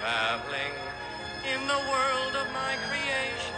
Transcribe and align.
traveling 0.00 0.72
in 1.44 1.60
the 1.68 1.74
world 1.74 2.34
of 2.34 2.50
my 2.54 2.74
creation. 2.88 3.54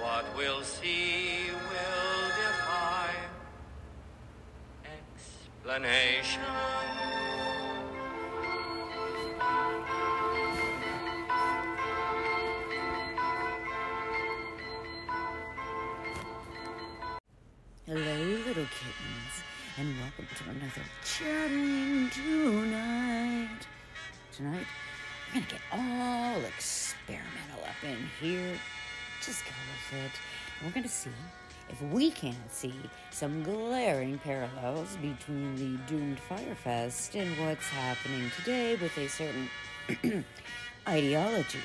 What 0.00 0.24
we'll 0.34 0.62
see 0.62 1.50
will 1.52 2.28
defy 2.40 3.10
explanation. 4.86 6.40
Hello, 17.84 18.16
little 18.46 18.68
kittens, 18.78 19.34
and 19.76 19.94
welcome 20.00 20.28
to 20.38 20.44
another 20.48 20.86
chatting 21.04 22.08
tonight. 22.08 23.66
Tonight, 24.32 24.66
we're 25.34 25.40
gonna 25.40 25.52
get 25.52 25.60
here. 28.20 28.58
Just 29.24 29.44
go 29.44 29.50
with 29.50 30.04
it. 30.04 30.12
We're 30.64 30.72
gonna 30.72 30.88
see 30.88 31.10
if 31.68 31.80
we 31.82 32.10
can't 32.10 32.50
see 32.52 32.74
some 33.10 33.42
glaring 33.42 34.18
parallels 34.18 34.96
between 34.96 35.56
the 35.56 35.78
doomed 35.86 36.18
Fyrefest 36.28 37.14
and 37.20 37.30
what's 37.38 37.68
happening 37.68 38.30
today 38.38 38.76
with 38.76 38.96
a 38.98 39.08
certain 39.08 39.48
ideology. 40.88 41.58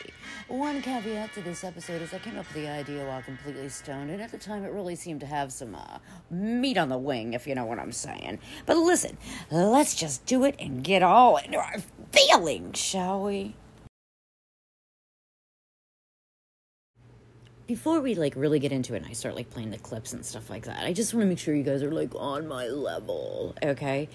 One 0.47 0.81
caveat 0.81 1.33
to 1.33 1.42
this 1.42 1.64
episode 1.64 2.02
is 2.02 2.14
I 2.14 2.20
came 2.20 2.38
up 2.38 2.45
with 2.53 2.64
the 2.64 2.70
idea 2.70 3.05
while 3.05 3.22
completely 3.22 3.70
stoned, 3.70 4.09
and 4.09 4.22
at 4.22 4.31
the 4.31 4.38
time 4.38 4.64
it 4.64 4.72
really 4.72 4.95
seemed 4.95 5.20
to 5.20 5.25
have 5.25 5.52
some 5.52 5.75
uh, 5.75 6.00
meat 6.31 6.77
on 6.77 6.89
the 6.89 6.97
wing, 6.97 7.33
if 7.33 7.45
you 7.45 7.55
know 7.55 7.66
what 7.66 7.80
I'm 7.80 7.92
saying. 7.92 8.39
But 8.66 8.77
listen, 8.77 9.17
let's 9.52 9.95
just 9.95 10.25
do 10.25 10.44
it 10.45 10.55
and 10.59 10.83
get 10.83 11.03
all 11.03 11.38
into 11.38 11.58
our 11.58 11.77
feelings, 12.11 12.80
shall 12.80 13.23
we? 13.23 13.55
Before 17.70 18.02
we 18.02 18.16
like 18.16 18.34
really 18.36 18.58
get 18.58 18.72
into 18.72 18.95
it 18.95 19.03
and 19.03 19.06
I 19.06 19.14
start 19.14 19.36
like 19.36 19.52
playing 19.52 19.70
the 19.70 19.78
clips 19.78 20.14
and 20.14 20.25
stuff 20.25 20.50
like 20.50 20.66
that, 20.66 20.86
I 20.86 20.92
just 20.92 21.14
want 21.14 21.25
to 21.25 21.28
make 21.28 21.38
sure 21.38 21.53
you 21.53 21.62
guys 21.62 21.84
are 21.84 21.92
like 21.92 22.16
on 22.16 22.48
my 22.48 22.66
level, 22.66 23.53
okay? 23.61 24.09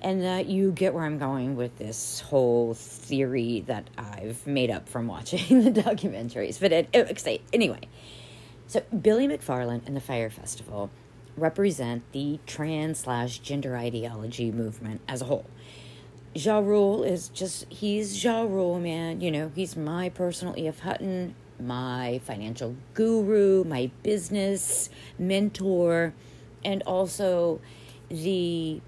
and 0.00 0.22
that 0.22 0.46
you 0.46 0.70
get 0.70 0.94
where 0.94 1.04
I'm 1.04 1.18
going 1.18 1.56
with 1.56 1.76
this 1.78 2.20
whole 2.20 2.74
theory 2.74 3.64
that 3.66 3.88
I've 3.98 4.46
made 4.46 4.70
up 4.70 4.88
from 4.88 5.06
watching 5.06 5.62
the 5.64 5.70
documentaries. 5.70 6.60
But 6.60 6.72
it, 6.72 6.88
it, 6.92 7.42
anyway, 7.52 7.80
so 8.66 8.82
Billy 9.00 9.26
McFarland 9.26 9.86
and 9.86 9.96
the 9.96 10.00
Fyre 10.00 10.30
Festival 10.30 10.90
represent 11.36 12.02
the 12.12 12.38
trans 12.46 13.00
slash 13.00 13.38
gender 13.40 13.76
ideology 13.76 14.52
movement 14.52 15.00
as 15.08 15.22
a 15.22 15.24
whole. 15.24 15.46
Ja 16.34 16.58
Rule 16.58 17.02
is 17.02 17.28
just, 17.28 17.66
he's 17.68 18.22
Ja 18.22 18.42
Rule, 18.42 18.78
man. 18.78 19.20
You 19.20 19.32
know, 19.32 19.50
he's 19.54 19.76
my 19.76 20.10
personal 20.10 20.56
E.F. 20.56 20.80
Hutton, 20.80 21.34
my 21.60 22.20
financial 22.24 22.76
guru, 22.94 23.64
my 23.64 23.90
business 24.02 24.90
mentor, 25.18 26.14
and 26.64 26.82
also 26.82 27.60
the 28.08 28.80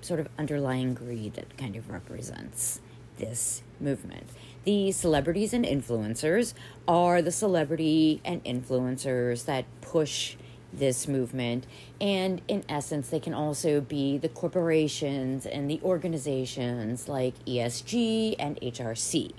sort 0.00 0.20
of 0.20 0.28
underlying 0.38 0.94
greed 0.94 1.34
that 1.34 1.56
kind 1.56 1.76
of 1.76 1.90
represents 1.90 2.80
this 3.18 3.62
movement. 3.80 4.28
The 4.64 4.92
celebrities 4.92 5.52
and 5.52 5.64
influencers 5.64 6.54
are 6.86 7.20
the 7.22 7.32
celebrity 7.32 8.20
and 8.24 8.44
influencers 8.44 9.44
that 9.46 9.64
push 9.80 10.36
this 10.72 11.08
movement. 11.08 11.66
And 12.00 12.42
in 12.48 12.64
essence, 12.68 13.08
they 13.08 13.20
can 13.20 13.34
also 13.34 13.80
be 13.80 14.18
the 14.18 14.28
corporations 14.28 15.46
and 15.46 15.70
the 15.70 15.80
organizations 15.82 17.08
like 17.08 17.34
ESG 17.46 18.36
and 18.38 18.60
HRC. 18.60 19.32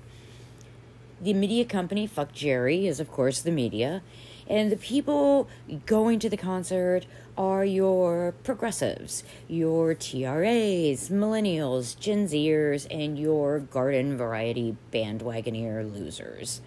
The 1.22 1.34
media 1.34 1.66
company 1.66 2.08
FuckJerry 2.08 2.86
is, 2.86 3.00
of 3.00 3.12
course, 3.12 3.42
the 3.42 3.52
media. 3.52 4.02
And 4.48 4.72
the 4.72 4.78
people 4.78 5.48
going 5.86 6.18
to 6.20 6.30
the 6.30 6.38
concert 6.38 7.06
are 7.38 7.64
your 7.64 8.34
progressives, 8.44 9.24
your 9.48 9.94
TRAs, 9.94 11.10
millennials, 11.10 12.00
Gen 12.00 12.28
Zers, 12.28 12.88
and 12.90 13.20
your 13.20 13.60
garden 13.60 14.18
variety 14.18 14.76
bandwagoneer 14.92 15.94
losers. 15.94 16.62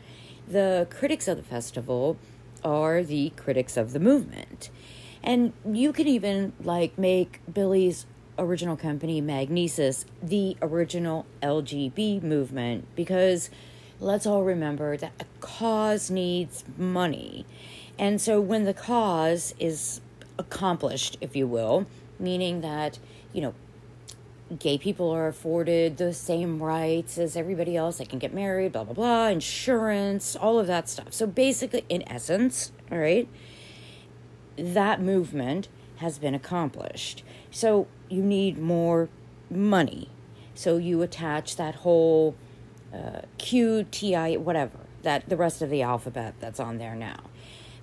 The 0.46 0.86
critics 0.90 1.28
of 1.28 1.38
the 1.38 1.42
festival 1.42 2.18
are 2.62 3.02
the 3.02 3.30
critics 3.36 3.76
of 3.76 3.92
the 3.92 4.00
movement. 4.00 4.70
And 5.22 5.52
you 5.64 5.92
can 5.92 6.06
even 6.06 6.52
like 6.62 6.98
make 6.98 7.40
Billy's 7.52 8.06
original 8.38 8.76
company 8.76 9.20
Magnises 9.20 10.04
the 10.22 10.56
original 10.62 11.26
LGB 11.42 12.22
movement 12.22 12.86
because 12.96 13.50
let's 14.02 14.26
all 14.26 14.42
remember 14.42 14.96
that 14.96 15.12
a 15.20 15.24
cause 15.40 16.10
needs 16.10 16.64
money. 16.76 17.46
And 17.98 18.20
so 18.20 18.40
when 18.40 18.64
the 18.64 18.74
cause 18.74 19.54
is 19.58 20.00
accomplished, 20.38 21.16
if 21.20 21.36
you 21.36 21.46
will, 21.46 21.86
meaning 22.18 22.62
that, 22.62 22.98
you 23.32 23.42
know, 23.42 23.54
gay 24.58 24.76
people 24.76 25.10
are 25.10 25.28
afforded 25.28 25.96
the 25.96 26.12
same 26.12 26.60
rights 26.60 27.16
as 27.16 27.36
everybody 27.36 27.76
else. 27.76 27.98
They 27.98 28.04
can 28.04 28.18
get 28.18 28.34
married, 28.34 28.72
blah, 28.72 28.84
blah, 28.84 28.94
blah, 28.94 29.28
insurance, 29.28 30.34
all 30.34 30.58
of 30.58 30.66
that 30.66 30.88
stuff. 30.88 31.12
So 31.12 31.26
basically, 31.26 31.84
in 31.88 32.02
essence, 32.10 32.72
all 32.90 32.98
right, 32.98 33.28
that 34.56 35.00
movement 35.00 35.68
has 35.96 36.18
been 36.18 36.34
accomplished. 36.34 37.22
So 37.52 37.86
you 38.08 38.22
need 38.22 38.58
more 38.58 39.08
money. 39.48 40.08
So 40.54 40.76
you 40.76 41.02
attach 41.02 41.56
that 41.56 41.76
whole 41.76 42.34
Q, 43.38 43.86
T, 43.90 44.14
I, 44.14 44.36
whatever, 44.36 44.78
that 45.02 45.28
the 45.28 45.36
rest 45.36 45.62
of 45.62 45.70
the 45.70 45.82
alphabet 45.82 46.34
that's 46.40 46.60
on 46.60 46.78
there 46.78 46.94
now. 46.94 47.20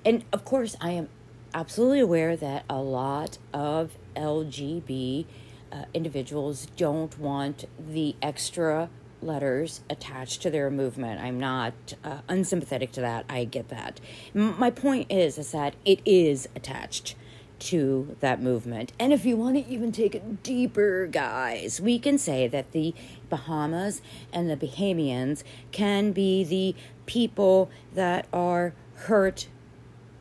And 0.06 0.24
of 0.32 0.46
course, 0.46 0.76
I 0.80 0.92
am 0.92 1.10
absolutely 1.54 2.00
aware 2.00 2.36
that 2.36 2.64
a 2.70 2.78
lot 2.78 3.38
of 3.54 3.98
LGB 4.16 5.26
uh, 5.72 5.86
individuals 5.94 6.68
don't 6.78 7.18
want 7.20 7.66
the 7.78 8.16
extra 8.22 8.90
letters 9.22 9.82
attached 9.90 10.42
to 10.42 10.50
their 10.50 10.70
movement. 10.70 11.22
I'm 11.22 11.40
not 11.40 11.74
uh, 12.04 12.20
unsympathetic 12.28 12.92
to 12.94 13.02
that. 13.02 13.26
I 13.28 13.44
get 13.44 13.70
that. 13.70 14.00
M- 14.34 14.58
my 14.58 14.70
point 14.70 15.12
is, 15.12 15.38
is 15.38 15.52
that 15.52 15.76
it 15.86 16.00
is 16.06 16.48
attached 16.56 17.16
to 17.60 18.16
that 18.20 18.42
movement. 18.42 18.94
And 19.00 19.14
if 19.14 19.26
you 19.26 19.38
want 19.38 19.56
to 19.56 19.72
even 19.72 19.92
take 19.92 20.16
it 20.16 20.44
deeper, 20.44 21.08
guys, 21.08 21.80
we 21.80 22.00
can 22.00 22.18
say 22.18 22.48
that 22.48 22.72
the 22.72 22.94
Bahamas 23.30 24.02
and 24.34 24.50
the 24.50 24.58
Bahamians 24.58 25.44
can 25.72 26.12
be 26.12 26.44
the 26.44 26.76
people 27.06 27.70
that 27.94 28.28
are 28.32 28.74
hurt 28.96 29.48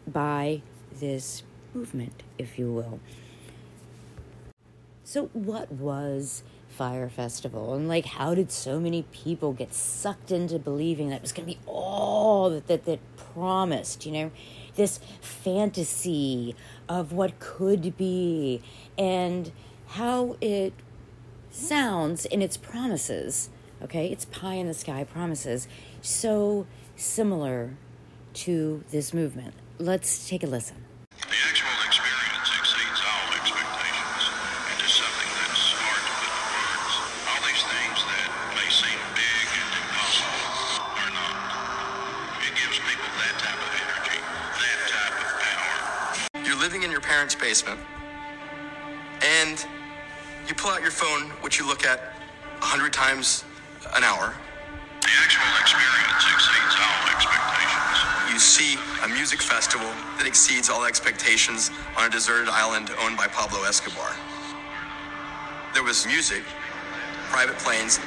by 0.06 0.62
this 0.92 1.42
movement, 1.74 2.22
if 2.38 2.58
you 2.58 2.72
will. 2.72 3.00
So, 5.04 5.30
what 5.32 5.72
was 5.72 6.42
Fyre 6.68 7.08
Festival? 7.08 7.74
And, 7.74 7.88
like, 7.88 8.04
how 8.04 8.34
did 8.34 8.52
so 8.52 8.78
many 8.78 9.04
people 9.10 9.52
get 9.52 9.72
sucked 9.72 10.30
into 10.30 10.58
believing 10.58 11.08
that 11.08 11.16
it 11.16 11.22
was 11.22 11.32
going 11.32 11.48
to 11.48 11.54
be 11.54 11.60
all 11.66 12.50
that, 12.50 12.66
that, 12.66 12.84
that 12.84 13.00
promised, 13.16 14.04
you 14.04 14.12
know? 14.12 14.30
This 14.76 15.00
fantasy 15.20 16.54
of 16.88 17.12
what 17.12 17.38
could 17.38 17.96
be 17.96 18.62
and 18.96 19.52
how 19.88 20.36
it 20.40 20.72
sounds 21.50 22.24
in 22.26 22.42
its 22.42 22.56
promises, 22.56 23.50
okay? 23.82 24.08
It's 24.08 24.24
pie 24.26 24.54
in 24.54 24.66
the 24.66 24.74
sky 24.74 25.04
promises, 25.04 25.68
so 26.02 26.66
similar 26.96 27.76
to 28.34 28.84
this 28.90 29.14
movement. 29.14 29.54
Let's 29.78 30.28
take 30.28 30.42
a 30.42 30.46
listen. 30.46 30.87
Parents' 47.18 47.34
basement, 47.34 47.80
and 49.42 49.66
you 50.46 50.54
pull 50.54 50.70
out 50.70 50.80
your 50.80 50.92
phone, 50.92 51.30
which 51.42 51.58
you 51.58 51.66
look 51.66 51.84
at 51.84 51.98
a 52.62 52.64
hundred 52.64 52.92
times 52.92 53.42
an 53.96 54.04
hour, 54.04 54.32
The 55.02 55.10
actual 55.26 55.50
experience 55.58 56.22
exceeds 56.30 56.78
all 56.78 57.02
expectations. 57.10 57.98
You 58.30 58.38
see 58.38 58.78
a 59.02 59.08
music 59.08 59.42
festival 59.42 59.90
that 60.14 60.28
exceeds 60.28 60.70
all 60.70 60.84
expectations 60.84 61.72
on 61.98 62.06
a 62.06 62.10
deserted 62.10 62.48
island 62.48 62.94
owned 63.02 63.16
by 63.16 63.26
Pablo 63.26 63.64
Escobar. 63.66 64.14
There 65.74 65.82
was 65.82 66.06
music, 66.06 66.44
private 67.34 67.58
planes, 67.58 67.98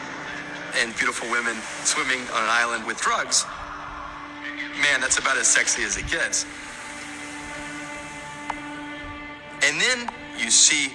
and 0.79 0.95
beautiful 0.95 1.29
women 1.29 1.59
swimming 1.83 2.23
on 2.31 2.47
an 2.47 2.53
island 2.63 2.87
with 2.87 2.95
drugs. 3.01 3.43
Man, 4.79 5.01
that's 5.01 5.19
about 5.19 5.35
as 5.35 5.47
sexy 5.47 5.83
as 5.83 5.97
it 5.97 6.07
gets. 6.07 6.45
And 9.71 9.79
then 9.79 10.09
you 10.38 10.51
see 10.51 10.91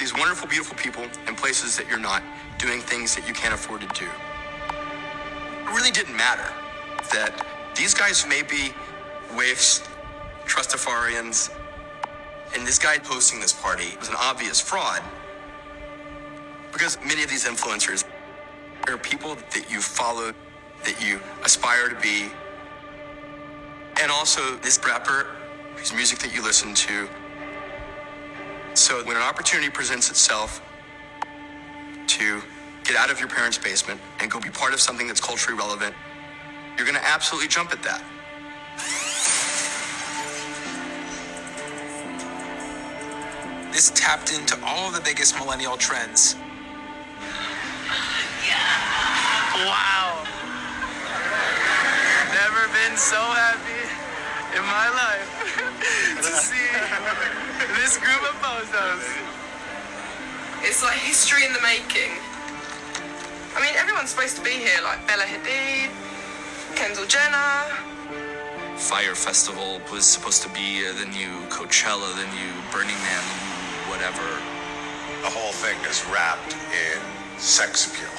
these 0.00 0.12
wonderful, 0.12 0.48
beautiful 0.48 0.76
people 0.76 1.04
in 1.28 1.36
places 1.36 1.76
that 1.76 1.88
you're 1.88 2.00
not, 2.00 2.24
doing 2.58 2.80
things 2.80 3.14
that 3.14 3.28
you 3.28 3.32
can't 3.32 3.54
afford 3.54 3.82
to 3.82 3.86
do. 3.86 4.06
It 4.06 5.68
really 5.68 5.92
didn't 5.92 6.16
matter 6.16 6.52
that 7.12 7.46
these 7.76 7.94
guys 7.94 8.26
may 8.26 8.42
be 8.42 8.72
waifs, 9.36 9.88
trustafarians, 10.44 11.50
and 12.56 12.66
this 12.66 12.80
guy 12.80 12.98
hosting 13.04 13.38
this 13.38 13.52
party 13.52 13.96
was 14.00 14.08
an 14.08 14.16
obvious 14.18 14.60
fraud 14.60 15.00
because 16.72 16.98
many 17.06 17.22
of 17.22 17.30
these 17.30 17.44
influencers 17.44 18.04
are 18.88 18.98
people 18.98 19.36
that 19.36 19.70
you 19.70 19.80
follow, 19.80 20.32
that 20.82 21.00
you 21.00 21.20
aspire 21.44 21.90
to 21.90 22.00
be, 22.00 22.24
and 24.02 24.10
also 24.10 24.56
this 24.56 24.80
rapper 24.84 25.28
whose 25.76 25.94
music 25.94 26.18
that 26.18 26.34
you 26.34 26.42
listen 26.42 26.74
to. 26.74 27.08
So 28.74 29.04
when 29.04 29.16
an 29.16 29.22
opportunity 29.22 29.70
presents 29.70 30.10
itself 30.10 30.60
to 32.08 32.42
get 32.82 32.96
out 32.96 33.08
of 33.08 33.20
your 33.20 33.28
parents' 33.28 33.56
basement 33.56 34.00
and 34.18 34.28
go 34.28 34.40
be 34.40 34.50
part 34.50 34.74
of 34.74 34.80
something 34.80 35.06
that's 35.06 35.20
culturally 35.20 35.56
relevant, 35.56 35.94
you're 36.76 36.86
going 36.86 36.98
to 36.98 37.06
absolutely 37.06 37.48
jump 37.48 37.72
at 37.72 37.82
that. 37.84 38.02
This 43.72 43.90
tapped 43.94 44.32
into 44.32 44.58
all 44.64 44.88
of 44.88 44.94
the 44.94 45.00
biggest 45.00 45.38
millennial 45.38 45.76
trends. 45.76 46.34
Wow. 49.54 50.26
Never 52.34 52.66
been 52.74 52.96
so 52.96 53.20
happy 53.22 53.86
in 54.56 54.62
my 54.66 54.88
life 54.90 55.30
to 56.22 56.32
see 56.32 57.43
this 57.80 57.98
group 57.98 58.22
of 58.22 58.34
bozos. 58.42 59.06
It's 60.62 60.82
like 60.82 60.98
history 60.98 61.44
in 61.44 61.52
the 61.52 61.60
making. 61.62 62.10
I 63.54 63.62
mean, 63.62 63.74
everyone's 63.76 64.10
supposed 64.10 64.36
to 64.36 64.42
be 64.42 64.50
here, 64.50 64.80
like 64.82 65.06
Bella 65.06 65.22
Hadid, 65.22 65.90
Kendall 66.74 67.06
Jenner. 67.06 67.70
Fyre 68.76 69.14
Festival 69.14 69.80
was 69.92 70.04
supposed 70.04 70.42
to 70.42 70.48
be 70.50 70.84
uh, 70.84 70.92
the 70.98 71.06
new 71.06 71.46
Coachella, 71.46 72.10
the 72.18 72.26
new 72.34 72.52
Burning 72.72 72.98
Man, 73.06 73.22
the 73.22 73.38
new 73.38 73.54
whatever. 73.94 74.26
The 75.22 75.30
whole 75.30 75.52
thing 75.52 75.78
is 75.88 76.04
wrapped 76.10 76.56
in 76.74 76.98
sex 77.38 77.86
appeal. 77.86 78.10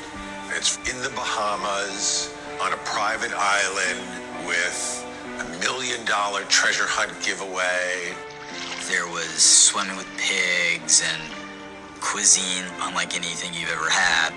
It's 0.56 0.78
in 0.90 1.02
the 1.02 1.10
Bahamas 1.10 2.34
on 2.62 2.72
a 2.72 2.78
private 2.86 3.34
island 3.36 4.48
with 4.48 5.06
a 5.28 5.60
million 5.60 6.06
dollar 6.06 6.44
treasure 6.44 6.88
hunt 6.88 7.12
giveaway. 7.22 8.16
There 8.90 9.08
was 9.08 9.42
swimming 9.42 9.98
with 9.98 10.06
pigs 10.16 11.02
and 11.02 11.22
cuisine 12.02 12.66
unlike 12.82 13.16
anything 13.16 13.52
you've 13.52 13.72
ever 13.72 13.90
had. 13.90 14.32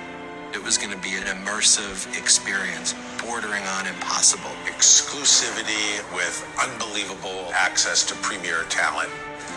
It 0.55 0.65
was 0.65 0.79
going 0.79 0.91
to 0.91 0.97
be 0.97 1.17
an 1.17 1.25
immersive 1.25 2.09
experience, 2.17 2.95
bordering 3.21 3.63
on 3.77 3.87
impossible. 3.87 4.49
Exclusivity 4.65 6.01
with 6.17 6.41
unbelievable 6.65 7.53
access 7.53 8.07
to 8.07 8.15
premier 8.25 8.65
talent. 8.71 9.11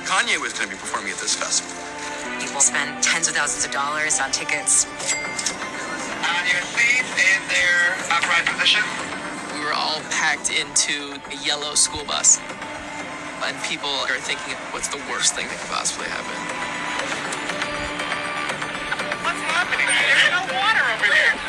Kanye 0.04 0.36
was 0.42 0.52
going 0.52 0.68
to 0.68 0.76
be 0.76 0.80
performing 0.80 1.14
at 1.14 1.20
this 1.20 1.36
festival. 1.36 1.72
People 2.44 2.60
spend 2.60 3.02
tens 3.02 3.30
of 3.30 3.34
thousands 3.34 3.64
of 3.64 3.72
dollars 3.72 4.20
on 4.20 4.30
tickets. 4.32 4.86
On 6.20 6.44
your 6.52 6.62
seat 6.76 7.08
in 7.16 7.40
their 7.48 7.96
upright 8.12 8.46
position. 8.46 8.84
We 9.56 9.64
were 9.64 9.74
all 9.74 10.02
packed 10.12 10.52
into 10.52 11.16
a 11.32 11.46
yellow 11.46 11.76
school 11.76 12.04
bus. 12.04 12.42
And 13.44 13.58
people 13.64 13.90
are 13.90 14.22
thinking, 14.22 14.54
what's 14.72 14.88
the 14.88 15.02
worst 15.10 15.34
thing 15.36 15.48
that 15.48 15.58
could 15.58 15.74
possibly 15.74 16.06
happen? 16.08 16.38
What's 19.26 19.44
happening? 19.50 19.90
There's 19.90 20.30
no 20.30 20.44
water 20.56 20.86
over 20.96 21.10
there. 21.10 21.34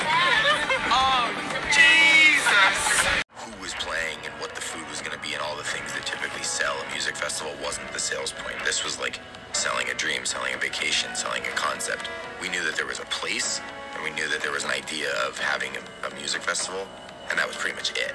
Oh, 0.94 1.30
Jesus. 1.72 3.22
who 3.36 3.62
was 3.62 3.72
playing 3.74 4.18
and 4.24 4.34
what 4.40 4.54
the 4.54 4.60
food 4.60 4.88
was 4.90 5.00
going 5.00 5.16
to 5.16 5.22
be 5.22 5.32
and 5.32 5.40
all 5.40 5.56
the 5.56 5.64
things 5.64 5.92
that 5.92 6.04
typically 6.04 6.42
sell 6.42 6.74
a 6.74 6.92
music 6.92 7.16
festival 7.16 7.52
wasn't 7.62 7.90
the 7.92 8.00
sales 8.00 8.32
point. 8.32 8.56
This 8.64 8.84
was 8.84 8.98
like 8.98 9.20
selling 9.52 9.88
a 9.88 9.94
dream, 9.94 10.24
selling 10.24 10.54
a 10.54 10.58
vacation, 10.58 11.14
selling 11.14 11.42
a 11.44 11.54
concept. 11.54 12.08
We 12.40 12.48
knew 12.48 12.64
that 12.64 12.76
there 12.76 12.86
was 12.86 12.98
a 12.98 13.06
place 13.06 13.60
and 13.94 14.02
we 14.02 14.10
knew 14.10 14.28
that 14.28 14.40
there 14.42 14.52
was 14.52 14.64
an 14.64 14.70
idea 14.70 15.12
of 15.26 15.38
having 15.38 15.70
a, 15.76 16.06
a 16.08 16.14
music 16.16 16.42
festival, 16.42 16.86
and 17.30 17.38
that 17.38 17.46
was 17.46 17.56
pretty 17.56 17.76
much 17.76 17.92
it. 17.92 18.12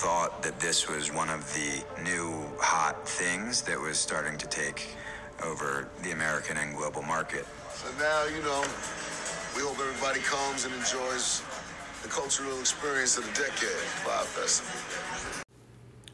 Thought 0.00 0.42
that 0.42 0.58
this 0.58 0.88
was 0.88 1.12
one 1.12 1.28
of 1.28 1.44
the 1.52 1.84
new 2.02 2.42
hot 2.58 3.06
things 3.06 3.60
that 3.60 3.78
was 3.78 3.98
starting 3.98 4.38
to 4.38 4.46
take 4.46 4.96
over 5.44 5.88
the 6.02 6.12
American 6.12 6.56
and 6.56 6.74
global 6.74 7.02
market. 7.02 7.44
So 7.74 7.86
now, 7.98 8.24
you 8.24 8.42
know, 8.42 8.64
we 9.54 9.60
hope 9.60 9.78
everybody 9.78 10.20
comes 10.20 10.64
and 10.64 10.72
enjoys 10.74 11.42
the 12.02 12.08
cultural 12.08 12.58
experience 12.60 13.18
of 13.18 13.26
the 13.26 13.42
decade, 13.42 13.84
Fyre 14.00 14.24
Festival. 14.24 15.44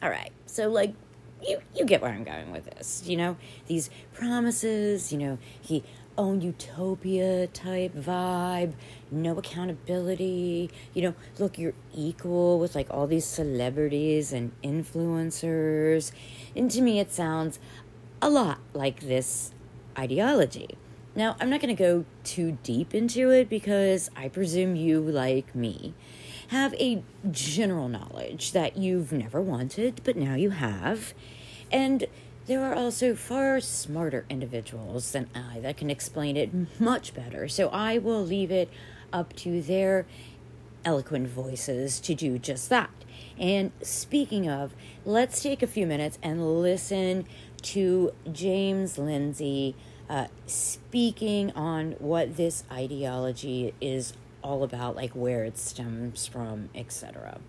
All 0.03 0.11
right. 0.11 0.33
So 0.47 0.69
like 0.69 0.93
you 1.41 1.61
you 1.73 1.85
get 1.85 2.03
where 2.03 2.11
I'm 2.11 2.25
going 2.25 2.51
with 2.51 2.65
this. 2.65 3.05
You 3.07 3.19
know, 3.19 3.37
these 3.69 3.89
promises, 4.15 5.13
you 5.13 5.19
know, 5.19 5.39
he 5.61 5.85
own 6.19 6.41
utopia 6.41 7.47
type 7.49 7.95
vibe, 7.95 8.73
no 9.11 9.39
accountability. 9.39 10.71
You 10.95 11.03
know, 11.03 11.15
look, 11.39 11.59
you're 11.59 11.75
equal 11.95 12.59
with 12.59 12.75
like 12.75 12.89
all 12.91 13.07
these 13.07 13.25
celebrities 13.25 14.33
and 14.33 14.53
influencers. 14.63 16.13
And 16.55 16.71
to 16.71 16.81
me 16.81 17.01
it 17.01 17.13
sounds 17.13 17.59
a 18.21 18.31
lot 18.31 18.59
like 18.73 19.01
this 19.01 19.53
ideology. 19.99 20.77
Now, 21.15 21.35
I'm 21.41 21.49
not 21.49 21.63
going 21.63 21.75
to 21.75 21.83
go 21.83 22.05
too 22.25 22.59
deep 22.63 22.95
into 22.95 23.31
it 23.31 23.49
because 23.49 24.11
I 24.15 24.29
presume 24.29 24.77
you, 24.77 25.01
like 25.01 25.55
me, 25.55 25.95
have 26.49 26.75
a 26.75 27.03
general 27.31 27.89
knowledge 27.89 28.53
that 28.53 28.77
you've 28.77 29.13
never 29.13 29.41
wanted, 29.41 30.03
but 30.05 30.17
now 30.17 30.35
you 30.35 30.51
have. 30.51 31.15
And 31.73 32.05
there 32.47 32.65
are 32.65 32.75
also 32.75 33.15
far 33.15 33.61
smarter 33.61 34.25
individuals 34.31 35.13
than 35.13 35.29
I 35.35 35.61
that 35.61 35.77
can 35.77 35.91
explain 35.91 36.37
it 36.37 36.81
much 36.81 37.15
better. 37.15 37.49
So 37.49 37.69
I 37.69 37.99
will 37.99 38.25
leave 38.25 38.51
it 38.51 38.71
up 39.13 39.35
to 39.37 39.61
their 39.61 40.07
eloquent 40.85 41.29
voices 41.29 41.99
to 42.01 42.15
do 42.15 42.39
just 42.39 42.69
that. 42.71 42.91
And 43.39 43.73
speaking 43.83 44.49
of, 44.49 44.75
let's 45.05 45.43
take 45.43 45.63
a 45.63 45.67
few 45.67 45.87
minutes 45.87 46.19
and 46.23 46.61
listen 46.63 47.27
to 47.63 48.13
James 48.31 48.97
Lindsay 48.97 49.75
uh, 50.09 50.29
speaking 50.47 51.51
on 51.53 51.93
what 51.99 52.37
this 52.37 52.63
ideology 52.71 53.75
is 53.81 54.13
all 54.43 54.63
about, 54.63 54.95
like 54.95 55.11
where 55.13 55.45
it 55.45 55.59
stems 55.59 56.27
from, 56.29 56.69
etc. 56.77 57.41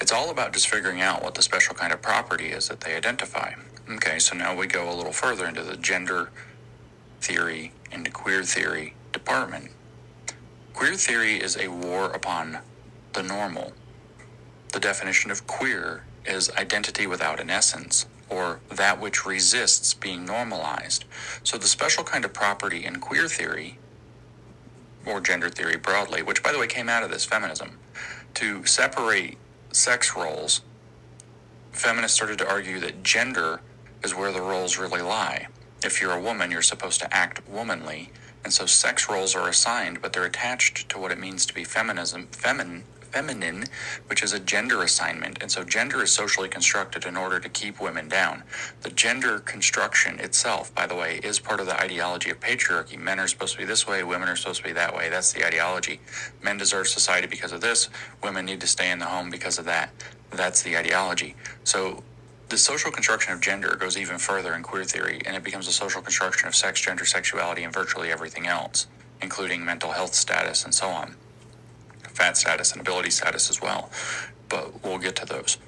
It's 0.00 0.12
all 0.12 0.30
about 0.30 0.52
just 0.52 0.68
figuring 0.68 1.00
out 1.00 1.22
what 1.22 1.34
the 1.34 1.42
special 1.42 1.74
kind 1.74 1.92
of 1.92 2.00
property 2.00 2.48
is 2.48 2.68
that 2.68 2.80
they 2.80 2.94
identify. 2.94 3.54
Okay, 3.90 4.18
so 4.18 4.36
now 4.36 4.54
we 4.54 4.66
go 4.66 4.90
a 4.90 4.94
little 4.94 5.12
further 5.12 5.46
into 5.46 5.62
the 5.62 5.76
gender 5.76 6.30
theory 7.20 7.72
and 7.90 8.12
queer 8.12 8.44
theory 8.44 8.94
department. 9.12 9.70
Queer 10.72 10.94
theory 10.94 11.36
is 11.36 11.56
a 11.56 11.68
war 11.68 12.12
upon 12.12 12.58
the 13.12 13.22
normal. 13.22 13.72
The 14.72 14.80
definition 14.80 15.30
of 15.30 15.46
queer 15.46 16.04
is 16.24 16.50
identity 16.50 17.06
without 17.06 17.40
an 17.40 17.50
essence, 17.50 18.06
or 18.28 18.60
that 18.70 19.00
which 19.00 19.26
resists 19.26 19.94
being 19.94 20.24
normalized. 20.24 21.06
So 21.42 21.58
the 21.58 21.66
special 21.66 22.04
kind 22.04 22.24
of 22.24 22.32
property 22.32 22.84
in 22.84 23.00
queer 23.00 23.26
theory, 23.26 23.78
or 25.06 25.20
gender 25.20 25.48
theory 25.48 25.76
broadly, 25.76 26.22
which 26.22 26.42
by 26.42 26.52
the 26.52 26.58
way 26.58 26.66
came 26.66 26.88
out 26.88 27.02
of 27.02 27.10
this 27.10 27.24
feminism, 27.24 27.78
to 28.34 28.64
separate 28.66 29.38
sex 29.72 30.16
roles, 30.16 30.62
feminists 31.72 32.16
started 32.16 32.38
to 32.38 32.48
argue 32.48 32.80
that 32.80 33.02
gender 33.02 33.60
is 34.02 34.14
where 34.14 34.32
the 34.32 34.40
roles 34.40 34.78
really 34.78 35.02
lie. 35.02 35.46
If 35.84 36.00
you're 36.00 36.12
a 36.12 36.20
woman, 36.20 36.50
you're 36.50 36.62
supposed 36.62 37.00
to 37.00 37.14
act 37.14 37.46
womanly, 37.48 38.10
and 38.44 38.52
so 38.52 38.66
sex 38.66 39.08
roles 39.08 39.34
are 39.34 39.48
assigned, 39.48 40.00
but 40.00 40.12
they're 40.12 40.24
attached 40.24 40.88
to 40.88 40.98
what 40.98 41.12
it 41.12 41.18
means 41.18 41.46
to 41.46 41.54
be 41.54 41.64
feminism, 41.64 42.28
femin, 42.32 42.82
feminine, 43.12 43.64
which 44.06 44.22
is 44.22 44.32
a 44.32 44.40
gender 44.40 44.82
assignment. 44.82 45.38
And 45.42 45.50
so 45.50 45.64
gender 45.64 46.02
is 46.02 46.12
socially 46.12 46.48
constructed 46.48 47.04
in 47.06 47.16
order 47.16 47.40
to 47.40 47.48
keep 47.48 47.80
women 47.80 48.08
down. 48.08 48.42
The 48.82 48.90
gender 48.90 49.40
construction 49.40 50.18
itself, 50.20 50.74
by 50.74 50.86
the 50.86 50.94
way, 50.94 51.20
is 51.22 51.38
part 51.38 51.60
of 51.60 51.66
the 51.66 51.80
ideology 51.80 52.30
of 52.30 52.40
patriarchy. 52.40 52.98
Men 52.98 53.20
are 53.20 53.28
supposed 53.28 53.54
to 53.54 53.58
be 53.58 53.64
this 53.64 53.86
way, 53.86 54.02
women 54.02 54.28
are 54.28 54.36
supposed 54.36 54.62
to 54.62 54.68
be 54.68 54.72
that 54.72 54.94
way. 54.94 55.08
That's 55.08 55.32
the 55.32 55.46
ideology. 55.46 56.00
Men 56.42 56.56
deserve 56.58 56.88
society 56.88 57.26
because 57.26 57.52
of 57.52 57.60
this, 57.60 57.88
women 58.22 58.44
need 58.46 58.60
to 58.60 58.66
stay 58.66 58.90
in 58.90 58.98
the 58.98 59.06
home 59.06 59.30
because 59.30 59.58
of 59.58 59.64
that. 59.66 59.90
That's 60.30 60.62
the 60.62 60.76
ideology. 60.76 61.34
So 61.64 62.02
the 62.48 62.58
social 62.58 62.90
construction 62.90 63.32
of 63.32 63.40
gender 63.40 63.76
goes 63.76 63.98
even 63.98 64.18
further 64.18 64.54
in 64.54 64.62
queer 64.62 64.84
theory, 64.84 65.20
and 65.26 65.36
it 65.36 65.44
becomes 65.44 65.68
a 65.68 65.72
social 65.72 66.00
construction 66.00 66.48
of 66.48 66.54
sex, 66.54 66.80
gender, 66.80 67.04
sexuality, 67.04 67.62
and 67.64 67.72
virtually 67.72 68.10
everything 68.10 68.46
else, 68.46 68.86
including 69.20 69.64
mental 69.64 69.92
health 69.92 70.14
status 70.14 70.64
and 70.64 70.74
so 70.74 70.88
on, 70.88 71.14
fat 72.18 72.36
status 72.36 72.72
and 72.72 72.80
ability 72.80 73.10
status 73.10 73.48
as 73.48 73.62
well. 73.62 73.90
But 74.48 74.82
we'll 74.82 74.98
get 74.98 75.16
to 75.16 75.26
those. 75.26 75.58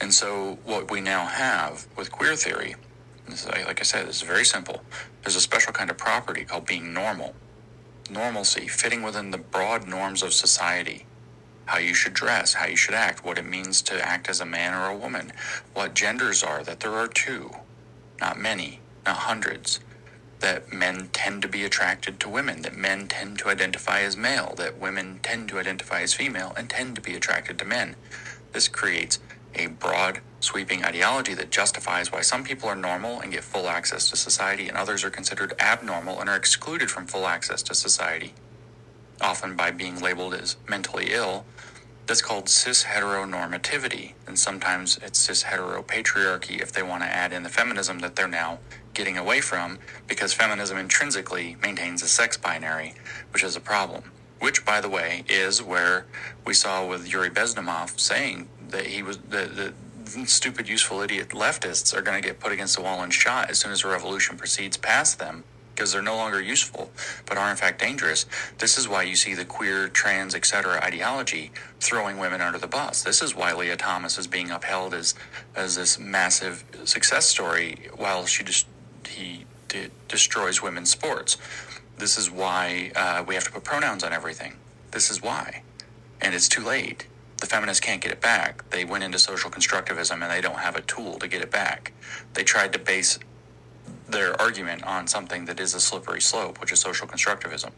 And 0.00 0.12
so, 0.14 0.58
what 0.64 0.90
we 0.90 1.00
now 1.00 1.26
have 1.26 1.86
with 1.96 2.10
queer 2.10 2.34
theory, 2.36 2.76
is, 3.26 3.46
like 3.46 3.80
I 3.80 3.84
said, 3.84 4.08
this 4.08 4.16
is 4.16 4.22
very 4.22 4.44
simple. 4.44 4.82
There's 5.22 5.36
a 5.36 5.40
special 5.40 5.72
kind 5.72 5.90
of 5.90 5.98
property 5.98 6.44
called 6.44 6.66
being 6.66 6.94
normal. 6.94 7.34
Normalcy, 8.10 8.68
fitting 8.68 9.02
within 9.02 9.30
the 9.32 9.38
broad 9.38 9.86
norms 9.86 10.22
of 10.22 10.32
society 10.32 11.04
how 11.68 11.78
you 11.78 11.92
should 11.92 12.14
dress, 12.14 12.54
how 12.54 12.66
you 12.66 12.76
should 12.76 12.94
act, 12.94 13.22
what 13.22 13.36
it 13.36 13.44
means 13.44 13.82
to 13.82 14.02
act 14.02 14.30
as 14.30 14.40
a 14.40 14.46
man 14.46 14.72
or 14.72 14.88
a 14.88 14.96
woman, 14.96 15.30
what 15.74 15.94
genders 15.94 16.42
are, 16.42 16.64
that 16.64 16.80
there 16.80 16.94
are 16.94 17.06
two, 17.08 17.50
not 18.22 18.38
many, 18.38 18.80
not 19.04 19.16
hundreds, 19.16 19.78
that 20.40 20.72
men 20.72 21.08
tend 21.12 21.42
to 21.42 21.48
be 21.48 21.64
attracted 21.64 22.20
to 22.20 22.28
women, 22.28 22.62
that 22.62 22.76
men 22.76 23.08
tend 23.08 23.38
to 23.40 23.48
identify 23.48 24.00
as 24.00 24.16
male, 24.16 24.54
that 24.56 24.78
women 24.78 25.20
tend 25.22 25.48
to 25.48 25.58
identify 25.58 26.02
as 26.02 26.14
female 26.14 26.52
and 26.56 26.70
tend 26.70 26.94
to 26.96 27.02
be 27.02 27.14
attracted 27.14 27.58
to 27.58 27.64
men. 27.64 27.96
This 28.52 28.68
creates 28.68 29.18
a 29.54 29.66
broad, 29.68 30.20
sweeping 30.40 30.84
ideology 30.84 31.34
that 31.34 31.50
justifies 31.50 32.12
why 32.12 32.22
some 32.22 32.44
people 32.44 32.68
are 32.68 32.76
normal 32.76 33.20
and 33.20 33.32
get 33.32 33.44
full 33.44 33.68
access 33.68 34.10
to 34.10 34.16
society 34.16 34.68
and 34.68 34.76
others 34.76 35.04
are 35.04 35.10
considered 35.10 35.54
abnormal 35.60 36.20
and 36.20 36.30
are 36.30 36.36
excluded 36.36 36.90
from 36.90 37.06
full 37.06 37.26
access 37.26 37.62
to 37.64 37.74
society, 37.74 38.34
often 39.20 39.56
by 39.56 39.70
being 39.70 40.00
labeled 40.00 40.34
as 40.34 40.56
mentally 40.68 41.08
ill 41.12 41.46
that's 42.06 42.22
called 42.22 42.48
cis 42.48 42.84
heteronormativity, 42.84 44.14
and 44.26 44.38
sometimes 44.38 44.98
it's 45.02 45.18
cis 45.18 45.44
heteropatriarchy 45.44 46.60
if 46.60 46.72
they 46.72 46.82
want 46.82 47.02
to 47.02 47.08
add 47.08 47.32
in 47.32 47.44
the 47.44 47.50
feminism 47.50 48.00
that 48.00 48.16
they're 48.16 48.28
now 48.28 48.60
getting 48.94 49.16
away 49.16 49.40
from, 49.40 49.78
because 50.06 50.32
feminism 50.32 50.78
intrinsically 50.78 51.56
maintains 51.62 52.02
a 52.02 52.08
sex 52.08 52.36
binary, 52.36 52.94
which 53.32 53.44
is 53.44 53.56
a 53.56 53.60
problem. 53.60 54.12
Which, 54.40 54.64
by 54.64 54.80
the 54.80 54.88
way, 54.88 55.24
is 55.28 55.62
where 55.62 56.06
we 56.44 56.54
saw 56.54 56.86
with 56.86 57.12
Yuri 57.12 57.30
Bezmenov 57.30 57.98
saying 57.98 58.48
that 58.68 58.86
he 58.86 59.02
was 59.02 59.18
the, 59.18 59.46
the 59.46 60.26
stupid, 60.26 60.68
useful 60.68 61.00
idiot 61.00 61.30
leftists 61.30 61.94
are 61.96 62.02
going 62.02 62.20
to 62.20 62.26
get 62.26 62.40
put 62.40 62.52
against 62.52 62.76
the 62.76 62.82
wall 62.82 63.02
and 63.02 63.12
shot 63.12 63.50
as 63.50 63.58
soon 63.58 63.72
as 63.72 63.82
the 63.82 63.88
revolution 63.88 64.36
proceeds 64.36 64.76
past 64.76 65.18
them 65.18 65.44
because 65.78 65.92
they're 65.92 66.02
no 66.02 66.16
longer 66.16 66.40
useful, 66.40 66.90
but 67.24 67.38
are 67.38 67.50
in 67.50 67.56
fact 67.56 67.80
dangerous. 67.80 68.26
This 68.58 68.78
is 68.78 68.88
why 68.88 69.04
you 69.04 69.14
see 69.14 69.34
the 69.34 69.44
queer, 69.44 69.88
trans, 69.88 70.34
etc. 70.34 70.80
ideology 70.82 71.52
throwing 71.78 72.18
women 72.18 72.40
under 72.40 72.58
the 72.58 72.66
bus. 72.66 73.02
This 73.04 73.22
is 73.22 73.36
why 73.36 73.54
Lia 73.54 73.76
Thomas 73.76 74.18
is 74.18 74.26
being 74.26 74.50
upheld 74.50 74.92
as 74.92 75.14
as 75.54 75.76
this 75.76 75.96
massive 75.96 76.64
success 76.82 77.26
story, 77.26 77.88
while 77.96 78.26
she 78.26 78.42
just 78.42 78.66
he 79.08 79.44
de- 79.68 79.90
destroys 80.08 80.62
women's 80.62 80.90
sports. 80.90 81.36
This 81.98 82.16
is 82.18 82.30
why 82.30 82.92
uh, 82.94 83.24
we 83.26 83.34
have 83.34 83.44
to 83.44 83.50
put 83.52 83.64
pronouns 83.64 84.04
on 84.04 84.12
everything. 84.12 84.54
This 84.92 85.10
is 85.10 85.22
why, 85.22 85.62
and 86.20 86.34
it's 86.34 86.48
too 86.48 86.62
late. 86.64 87.06
The 87.38 87.46
feminists 87.46 87.80
can't 87.80 88.00
get 88.00 88.10
it 88.12 88.20
back. 88.20 88.68
They 88.70 88.84
went 88.84 89.04
into 89.04 89.18
social 89.18 89.50
constructivism 89.50 90.12
and 90.22 90.30
they 90.30 90.40
don't 90.40 90.58
have 90.58 90.74
a 90.76 90.80
tool 90.82 91.18
to 91.20 91.28
get 91.28 91.40
it 91.42 91.50
back. 91.50 91.92
They 92.34 92.42
tried 92.42 92.72
to 92.72 92.78
base 92.80 93.18
their 94.08 94.40
argument 94.40 94.82
on 94.84 95.06
something 95.06 95.44
that 95.44 95.60
is 95.60 95.74
a 95.74 95.80
slippery 95.80 96.20
slope, 96.20 96.60
which 96.60 96.72
is 96.72 96.80
social 96.80 97.06
constructivism. 97.06 97.70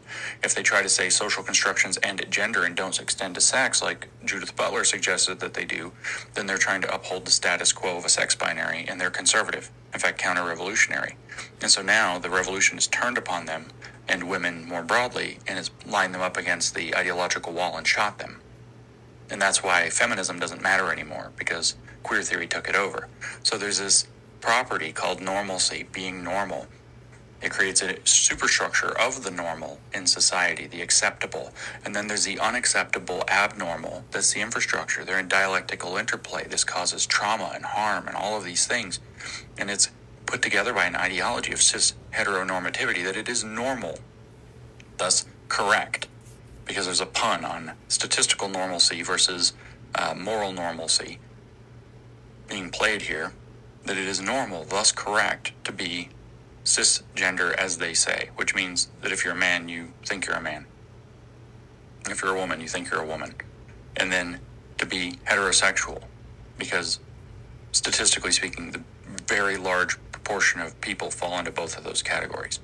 If 0.43 0.55
they 0.55 0.63
try 0.63 0.81
to 0.81 0.89
say 0.89 1.09
social 1.09 1.43
constructions 1.43 1.99
end 2.01 2.21
at 2.21 2.29
gender 2.29 2.63
and 2.63 2.75
don't 2.75 2.99
extend 2.99 3.35
to 3.35 3.41
sex, 3.41 3.83
like 3.83 4.07
Judith 4.23 4.55
Butler 4.55 4.83
suggested 4.85 5.39
that 5.41 5.53
they 5.53 5.65
do, 5.65 5.91
then 6.33 6.45
they're 6.45 6.57
trying 6.57 6.81
to 6.81 6.93
uphold 6.93 7.25
the 7.25 7.31
status 7.31 7.73
quo 7.73 7.97
of 7.97 8.05
a 8.05 8.09
sex 8.09 8.33
binary, 8.33 8.85
and 8.87 8.99
they're 8.99 9.11
conservative, 9.11 9.69
in 9.93 9.99
fact, 9.99 10.17
counter 10.17 10.45
revolutionary. 10.45 11.15
And 11.61 11.69
so 11.69 11.81
now 11.81 12.17
the 12.17 12.29
revolution 12.29 12.77
is 12.77 12.87
turned 12.87 13.17
upon 13.17 13.45
them 13.45 13.67
and 14.07 14.29
women 14.29 14.67
more 14.67 14.83
broadly 14.83 15.39
and 15.47 15.57
has 15.57 15.71
lined 15.85 16.13
them 16.13 16.21
up 16.21 16.37
against 16.37 16.75
the 16.75 16.95
ideological 16.95 17.53
wall 17.53 17.77
and 17.77 17.87
shot 17.87 18.19
them. 18.19 18.41
And 19.29 19.41
that's 19.41 19.63
why 19.63 19.89
feminism 19.89 20.39
doesn't 20.39 20.61
matter 20.61 20.91
anymore, 20.91 21.31
because 21.37 21.75
queer 22.03 22.21
theory 22.21 22.47
took 22.47 22.67
it 22.67 22.75
over. 22.75 23.07
So 23.43 23.57
there's 23.57 23.79
this 23.79 24.07
property 24.41 24.91
called 24.91 25.21
normalcy, 25.21 25.85
being 25.91 26.23
normal. 26.23 26.67
It 27.41 27.51
creates 27.51 27.81
a 27.81 27.97
superstructure 28.03 28.97
of 28.99 29.23
the 29.23 29.31
normal 29.31 29.79
in 29.93 30.05
society, 30.05 30.67
the 30.67 30.81
acceptable. 30.81 31.51
And 31.83 31.95
then 31.95 32.07
there's 32.07 32.25
the 32.25 32.39
unacceptable, 32.39 33.23
abnormal. 33.27 34.03
That's 34.11 34.33
the 34.33 34.41
infrastructure. 34.41 35.03
They're 35.03 35.19
in 35.19 35.27
dialectical 35.27 35.97
interplay. 35.97 36.45
This 36.47 36.63
causes 36.63 37.07
trauma 37.07 37.51
and 37.55 37.65
harm 37.65 38.07
and 38.07 38.15
all 38.15 38.37
of 38.37 38.43
these 38.43 38.67
things. 38.67 38.99
And 39.57 39.71
it's 39.71 39.89
put 40.27 40.43
together 40.43 40.71
by 40.71 40.85
an 40.85 40.95
ideology 40.95 41.51
of 41.51 41.61
cis 41.61 41.93
heteronormativity 42.13 43.03
that 43.05 43.17
it 43.17 43.27
is 43.27 43.43
normal, 43.43 43.97
thus 44.97 45.25
correct, 45.49 46.07
because 46.65 46.85
there's 46.85 47.01
a 47.01 47.07
pun 47.07 47.43
on 47.43 47.71
statistical 47.87 48.49
normalcy 48.49 49.01
versus 49.01 49.53
uh, 49.95 50.13
moral 50.15 50.53
normalcy 50.53 51.19
being 52.47 52.69
played 52.69 53.01
here 53.01 53.33
that 53.85 53.97
it 53.97 54.07
is 54.07 54.21
normal, 54.21 54.63
thus 54.63 54.91
correct, 54.91 55.51
to 55.63 55.71
be 55.71 56.09
cisgender 56.63 57.53
as 57.55 57.77
they 57.77 57.93
say, 57.93 58.29
which 58.35 58.53
means 58.55 58.89
that 59.01 59.11
if 59.11 59.23
you're 59.23 59.33
a 59.33 59.37
man, 59.37 59.67
you 59.67 59.93
think 60.05 60.25
you're 60.25 60.35
a 60.35 60.41
man. 60.41 60.65
If 62.09 62.21
you're 62.21 62.35
a 62.35 62.39
woman, 62.39 62.61
you 62.61 62.67
think 62.67 62.89
you're 62.89 63.01
a 63.01 63.05
woman. 63.05 63.35
And 63.97 64.11
then 64.11 64.39
to 64.77 64.85
be 64.85 65.19
heterosexual, 65.25 66.03
because 66.57 66.99
statistically 67.71 68.31
speaking, 68.31 68.71
the 68.71 68.83
very 69.27 69.57
large 69.57 69.97
proportion 70.11 70.61
of 70.61 70.79
people 70.81 71.11
fall 71.11 71.37
into 71.39 71.51
both 71.51 71.77
of 71.77 71.83
those 71.83 72.01
categories. 72.01 72.59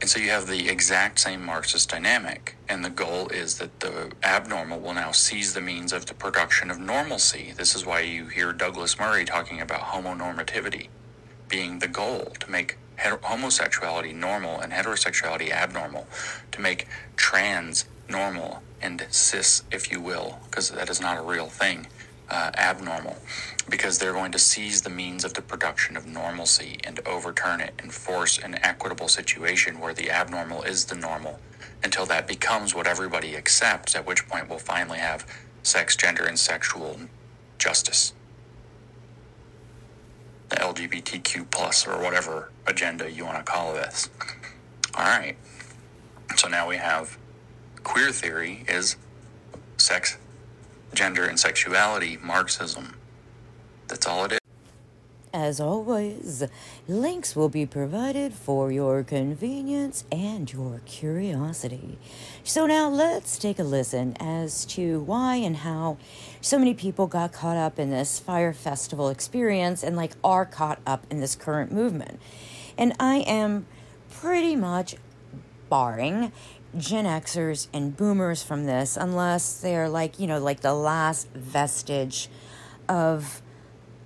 And 0.00 0.10
so 0.10 0.18
you 0.18 0.30
have 0.30 0.46
the 0.46 0.68
exact 0.68 1.18
same 1.18 1.44
Marxist 1.44 1.88
dynamic, 1.88 2.55
and 2.68 2.84
the 2.84 2.90
goal 2.90 3.28
is 3.28 3.58
that 3.58 3.80
the 3.80 4.12
abnormal 4.22 4.80
will 4.80 4.94
now 4.94 5.12
seize 5.12 5.54
the 5.54 5.60
means 5.60 5.92
of 5.92 6.06
the 6.06 6.14
production 6.14 6.70
of 6.70 6.78
normalcy. 6.78 7.52
This 7.56 7.74
is 7.74 7.86
why 7.86 8.00
you 8.00 8.26
hear 8.26 8.52
Douglas 8.52 8.98
Murray 8.98 9.24
talking 9.24 9.60
about 9.60 9.80
homonormativity 9.80 10.88
being 11.48 11.78
the 11.78 11.88
goal 11.88 12.32
to 12.40 12.50
make 12.50 12.76
homosexuality 12.98 14.12
normal 14.12 14.58
and 14.60 14.72
heterosexuality 14.72 15.50
abnormal, 15.50 16.06
to 16.52 16.60
make 16.60 16.86
trans 17.16 17.84
normal 18.08 18.62
and 18.80 19.06
cis, 19.10 19.62
if 19.70 19.90
you 19.92 20.00
will, 20.00 20.38
because 20.50 20.70
that 20.70 20.90
is 20.90 21.00
not 21.00 21.18
a 21.18 21.22
real 21.22 21.46
thing, 21.46 21.86
uh, 22.30 22.50
abnormal 22.56 23.16
because 23.68 23.98
they're 23.98 24.12
going 24.12 24.32
to 24.32 24.38
seize 24.38 24.82
the 24.82 24.90
means 24.90 25.24
of 25.24 25.34
the 25.34 25.42
production 25.42 25.96
of 25.96 26.06
normalcy 26.06 26.78
and 26.84 27.00
overturn 27.06 27.60
it 27.60 27.74
and 27.78 27.92
force 27.92 28.38
an 28.38 28.58
equitable 28.62 29.08
situation 29.08 29.80
where 29.80 29.94
the 29.94 30.10
abnormal 30.10 30.62
is 30.62 30.84
the 30.86 30.94
normal 30.94 31.40
until 31.82 32.06
that 32.06 32.26
becomes 32.26 32.74
what 32.74 32.86
everybody 32.86 33.36
accepts, 33.36 33.94
at 33.94 34.06
which 34.06 34.26
point 34.28 34.48
we'll 34.48 34.58
finally 34.58 34.98
have 34.98 35.26
sex, 35.62 35.96
gender, 35.96 36.24
and 36.24 36.38
sexual 36.38 36.98
justice. 37.58 38.12
The 40.48 40.56
LGBTQ 40.56 41.50
plus 41.50 41.86
or 41.86 42.00
whatever 42.02 42.50
agenda 42.66 43.10
you 43.10 43.24
want 43.24 43.38
to 43.38 43.44
call 43.44 43.72
this. 43.72 44.08
All 44.94 45.04
right. 45.04 45.36
So 46.36 46.48
now 46.48 46.68
we 46.68 46.76
have 46.76 47.18
queer 47.82 48.10
theory 48.10 48.64
is 48.68 48.96
sex, 49.76 50.18
gender, 50.94 51.24
and 51.24 51.38
sexuality, 51.38 52.18
Marxism. 52.22 52.96
That's 53.88 54.06
all 54.06 54.24
it 54.24 54.32
is. 54.32 54.38
As 55.32 55.60
always, 55.60 56.44
links 56.88 57.36
will 57.36 57.50
be 57.50 57.66
provided 57.66 58.32
for 58.32 58.72
your 58.72 59.04
convenience 59.04 60.04
and 60.10 60.50
your 60.50 60.80
curiosity. 60.86 61.98
So 62.42 62.64
now 62.64 62.88
let's 62.88 63.38
take 63.38 63.58
a 63.58 63.62
listen 63.62 64.16
as 64.18 64.64
to 64.66 65.00
why 65.00 65.34
and 65.36 65.58
how 65.58 65.98
so 66.40 66.58
many 66.58 66.72
people 66.72 67.06
got 67.06 67.32
caught 67.32 67.58
up 67.58 67.78
in 67.78 67.90
this 67.90 68.18
Fyre 68.18 68.54
Festival 68.54 69.10
experience 69.10 69.82
and 69.82 69.94
like 69.94 70.12
are 70.24 70.46
caught 70.46 70.78
up 70.86 71.06
in 71.10 71.20
this 71.20 71.36
current 71.36 71.70
movement. 71.70 72.18
And 72.78 72.94
I 72.98 73.16
am 73.16 73.66
pretty 74.08 74.56
much 74.56 74.96
barring 75.68 76.32
Gen 76.78 77.04
Xers 77.04 77.68
and 77.72 77.96
boomers 77.96 78.42
from 78.42 78.64
this 78.66 78.96
unless 78.96 79.60
they're 79.60 79.88
like, 79.88 80.18
you 80.18 80.26
know, 80.26 80.38
like 80.38 80.60
the 80.60 80.74
last 80.74 81.28
vestige 81.30 82.28
of 82.88 83.42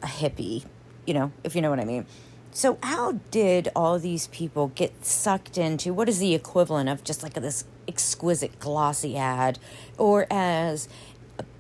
a 0.03 0.07
hippie, 0.07 0.65
you 1.07 1.15
know, 1.15 1.33
if 1.45 1.55
you 1.55 1.63
know 1.63 1.71
what 1.71 1.81
I 1.81 1.85
mean. 1.85 2.07
So, 2.53 2.79
how 2.83 3.13
did 3.31 3.69
all 3.77 3.99
these 3.99 4.27
people 4.29 4.69
get 4.69 5.05
sucked 5.05 5.57
into 5.57 5.95
what 5.95 6.09
is 6.09 6.19
the 6.19 6.35
equivalent 6.35 6.89
of 6.89 7.05
just 7.05 7.23
like 7.23 7.35
this 7.35 7.65
exquisite 7.87 8.59
glossy 8.59 9.17
ad, 9.17 9.59
or 9.99 10.27
as 10.31 10.89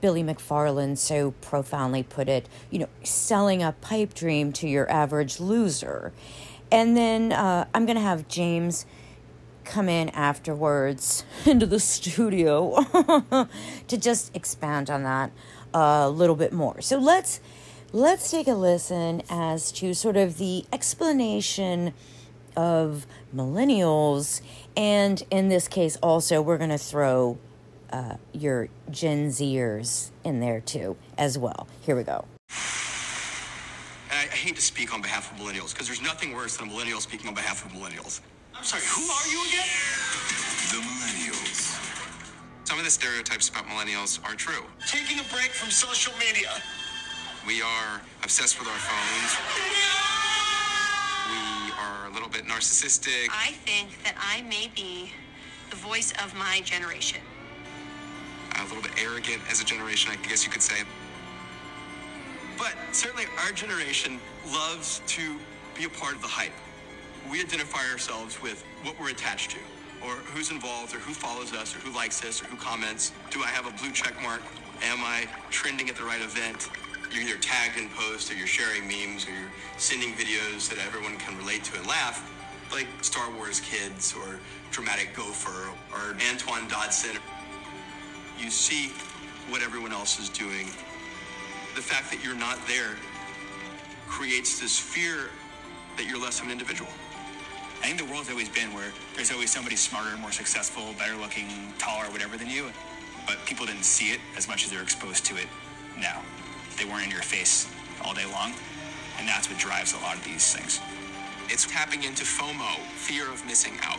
Billy 0.00 0.24
McFarland 0.24 0.98
so 0.98 1.30
profoundly 1.40 2.02
put 2.02 2.28
it, 2.28 2.48
you 2.70 2.80
know, 2.80 2.88
selling 3.04 3.62
a 3.62 3.72
pipe 3.72 4.14
dream 4.14 4.52
to 4.54 4.68
your 4.68 4.90
average 4.90 5.38
loser? 5.38 6.12
And 6.72 6.96
then 6.96 7.32
uh, 7.32 7.66
I'm 7.72 7.86
going 7.86 7.96
to 7.96 8.02
have 8.02 8.26
James 8.28 8.84
come 9.64 9.88
in 9.88 10.08
afterwards 10.10 11.24
into 11.46 11.66
the 11.66 11.80
studio 11.80 12.82
to 13.88 13.98
just 13.98 14.34
expand 14.34 14.90
on 14.90 15.02
that 15.04 15.30
a 15.72 16.10
little 16.10 16.36
bit 16.36 16.52
more. 16.52 16.80
So 16.80 16.98
let's 16.98 17.40
let's 17.92 18.30
take 18.30 18.46
a 18.46 18.54
listen 18.54 19.22
as 19.28 19.72
to 19.72 19.94
sort 19.94 20.16
of 20.16 20.38
the 20.38 20.64
explanation 20.72 21.92
of 22.56 23.06
millennials 23.34 24.40
and 24.76 25.22
in 25.30 25.48
this 25.48 25.68
case 25.68 25.96
also 25.96 26.42
we're 26.42 26.58
going 26.58 26.70
to 26.70 26.78
throw 26.78 27.38
uh, 27.92 28.16
your 28.32 28.68
gen 28.90 29.28
zers 29.28 30.10
in 30.24 30.40
there 30.40 30.60
too 30.60 30.96
as 31.16 31.38
well 31.38 31.66
here 31.80 31.96
we 31.96 32.02
go 32.02 32.24
I, 34.10 34.24
I 34.24 34.36
hate 34.36 34.56
to 34.56 34.62
speak 34.62 34.92
on 34.92 35.00
behalf 35.00 35.32
of 35.32 35.38
millennials 35.38 35.72
because 35.72 35.86
there's 35.86 36.02
nothing 36.02 36.34
worse 36.34 36.56
than 36.56 36.68
a 36.68 36.70
millennial 36.70 37.00
speaking 37.00 37.28
on 37.28 37.34
behalf 37.34 37.64
of 37.64 37.72
millennials. 37.72 38.20
I'm 38.60 38.66
sorry, 38.66 38.82
who 38.84 39.10
are 39.10 39.26
you 39.32 39.40
again? 39.48 39.66
The 40.68 40.84
millennials. 40.84 41.80
Some 42.64 42.78
of 42.78 42.84
the 42.84 42.90
stereotypes 42.90 43.48
about 43.48 43.64
millennials 43.64 44.22
are 44.22 44.34
true. 44.34 44.64
Taking 44.86 45.18
a 45.18 45.22
break 45.32 45.48
from 45.48 45.70
social 45.70 46.12
media. 46.18 46.50
We 47.46 47.62
are 47.62 48.02
obsessed 48.22 48.58
with 48.58 48.68
our 48.68 48.76
phones. 48.76 49.32
We 51.32 51.72
are 51.72 52.10
a 52.10 52.12
little 52.12 52.28
bit 52.28 52.44
narcissistic. 52.44 53.28
I 53.30 53.52
think 53.64 53.96
that 54.04 54.14
I 54.18 54.42
may 54.42 54.70
be 54.76 55.10
the 55.70 55.76
voice 55.76 56.12
of 56.22 56.34
my 56.34 56.60
generation. 56.60 57.22
a 58.56 58.62
little 58.64 58.82
bit 58.82 58.92
arrogant 59.02 59.40
as 59.50 59.62
a 59.62 59.64
generation, 59.64 60.12
I 60.12 60.16
guess 60.28 60.44
you 60.44 60.52
could 60.52 60.60
say. 60.60 60.82
But 62.58 62.74
certainly 62.92 63.24
our 63.42 63.52
generation 63.52 64.20
loves 64.52 65.00
to 65.06 65.38
be 65.74 65.84
a 65.84 65.88
part 65.88 66.14
of 66.14 66.20
the 66.20 66.28
hype. 66.28 66.52
We 67.28 67.40
identify 67.40 67.82
ourselves 67.90 68.40
with 68.40 68.64
what 68.82 68.98
we're 69.00 69.10
attached 69.10 69.50
to, 69.52 69.58
or 70.04 70.14
who's 70.32 70.50
involved, 70.50 70.94
or 70.94 70.98
who 70.98 71.12
follows 71.12 71.52
us, 71.52 71.74
or 71.74 71.80
who 71.80 71.94
likes 71.94 72.24
us, 72.24 72.42
or 72.42 72.46
who 72.46 72.56
comments. 72.56 73.12
Do 73.30 73.42
I 73.42 73.48
have 73.48 73.66
a 73.66 73.72
blue 73.82 73.92
check 73.92 74.14
mark? 74.22 74.40
Am 74.82 74.98
I 75.00 75.28
trending 75.50 75.88
at 75.88 75.96
the 75.96 76.04
right 76.04 76.22
event? 76.22 76.70
You're 77.12 77.24
either 77.24 77.38
tagged 77.38 77.76
in 77.76 77.88
posts, 77.90 78.30
or 78.30 78.34
you're 78.34 78.46
sharing 78.46 78.86
memes, 78.86 79.26
or 79.26 79.32
you're 79.32 79.50
sending 79.76 80.14
videos 80.14 80.68
that 80.70 80.78
everyone 80.86 81.16
can 81.18 81.36
relate 81.36 81.64
to 81.64 81.76
and 81.76 81.86
laugh, 81.86 82.30
like 82.72 82.86
Star 83.02 83.30
Wars 83.32 83.60
Kids, 83.60 84.14
or 84.16 84.38
Dramatic 84.70 85.14
Gopher, 85.14 85.70
or 85.92 86.16
Antoine 86.30 86.68
Dodson. 86.68 87.18
You 88.38 88.50
see 88.50 88.92
what 89.50 89.62
everyone 89.62 89.92
else 89.92 90.18
is 90.20 90.28
doing 90.28 90.68
the 91.74 91.82
fact 91.82 92.10
that 92.10 92.22
you're 92.24 92.34
not 92.34 92.58
there 92.66 92.96
creates 94.08 94.60
this 94.60 94.78
fear 94.78 95.30
that 95.96 96.06
you're 96.06 96.20
less 96.20 96.40
of 96.40 96.46
an 96.46 96.52
individual. 96.52 96.90
I 97.80 97.86
think 97.86 97.98
the 97.98 98.04
world's 98.12 98.30
always 98.30 98.48
been 98.48 98.74
where 98.74 98.92
there's 99.16 99.32
always 99.32 99.50
somebody 99.50 99.76
smarter, 99.76 100.16
more 100.18 100.32
successful, 100.32 100.94
better 100.98 101.16
looking, 101.16 101.48
taller, 101.78 102.04
whatever 102.10 102.36
than 102.36 102.48
you. 102.48 102.70
But 103.26 103.38
people 103.46 103.64
didn't 103.64 103.84
see 103.84 104.12
it 104.12 104.20
as 104.36 104.48
much 104.48 104.64
as 104.64 104.70
they're 104.70 104.82
exposed 104.82 105.24
to 105.26 105.36
it 105.36 105.46
now. 105.98 106.20
They 106.78 106.84
weren't 106.84 107.04
in 107.04 107.10
your 107.10 107.22
face 107.22 107.68
all 108.04 108.12
day 108.14 108.26
long. 108.26 108.52
And 109.18 109.28
that's 109.28 109.48
what 109.48 109.58
drives 109.58 109.94
a 109.94 109.98
lot 109.98 110.16
of 110.16 110.24
these 110.24 110.52
things. 110.54 110.80
It's 111.48 111.66
tapping 111.66 112.04
into 112.04 112.24
FOMO, 112.24 112.76
fear 112.94 113.28
of 113.32 113.44
missing 113.46 113.74
out, 113.82 113.98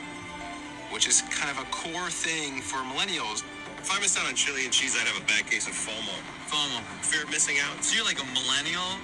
which 0.91 1.07
is 1.07 1.21
kind 1.29 1.49
of 1.49 1.59
a 1.61 1.67
core 1.69 2.09
thing 2.09 2.61
for 2.61 2.77
millennials. 2.77 3.43
If 3.77 3.91
I 3.91 3.99
missed 3.99 4.17
out 4.17 4.27
on 4.27 4.35
chili 4.35 4.63
and 4.63 4.71
cheese, 4.73 4.95
I'd 4.99 5.07
have 5.07 5.21
a 5.21 5.25
bad 5.25 5.49
case 5.49 5.67
of 5.67 5.73
FOMO. 5.73 6.15
FOMO. 6.49 6.81
Fear 7.01 7.23
of 7.23 7.29
missing 7.31 7.57
out. 7.61 7.83
So 7.83 7.95
you're 7.95 8.05
like 8.05 8.21
a 8.21 8.25
millennial? 8.33 8.97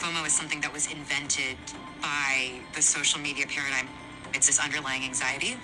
FOMO 0.00 0.26
is 0.26 0.32
something 0.32 0.62
that 0.62 0.72
was 0.72 0.90
invented 0.90 1.58
by 2.00 2.52
the 2.74 2.80
social 2.80 3.20
media 3.20 3.44
paradigm. 3.46 3.86
It's 4.32 4.46
this 4.46 4.58
underlying 4.58 5.04
anxiety 5.04 5.58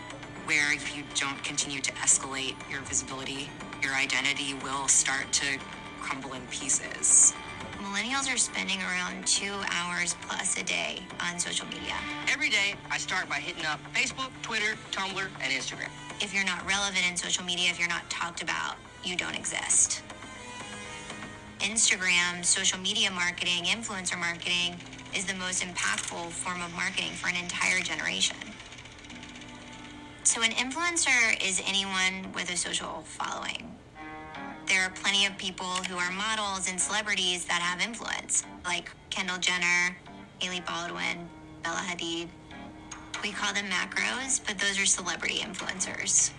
where 0.45 0.75
if 0.75 0.95
you 0.95 1.05
don't 1.15 1.43
continue 1.43 1.81
to 1.81 1.91
escalate 1.93 2.55
your 2.71 2.83
visibility, 2.83 3.49
your 3.83 3.95
identity 3.95 4.53
will 4.63 4.89
start 4.89 5.33
to 5.33 5.59
crumble 6.03 6.35
in 6.35 6.43
pieces. 6.49 7.33
Millennials 7.81 8.31
are 8.33 8.37
spending 8.37 8.79
around 8.83 9.27
two 9.27 9.55
hours 9.71 10.15
plus 10.29 10.61
a 10.61 10.65
day 10.65 11.01
on 11.21 11.39
social 11.39 11.67
media. 11.69 11.97
Every 12.31 12.51
day, 12.51 12.75
I 12.91 12.99
start 12.99 13.31
by 13.31 13.37
hitting 13.37 13.65
up 13.65 13.81
Facebook, 13.95 14.31
Twitter, 14.43 14.77
Tumblr, 14.93 15.29
and 15.41 15.51
Instagram. 15.51 15.89
If 16.21 16.35
you're 16.35 16.45
not 16.45 16.61
relevant 16.69 17.09
in 17.09 17.17
social 17.17 17.43
media, 17.43 17.71
if 17.71 17.79
you're 17.79 17.89
not 17.89 18.09
talked 18.11 18.43
about, 18.43 18.77
you 19.03 19.17
don't 19.17 19.35
exist. 19.35 20.03
Instagram, 21.61 22.45
social 22.45 22.79
media 22.79 23.11
marketing, 23.11 23.65
influencer 23.65 24.19
marketing 24.19 24.77
is 25.15 25.25
the 25.25 25.35
most 25.35 25.63
impactful 25.63 26.31
form 26.31 26.61
of 26.61 26.73
marketing 26.75 27.13
for 27.13 27.29
an 27.29 27.37
entire 27.37 27.81
generation. 27.81 28.37
So, 30.23 30.43
an 30.43 30.51
influencer 30.51 31.43
is 31.47 31.63
anyone 31.67 32.33
with 32.35 32.51
a 32.51 32.57
social 32.57 33.03
following. 33.05 33.75
There 34.67 34.83
are 34.83 34.91
plenty 34.91 35.25
of 35.27 35.39
people 35.39 35.73
who 35.89 35.97
are 35.97 36.11
models 36.11 36.69
and 36.69 36.81
celebrities 36.81 37.45
that 37.47 37.63
have 37.63 37.81
influence, 37.81 38.45
like 38.65 38.91
Kendall 39.11 39.39
Jenner, 39.39 39.97
Hailey 40.41 40.61
Baldwin, 40.61 41.29
Bella 41.63 41.85
Hadid. 41.89 42.29
We 43.23 43.33
call 43.33 43.55
them 43.55 43.67
macros, 43.67 44.41
but 44.47 44.59
those 44.59 44.79
are 44.81 44.87
celebrity 44.87 45.39
influencers. 45.39 46.33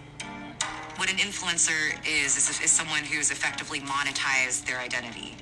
What 0.97 1.11
an 1.11 1.17
influencer 1.17 1.93
is, 2.07 2.37
is, 2.37 2.59
is 2.59 2.71
someone 2.71 3.03
who's 3.03 3.29
effectively 3.29 3.79
monetized 3.79 4.65
their 4.65 4.79
identity. 4.79 5.35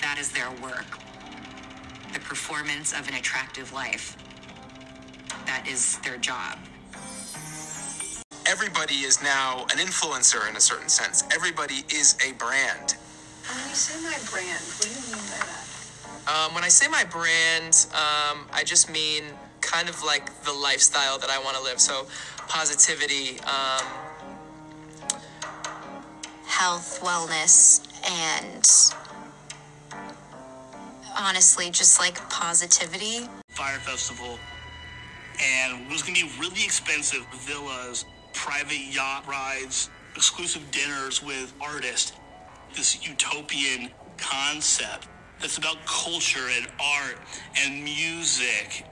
That 0.00 0.16
is 0.18 0.32
their 0.32 0.50
work. 0.62 0.86
The 2.14 2.20
performance 2.20 2.92
of 2.98 3.06
an 3.06 3.14
attractive 3.14 3.74
life. 3.74 4.16
That 5.44 5.68
is 5.68 5.98
their 5.98 6.16
job. 6.16 6.58
Everybody 8.46 9.04
is 9.04 9.22
now 9.22 9.66
an 9.70 9.76
influencer 9.76 10.48
in 10.48 10.56
a 10.56 10.60
certain 10.60 10.88
sense. 10.88 11.24
Everybody 11.34 11.84
is 11.92 12.16
a 12.26 12.32
brand. 12.32 12.96
When 13.46 13.68
you 13.68 13.74
say 13.74 14.02
my 14.02 14.16
brand, 14.30 14.64
what 14.64 14.88
do 14.88 14.88
you 14.88 15.14
mean 15.14 15.24
by 15.28 15.44
that? 15.44 16.46
Um, 16.46 16.54
when 16.54 16.64
I 16.64 16.68
say 16.68 16.88
my 16.88 17.04
brand, 17.04 17.86
um, 17.92 18.46
I 18.50 18.62
just 18.64 18.90
mean 18.90 19.24
kind 19.60 19.90
of 19.90 20.02
like 20.02 20.42
the 20.44 20.52
lifestyle 20.52 21.18
that 21.18 21.28
I 21.28 21.38
want 21.38 21.56
to 21.58 21.62
live. 21.62 21.80
So, 21.80 22.06
positivity, 22.48 23.40
um, 23.40 23.84
Health, 26.54 27.00
wellness, 27.02 27.82
and 28.08 28.64
honestly, 31.18 31.68
just 31.68 31.98
like 31.98 32.16
positivity. 32.30 33.28
Fyre 33.48 33.80
Festival, 33.80 34.38
and 35.42 35.82
it 35.82 35.90
was 35.90 36.02
going 36.02 36.14
to 36.14 36.24
be 36.24 36.32
really 36.38 36.62
expensive 36.62 37.26
villas, 37.32 38.04
private 38.34 38.78
yacht 38.78 39.26
rides, 39.26 39.90
exclusive 40.14 40.62
dinners 40.70 41.24
with 41.24 41.52
artists. 41.60 42.12
This 42.76 43.04
utopian 43.04 43.90
concept 44.16 45.08
that's 45.40 45.58
about 45.58 45.84
culture 45.86 46.46
and 46.56 46.68
art 46.78 47.18
and 47.64 47.82
music. 47.82 48.86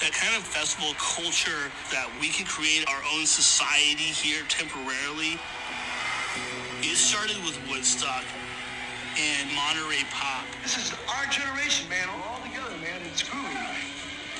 That 0.00 0.10
kind 0.10 0.34
of 0.36 0.42
festival 0.42 0.92
culture 0.98 1.70
that 1.92 2.10
we 2.20 2.30
can 2.30 2.46
create 2.46 2.84
our 2.88 3.02
own 3.14 3.26
society 3.26 4.10
here 4.10 4.42
temporarily. 4.48 5.38
It 6.82 6.96
started 6.96 7.36
with 7.44 7.60
Woodstock 7.68 8.24
and 9.20 9.52
Monterey 9.52 10.00
Pop. 10.10 10.48
This 10.62 10.78
is 10.80 10.96
our 11.12 11.26
generation, 11.28 11.86
man. 11.90 12.08
All 12.08 12.40
together, 12.40 12.72
man. 12.80 13.04
It's 13.04 13.22
groovy. 13.22 13.52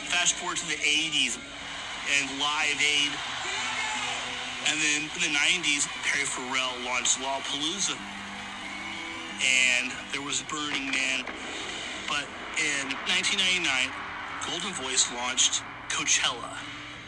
Fast 0.09 0.35
forward 0.37 0.57
to 0.57 0.67
the 0.67 0.81
80s 0.81 1.37
and 2.17 2.41
Live 2.41 2.81
Aid. 2.81 3.13
And 4.73 4.81
then 4.81 5.03
in 5.13 5.21
the 5.21 5.37
90s, 5.37 5.85
Perry 6.01 6.25
Farrell 6.25 6.73
launched 6.89 7.21
Lollapalooza. 7.21 7.99
And 9.45 9.93
there 10.11 10.23
was 10.23 10.43
Burning 10.49 10.91
Man. 10.91 11.25
But 12.09 12.25
in 12.57 12.89
1999, 13.05 13.69
Golden 14.49 14.73
Voice 14.81 15.13
launched 15.13 15.63
Coachella. 15.91 16.57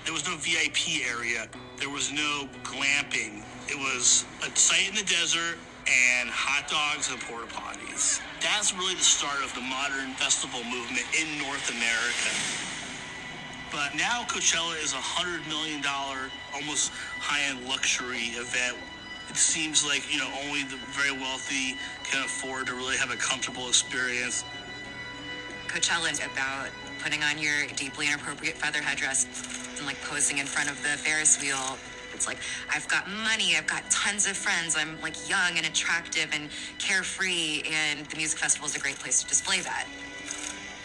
There 0.05 0.12
was 0.12 0.27
no 0.29 0.37
VIP 0.37 1.09
area. 1.09 1.49
There 1.79 1.88
was 1.88 2.12
no 2.12 2.49
glamping. 2.64 3.42
It 3.72 3.78
was 3.78 4.26
a 4.44 4.54
site 4.54 4.90
in 4.90 4.94
the 4.94 5.08
desert 5.08 5.56
and 5.88 6.28
hot 6.28 6.68
dogs 6.68 7.08
and 7.08 7.16
porta 7.24 7.48
potties. 7.48 8.20
That's 8.44 8.76
really 8.76 8.92
the 8.92 9.00
start 9.00 9.40
of 9.40 9.48
the 9.56 9.64
modern 9.64 10.12
festival 10.20 10.61
movement 10.68 11.08
in 11.16 11.24
North 11.40 11.72
America. 11.72 12.28
But 13.72 13.96
now 13.96 14.28
Coachella 14.28 14.76
is 14.85 14.92
a 14.92 15.00
hundred 15.00 15.40
million 15.48 15.80
dollar, 15.80 16.28
almost 16.52 16.92
high-end 17.16 17.64
luxury 17.64 18.37
event. 18.37 18.76
It 19.32 19.40
seems 19.40 19.88
like 19.88 20.04
you 20.12 20.20
know 20.20 20.28
only 20.44 20.68
the 20.68 20.76
very 20.92 21.16
wealthy 21.16 21.72
can 22.04 22.20
afford 22.20 22.68
to 22.68 22.76
really 22.76 23.00
have 23.00 23.08
a 23.08 23.16
comfortable 23.16 23.72
experience. 23.72 24.44
Coachella 25.64 26.12
is 26.12 26.20
about 26.20 26.68
putting 27.00 27.24
on 27.24 27.40
your 27.40 27.64
deeply 27.72 28.04
inappropriate 28.04 28.61
feather 28.61 28.85
headdress 28.85 29.24
and 29.80 29.88
like 29.88 29.96
posing 30.04 30.37
in 30.37 30.44
front 30.44 30.68
of 30.68 30.76
the 30.85 30.92
Ferris 31.00 31.40
wheel. 31.40 31.80
It's 32.22 32.28
like, 32.28 32.38
I've 32.72 32.87
got 32.87 33.11
money, 33.11 33.56
I've 33.56 33.66
got 33.66 33.82
tons 33.90 34.28
of 34.28 34.37
friends, 34.37 34.76
I'm 34.78 35.00
like 35.00 35.28
young 35.28 35.56
and 35.56 35.66
attractive 35.66 36.28
and 36.32 36.50
carefree, 36.78 37.64
and 37.66 38.06
the 38.06 38.16
music 38.16 38.38
festival 38.38 38.68
is 38.68 38.76
a 38.76 38.78
great 38.78 38.94
place 38.94 39.24
to 39.24 39.28
display 39.28 39.58
that. 39.58 39.88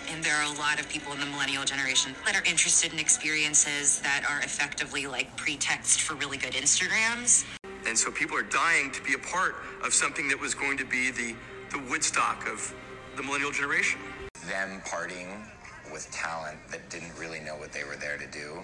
And 0.10 0.24
there 0.24 0.34
are 0.34 0.52
a 0.52 0.58
lot 0.58 0.80
of 0.80 0.90
people 0.90 1.14
in 1.14 1.20
the 1.20 1.28
millennial 1.28 1.64
generation 1.64 2.16
that 2.26 2.36
are 2.36 2.44
interested 2.44 2.92
in 2.92 2.98
experiences 2.98 4.00
that 4.00 4.26
are 4.28 4.40
effectively 4.40 5.06
like 5.06 5.36
pretext 5.38 6.02
for 6.02 6.16
really 6.16 6.40
good 6.40 6.54
Instagrams. 6.54 7.46
And 7.86 7.96
so 7.96 8.10
people 8.10 8.36
are 8.36 8.42
dying 8.42 8.90
to 8.94 9.04
be 9.04 9.14
a 9.14 9.20
part 9.20 9.58
of 9.86 9.94
something 9.94 10.28
that 10.30 10.42
was 10.42 10.56
going 10.56 10.80
to 10.80 10.86
be 10.86 11.12
the, 11.12 11.36
the 11.70 11.84
Woodstock 11.88 12.48
of 12.48 12.74
the 13.16 13.22
millennial 13.22 13.52
generation. 13.52 14.00
Them 14.48 14.82
partying 14.88 15.46
with 15.94 16.10
talent 16.12 16.58
that 16.72 16.90
didn't 16.90 17.16
really 17.20 17.42
know 17.42 17.56
what 17.58 17.72
they 17.72 17.84
were 17.84 17.96
there 17.96 18.18
to 18.18 18.26
do. 18.26 18.60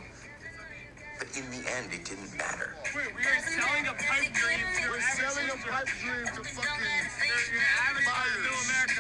But 1.20 1.28
in 1.38 1.50
the 1.52 1.70
end, 1.72 1.94
it 1.94 2.06
didn't 2.06 2.36
matter. 2.38 2.76
We 2.96 3.02
are 3.02 3.40
selling 3.42 3.88
a 3.88 3.94
pipe 3.94 4.34
dream 4.34 4.60
to 4.82 4.90
We're 4.90 5.02
selling 5.02 5.50
a 5.50 5.70
pipe 5.70 5.88
dream 5.88 6.26
to 6.26 6.44
fucking 6.44 6.94
buyers. 8.06 9.00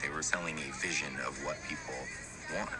They 0.00 0.08
were 0.10 0.22
selling 0.22 0.58
a 0.58 0.72
vision 0.78 1.14
of 1.26 1.36
what 1.44 1.56
people 1.68 1.94
want. 2.56 2.70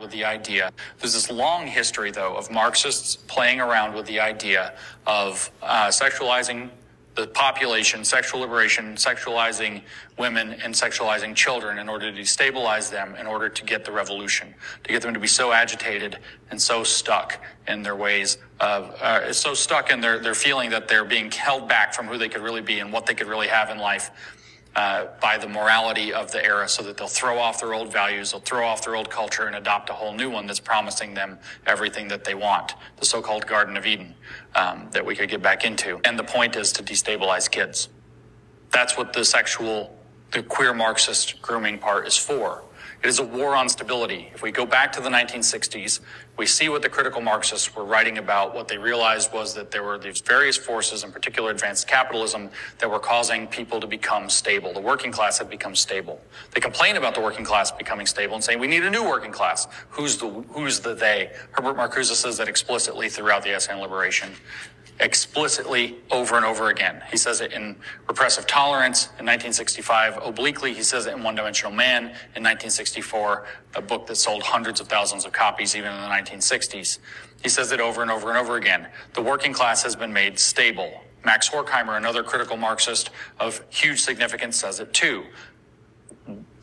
with 0.00 0.10
the 0.10 0.24
idea. 0.24 0.70
There's 0.98 1.12
this 1.14 1.30
long 1.30 1.66
history, 1.66 2.10
though, 2.10 2.34
of 2.36 2.50
Marxists 2.50 3.16
playing 3.16 3.60
around 3.60 3.94
with 3.94 4.06
the 4.06 4.18
idea 4.20 4.74
of 5.06 5.50
uh, 5.62 5.88
sexualizing 5.88 6.70
the 7.14 7.26
population, 7.26 8.04
sexual 8.04 8.40
liberation, 8.40 8.94
sexualizing 8.94 9.82
women, 10.18 10.54
and 10.64 10.72
sexualizing 10.72 11.34
children 11.34 11.78
in 11.78 11.88
order 11.88 12.10
to 12.10 12.20
destabilize 12.20 12.90
them, 12.90 13.14
in 13.16 13.26
order 13.26 13.48
to 13.48 13.64
get 13.64 13.84
the 13.84 13.92
revolution, 13.92 14.54
to 14.84 14.92
get 14.92 15.02
them 15.02 15.12
to 15.12 15.20
be 15.20 15.26
so 15.26 15.52
agitated 15.52 16.18
and 16.50 16.60
so 16.60 16.82
stuck 16.82 17.38
in 17.68 17.82
their 17.82 17.96
ways 17.96 18.38
of, 18.60 18.90
uh, 19.02 19.32
so 19.32 19.52
stuck 19.52 19.90
in 19.90 20.00
their, 20.00 20.18
their 20.20 20.34
feeling 20.34 20.70
that 20.70 20.88
they're 20.88 21.04
being 21.04 21.30
held 21.30 21.68
back 21.68 21.92
from 21.92 22.06
who 22.06 22.16
they 22.16 22.28
could 22.28 22.42
really 22.42 22.62
be 22.62 22.78
and 22.78 22.92
what 22.92 23.04
they 23.04 23.14
could 23.14 23.26
really 23.26 23.48
have 23.48 23.68
in 23.68 23.78
life 23.78 24.10
uh, 24.74 25.06
by 25.20 25.36
the 25.36 25.48
morality 25.48 26.12
of 26.12 26.30
the 26.32 26.42
era 26.42 26.66
so 26.66 26.82
that 26.82 26.96
they'll 26.96 27.06
throw 27.06 27.38
off 27.38 27.60
their 27.60 27.74
old 27.74 27.92
values, 27.92 28.32
they'll 28.32 28.40
throw 28.40 28.66
off 28.66 28.82
their 28.82 28.96
old 28.96 29.10
culture 29.10 29.46
and 29.46 29.54
adopt 29.54 29.90
a 29.90 29.92
whole 29.92 30.14
new 30.14 30.30
one 30.30 30.46
that's 30.46 30.60
promising 30.60 31.12
them 31.12 31.38
everything 31.66 32.08
that 32.08 32.24
they 32.24 32.34
want. 32.34 32.74
The 32.96 33.04
so-called 33.04 33.46
Garden 33.46 33.76
of 33.76 33.84
Eden 33.84 34.14
um, 34.54 34.88
that 34.92 35.04
we 35.04 35.14
could 35.16 35.28
get 35.28 35.42
back 35.42 35.64
into. 35.64 36.00
And 36.04 36.18
the 36.18 36.24
point 36.24 36.56
is 36.56 36.72
to 36.72 36.82
destabilize 36.82 37.50
kids. 37.50 37.88
That's 38.70 38.96
what 38.96 39.12
the 39.12 39.24
sexual, 39.24 39.96
the 40.30 40.42
queer 40.42 40.74
Marxist 40.74 41.40
grooming 41.42 41.78
part 41.78 42.06
is 42.06 42.16
for. 42.16 42.62
It 43.02 43.08
is 43.08 43.18
a 43.18 43.24
war 43.24 43.56
on 43.56 43.68
stability. 43.68 44.30
If 44.32 44.42
we 44.42 44.52
go 44.52 44.64
back 44.64 44.92
to 44.92 45.00
the 45.00 45.08
1960s, 45.08 45.98
we 46.36 46.46
see 46.46 46.68
what 46.68 46.82
the 46.82 46.88
critical 46.88 47.20
Marxists 47.20 47.74
were 47.74 47.84
writing 47.84 48.18
about. 48.18 48.54
What 48.54 48.68
they 48.68 48.78
realized 48.78 49.32
was 49.32 49.54
that 49.54 49.72
there 49.72 49.82
were 49.82 49.98
these 49.98 50.20
various 50.20 50.56
forces, 50.56 51.02
in 51.02 51.10
particular 51.10 51.50
advanced 51.50 51.88
capitalism, 51.88 52.48
that 52.78 52.88
were 52.88 53.00
causing 53.00 53.48
people 53.48 53.80
to 53.80 53.88
become 53.88 54.30
stable. 54.30 54.72
The 54.72 54.80
working 54.80 55.10
class 55.10 55.38
had 55.38 55.50
become 55.50 55.74
stable. 55.74 56.20
They 56.52 56.60
complain 56.60 56.94
about 56.94 57.16
the 57.16 57.20
working 57.20 57.44
class 57.44 57.72
becoming 57.72 58.06
stable 58.06 58.36
and 58.36 58.44
saying, 58.44 58.60
we 58.60 58.68
need 58.68 58.84
a 58.84 58.90
new 58.90 59.04
working 59.04 59.32
class. 59.32 59.66
Who's 59.90 60.16
the, 60.18 60.28
who's 60.28 60.78
the 60.78 60.94
they? 60.94 61.32
Herbert 61.50 61.76
Marcuse 61.76 62.14
says 62.14 62.38
that 62.38 62.46
explicitly 62.48 63.08
throughout 63.08 63.42
the 63.42 63.50
essay 63.50 63.72
on 63.72 63.80
liberation 63.80 64.30
explicitly 65.00 65.96
over 66.10 66.36
and 66.36 66.44
over 66.44 66.68
again. 66.68 67.02
He 67.10 67.16
says 67.16 67.40
it 67.40 67.52
in 67.52 67.76
Repressive 68.08 68.46
Tolerance 68.46 69.06
in 69.18 69.26
1965. 69.26 70.18
Obliquely, 70.22 70.74
he 70.74 70.82
says 70.82 71.06
it 71.06 71.14
in 71.14 71.22
One 71.22 71.34
Dimensional 71.34 71.72
Man 71.72 72.04
in 72.04 72.42
1964, 72.42 73.46
a 73.74 73.82
book 73.82 74.06
that 74.06 74.16
sold 74.16 74.42
hundreds 74.42 74.80
of 74.80 74.88
thousands 74.88 75.24
of 75.24 75.32
copies 75.32 75.74
even 75.74 75.92
in 75.92 76.00
the 76.00 76.08
1960s. 76.08 76.98
He 77.42 77.48
says 77.48 77.72
it 77.72 77.80
over 77.80 78.02
and 78.02 78.10
over 78.10 78.28
and 78.28 78.38
over 78.38 78.56
again. 78.56 78.88
The 79.14 79.22
working 79.22 79.52
class 79.52 79.82
has 79.82 79.96
been 79.96 80.12
made 80.12 80.38
stable. 80.38 81.02
Max 81.24 81.48
Horkheimer, 81.48 81.96
another 81.96 82.22
critical 82.22 82.56
Marxist 82.56 83.10
of 83.38 83.64
huge 83.70 84.00
significance, 84.00 84.56
says 84.56 84.80
it 84.80 84.92
too 84.92 85.24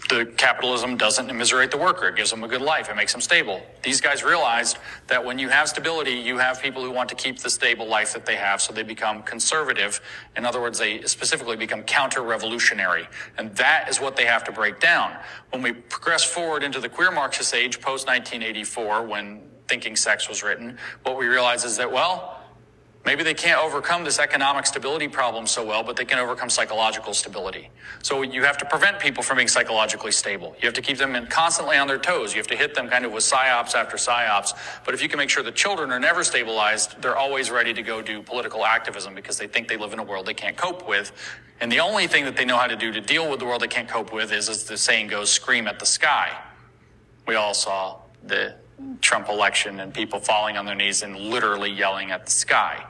the 0.09 0.25
capitalism 0.37 0.97
doesn't 0.97 1.29
immiserate 1.29 1.69
the 1.69 1.77
worker. 1.77 2.07
It 2.07 2.15
gives 2.15 2.31
them 2.31 2.43
a 2.43 2.47
good 2.47 2.61
life. 2.61 2.89
It 2.89 2.95
makes 2.95 3.11
them 3.11 3.21
stable. 3.21 3.61
These 3.83 4.01
guys 4.01 4.23
realized 4.23 4.77
that 5.07 5.23
when 5.23 5.37
you 5.37 5.49
have 5.49 5.69
stability, 5.69 6.11
you 6.11 6.39
have 6.39 6.61
people 6.61 6.83
who 6.83 6.89
want 6.89 7.09
to 7.09 7.15
keep 7.15 7.39
the 7.39 7.49
stable 7.49 7.87
life 7.87 8.13
that 8.13 8.25
they 8.25 8.35
have, 8.35 8.61
so 8.61 8.73
they 8.73 8.83
become 8.83 9.21
conservative. 9.23 10.01
In 10.35 10.45
other 10.45 10.59
words, 10.59 10.79
they 10.79 11.03
specifically 11.03 11.55
become 11.55 11.83
counter-revolutionary. 11.83 13.07
And 13.37 13.55
that 13.55 13.87
is 13.87 14.01
what 14.01 14.15
they 14.15 14.25
have 14.25 14.43
to 14.45 14.51
break 14.51 14.79
down. 14.79 15.15
When 15.51 15.61
we 15.61 15.73
progress 15.73 16.23
forward 16.23 16.63
into 16.63 16.79
the 16.79 16.89
queer 16.89 17.11
Marxist 17.11 17.53
age, 17.53 17.79
post-1984, 17.79 19.07
when 19.07 19.41
Thinking 19.67 19.95
Sex 19.95 20.27
was 20.27 20.41
written, 20.41 20.77
what 21.03 21.17
we 21.17 21.27
realize 21.27 21.63
is 21.63 21.77
that, 21.77 21.91
well, 21.91 22.38
Maybe 23.05 23.23
they 23.23 23.33
can't 23.33 23.63
overcome 23.63 24.03
this 24.03 24.19
economic 24.19 24.65
stability 24.65 25.07
problem 25.07 25.47
so 25.47 25.65
well, 25.65 25.83
but 25.83 25.95
they 25.95 26.03
can 26.03 26.19
overcome 26.19 26.49
psychological 26.49 27.13
stability. 27.13 27.69
So 28.03 28.23
you 28.23 28.43
have 28.43 28.57
to 28.57 28.65
prevent 28.65 28.99
people 28.99 29.23
from 29.23 29.37
being 29.37 29.47
psychologically 29.47 30.11
stable. 30.11 30.53
You 30.59 30.65
have 30.65 30.73
to 30.73 30.81
keep 30.81 30.97
them 30.97 31.15
in 31.15 31.25
constantly 31.27 31.77
on 31.77 31.87
their 31.87 31.97
toes. 31.97 32.33
You 32.33 32.39
have 32.39 32.47
to 32.47 32.57
hit 32.57 32.75
them 32.75 32.89
kind 32.89 33.05
of 33.05 33.13
with 33.13 33.23
psyops 33.23 33.73
after 33.73 33.95
psyops. 33.95 34.53
But 34.85 34.93
if 34.93 35.01
you 35.01 35.07
can 35.07 35.17
make 35.17 35.29
sure 35.29 35.43
the 35.43 35.51
children 35.51 35.91
are 35.91 35.99
never 35.99 36.23
stabilized, 36.25 37.01
they're 37.01 37.15
always 37.15 37.49
ready 37.49 37.73
to 37.73 37.81
go 37.81 38.01
do 38.01 38.21
political 38.21 38.65
activism 38.65 39.15
because 39.15 39.37
they 39.37 39.47
think 39.47 39.69
they 39.69 39.77
live 39.77 39.93
in 39.93 39.99
a 39.99 40.03
world 40.03 40.25
they 40.25 40.33
can't 40.33 40.57
cope 40.57 40.87
with. 40.87 41.13
And 41.61 41.71
the 41.71 41.79
only 41.79 42.05
thing 42.05 42.25
that 42.25 42.35
they 42.35 42.45
know 42.45 42.57
how 42.57 42.67
to 42.67 42.75
do 42.75 42.91
to 42.91 43.01
deal 43.01 43.29
with 43.29 43.39
the 43.39 43.45
world 43.45 43.61
they 43.61 43.67
can't 43.67 43.87
cope 43.87 44.11
with 44.13 44.31
is, 44.31 44.49
as 44.49 44.65
the 44.65 44.77
saying 44.77 45.07
goes, 45.07 45.31
scream 45.31 45.67
at 45.67 45.79
the 45.79 45.85
sky. 45.85 46.37
We 47.25 47.35
all 47.35 47.53
saw 47.53 48.01
the 48.23 48.55
Trump 49.01 49.29
election 49.29 49.79
and 49.79 49.93
people 49.93 50.19
falling 50.19 50.57
on 50.57 50.65
their 50.65 50.75
knees 50.75 51.01
and 51.01 51.15
literally 51.15 51.71
yelling 51.71 52.11
at 52.11 52.25
the 52.25 52.31
sky. 52.31 52.85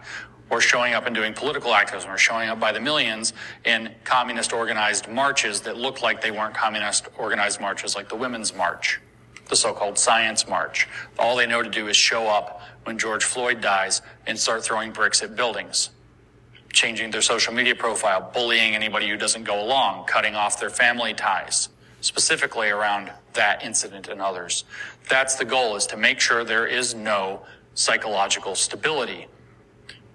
Or 0.49 0.62
showing 0.62 0.93
up 0.95 1.06
and 1.06 1.15
doing 1.15 1.34
political 1.34 1.75
activism, 1.75 2.10
or 2.10 2.17
showing 2.17 2.49
up 2.49 2.60
by 2.60 2.71
the 2.71 2.80
millions 2.80 3.34
in 3.65 3.93
communist 4.04 4.52
organized 4.52 5.08
marches 5.08 5.62
that 5.62 5.78
looked 5.78 6.02
like 6.02 6.21
they 6.21 6.32
weren't 6.32 6.56
communist 6.56 7.08
organized 7.19 7.62
marches, 7.62 7.95
like 7.95 8.10
the 8.10 8.15
Women's 8.15 8.56
March, 8.56 8.99
the 9.47 9.56
so 9.56 9.73
called 9.73 9.99
Science 9.99 10.47
March. 10.47 10.88
All 11.19 11.36
they 11.36 11.45
know 11.45 11.62
to 11.62 11.69
do 11.69 11.88
is 11.88 11.95
show 11.95 12.28
up 12.28 12.62
when 12.86 12.97
George 12.97 13.25
Floyd 13.25 13.62
dies 13.62 14.02
and 14.25 14.39
start 14.39 14.63
throwing 14.63 14.91
bricks 14.91 15.21
at 15.21 15.36
buildings, 15.36 15.91
changing 16.73 17.12
their 17.12 17.21
social 17.21 17.54
media 17.54 17.75
profile, 17.75 18.32
bullying 18.34 18.73
anybody 18.73 19.08
who 19.08 19.17
doesn't 19.17 19.43
go 19.43 19.63
along, 19.63 20.08
cutting 20.08 20.34
off 20.34 20.60
their 20.60 20.71
family 20.71 21.13
ties 21.13 21.69
specifically 22.01 22.69
around 22.69 23.12
that 23.33 23.63
incident 23.63 24.07
and 24.07 24.21
others. 24.21 24.65
That's 25.09 25.35
the 25.35 25.45
goal 25.45 25.75
is 25.75 25.85
to 25.88 25.97
make 25.97 26.19
sure 26.19 26.43
there 26.43 26.67
is 26.67 26.93
no 26.95 27.41
psychological 27.73 28.55
stability. 28.55 29.27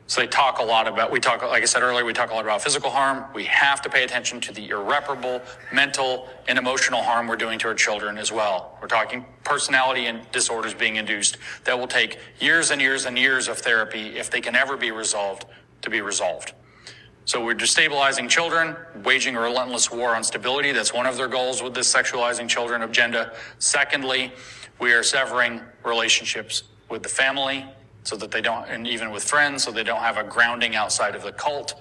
So 0.07 0.20
they 0.20 0.27
talk 0.27 0.59
a 0.59 0.62
lot 0.62 0.87
about, 0.87 1.11
we 1.11 1.18
talk, 1.18 1.42
like 1.42 1.62
I 1.62 1.64
said 1.64 1.83
earlier, 1.83 2.05
we 2.05 2.12
talk 2.12 2.31
a 2.31 2.35
lot 2.35 2.44
about 2.44 2.61
physical 2.61 2.90
harm. 2.90 3.25
We 3.35 3.44
have 3.44 3.81
to 3.83 3.88
pay 3.88 4.05
attention 4.05 4.38
to 4.42 4.53
the 4.53 4.68
irreparable 4.68 5.40
mental 5.73 6.29
and 6.47 6.59
emotional 6.59 7.03
harm 7.03 7.27
we're 7.27 7.37
doing 7.37 7.59
to 7.61 7.68
our 7.68 7.75
children 7.75 8.18
as 8.18 8.31
well. 8.31 8.79
We're 8.83 8.88
talking 8.88 9.25
personality 9.44 10.07
and 10.07 10.31
disorders 10.31 10.75
being 10.75 10.97
induced 10.97 11.38
that 11.64 11.79
will 11.79 11.87
take 11.87 12.18
years 12.38 12.70
and 12.70 12.83
years 12.83 13.07
and 13.07 13.18
years 13.18 13.49
of 13.49 13.59
therapy 13.59 14.18
if 14.18 14.31
they 14.31 14.42
can 14.42 14.55
ever 14.55 14.77
be 14.77 14.90
resolved 14.90 15.47
to 15.81 15.88
be 15.88 16.03
resolved. 16.03 16.53
So 17.27 17.43
we're 17.43 17.55
destabilizing 17.55 18.29
children, 18.29 18.77
waging 19.03 19.35
a 19.35 19.41
relentless 19.41 19.91
war 19.91 20.15
on 20.15 20.23
stability. 20.23 20.73
That's 20.73 20.93
one 20.93 21.07
of 21.07 21.17
their 21.17 21.29
goals 21.29 21.63
with 21.63 21.75
this 21.75 21.93
sexualizing 21.93 22.49
children 22.49 22.83
agenda. 22.83 23.33
Secondly, 23.59 24.31
we 24.79 24.93
are 24.93 25.03
severing 25.03 25.63
relationships 25.85 26.65
with 26.91 27.03
the 27.03 27.09
family 27.09 27.65
so 28.03 28.17
that 28.17 28.31
they 28.31 28.43
don't, 28.43 28.69
and 28.69 28.87
even 28.87 29.11
with 29.11 29.25
friends, 29.25 29.65
so 29.65 29.71
they 29.71 29.83
don't 29.83 30.03
have 30.03 30.19
a 30.19 30.25
grounding 30.25 30.77
outside 30.77 31.15
of 31.15 31.23
the 31.23 31.33
cult. 31.33 31.81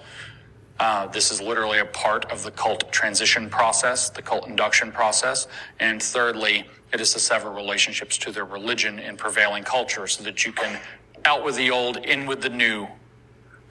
Uh, 0.80 1.08
this 1.08 1.30
is 1.30 1.42
literally 1.42 1.80
a 1.80 1.86
part 1.86 2.24
of 2.32 2.42
the 2.44 2.52
cult 2.52 2.90
transition 2.94 3.50
process, 3.50 4.10
the 4.10 4.22
cult 4.22 4.48
induction 4.48 4.94
process. 4.94 5.48
And 5.82 6.02
thirdly, 6.02 6.66
it 6.94 7.02
is 7.02 7.12
to 7.14 7.20
sever 7.20 7.52
relationships 7.52 8.18
to 8.20 8.32
their 8.32 8.46
religion 8.46 8.98
and 9.00 9.18
prevailing 9.18 9.64
culture 9.64 10.08
so 10.08 10.24
that 10.24 10.46
you 10.46 10.54
can 10.54 10.80
out 11.26 11.44
with 11.44 11.56
the 11.56 11.70
old, 11.70 11.98
in 11.98 12.26
with 12.26 12.42
the 12.42 12.50
new, 12.50 12.88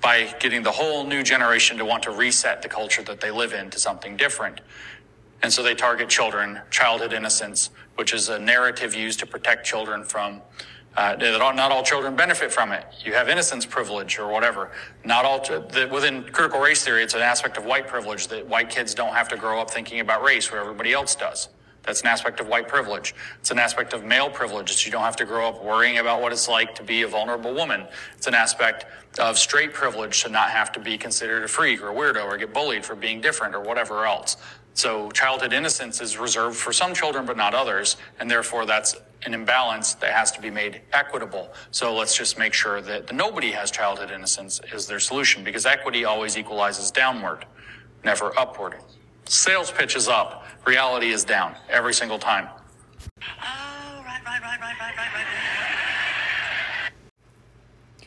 by 0.03 0.35
getting 0.41 0.63
the 0.63 0.73
whole 0.73 1.07
new 1.07 1.23
generation 1.23 1.79
to 1.79 1.85
want 1.85 2.03
to 2.03 2.11
reset 2.11 2.61
the 2.61 2.69
culture 2.69 3.03
that 3.05 3.21
they 3.21 3.31
live 3.31 3.53
in 3.53 3.71
to 3.71 3.79
something 3.79 4.17
different. 4.17 4.61
And 5.43 5.53
so 5.53 5.63
they 5.63 5.75
target 5.75 6.09
children, 6.09 6.61
childhood 6.71 7.13
innocence, 7.13 7.71
which 7.95 8.13
is 8.13 8.29
a 8.29 8.39
narrative 8.39 8.95
used 8.95 9.21
to 9.21 9.27
protect 9.27 9.65
children 9.65 10.05
from. 10.05 10.43
Uh, 10.95 11.17
not 11.19 11.73
all 11.73 11.83
children 11.83 12.15
benefit 12.15 12.53
from 12.53 12.71
it. 12.71 12.85
You 13.03 13.15
have 13.15 13.29
innocence 13.29 13.65
privilege 13.65 14.19
or 14.19 14.29
whatever. 14.29 14.73
Not 15.05 15.25
all 15.25 15.41
the, 15.41 15.89
within 15.91 16.25
critical 16.25 16.61
race 16.61 16.85
theory, 16.85 17.03
it's 17.03 17.15
an 17.15 17.23
aspect 17.23 17.57
of 17.57 17.65
white 17.65 17.89
privilege 17.89 18.29
that 18.29 18.47
white 18.47 18.69
kids 18.69 18.93
don't 18.95 19.15
have 19.15 19.29
to 19.29 19.37
grow 19.37 19.61
up 19.61 19.71
thinking 19.71 20.01
about 20.01 20.23
race 20.23 20.53
where 20.53 20.61
everybody 20.61 20.93
else 20.93 21.15
does. 21.15 21.49
That's 21.83 22.01
an 22.03 22.07
aspect 22.07 22.41
of 22.41 22.47
white 22.47 22.69
privilege. 22.69 23.15
It's 23.41 23.51
an 23.51 23.59
aspect 23.59 23.93
of 23.93 24.05
male 24.05 24.31
privilege 24.31 24.71
that 24.71 24.87
you 24.87 24.93
don't 24.93 25.03
have 25.03 25.17
to 25.17 25.25
grow 25.25 25.49
up 25.49 25.65
worrying 25.65 25.99
about 25.99 26.23
what 26.23 26.33
it's 26.33 26.49
like 26.49 26.75
to 26.77 26.83
be 26.85 27.03
a 27.03 27.09
vulnerable 27.09 27.55
woman. 27.55 27.87
It's 28.17 28.29
an 28.29 28.35
aspect 28.35 28.87
of 29.19 29.37
straight 29.37 29.75
privilege 29.75 30.23
to 30.23 30.29
not 30.29 30.51
have 30.51 30.71
to 30.73 30.81
be 30.81 30.97
considered 30.97 31.43
a 31.43 31.49
freak 31.49 31.83
or 31.83 31.91
a 31.91 31.95
weirdo 31.95 32.25
or 32.25 32.37
get 32.37 32.55
bullied 32.55 32.85
for 32.85 32.95
being 32.95 33.21
different 33.21 33.55
or 33.55 33.61
whatever 33.61 34.07
else. 34.07 34.37
So 34.75 35.11
childhood 35.11 35.53
innocence 35.53 36.01
is 36.01 36.17
reserved 36.17 36.57
for 36.57 36.73
some 36.73 36.95
children, 36.95 37.27
but 37.27 37.37
not 37.37 37.53
others, 37.53 37.97
and 38.21 38.31
therefore 38.31 38.65
that's 38.65 38.97
an 39.27 39.35
imbalance 39.35 39.95
that 39.95 40.13
has 40.13 40.33
to 40.33 40.41
be 40.41 40.51
made 40.51 40.81
equitable. 40.93 41.53
So 41.73 41.95
let's 41.95 42.17
just 42.17 42.39
make 42.39 42.55
sure 42.55 42.81
that 42.81 43.13
nobody 43.15 43.51
has 43.53 43.71
childhood 43.71 44.11
innocence 44.11 44.61
is 44.73 44.87
their 44.87 44.99
solution, 44.99 45.45
because 45.45 45.67
equity 45.67 46.07
always 46.07 46.39
equalizes 46.39 46.91
downward, 46.91 47.45
never 48.03 48.37
upward. 48.39 48.77
Sales 49.25 49.71
pitch 49.71 49.97
is 49.97 50.09
up, 50.09 50.45
reality 50.67 51.11
is 51.11 51.25
down 51.25 51.55
every 51.71 51.95
single 51.95 52.19
time. 52.19 52.49
Oh, 53.43 53.63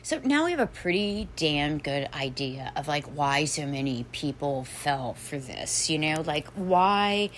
so 0.02 0.20
now 0.22 0.44
we 0.44 0.52
have 0.52 0.60
a 0.60 0.68
pretty 0.68 1.28
damn 1.34 1.78
good 1.78 2.08
idea 2.14 2.72
of 2.76 2.86
like 2.86 3.06
why 3.06 3.44
so 3.44 3.66
many 3.66 4.04
people 4.12 4.64
fell 4.64 5.14
for 5.14 5.38
this, 5.38 5.90
you 5.90 5.98
know, 5.98 6.22
like 6.24 6.46
why 6.54 7.30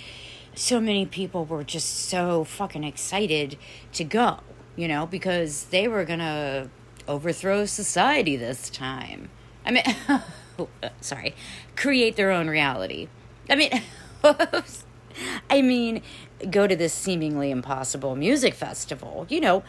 so 0.55 0.81
many 0.81 1.07
people 1.07 1.45
were 1.47 1.65
just 1.65 1.89
so 2.09 2.45
fucking 2.45 2.85
excited 2.85 3.57
to 3.95 4.05
go, 4.05 4.41
you 4.77 4.87
know, 4.87 5.07
because 5.07 5.65
they 5.65 5.89
were 5.89 6.05
gonna 6.05 6.69
overthrow 7.07 7.65
society 7.65 8.37
this 8.37 8.69
time. 8.69 9.31
I 9.65 9.71
mean, 9.71 10.69
sorry, 11.01 11.35
create 11.75 12.17
their 12.17 12.31
own 12.31 12.49
reality. 12.49 13.09
I 13.49 13.55
mean, 13.55 13.83
I 15.51 15.63
mean, 15.63 16.03
go 16.51 16.67
to 16.67 16.77
this 16.77 16.93
seemingly 16.93 17.51
impossible 17.51 18.17
music 18.17 18.55
festival, 18.55 19.27
you 19.29 19.41
know, 19.41 19.63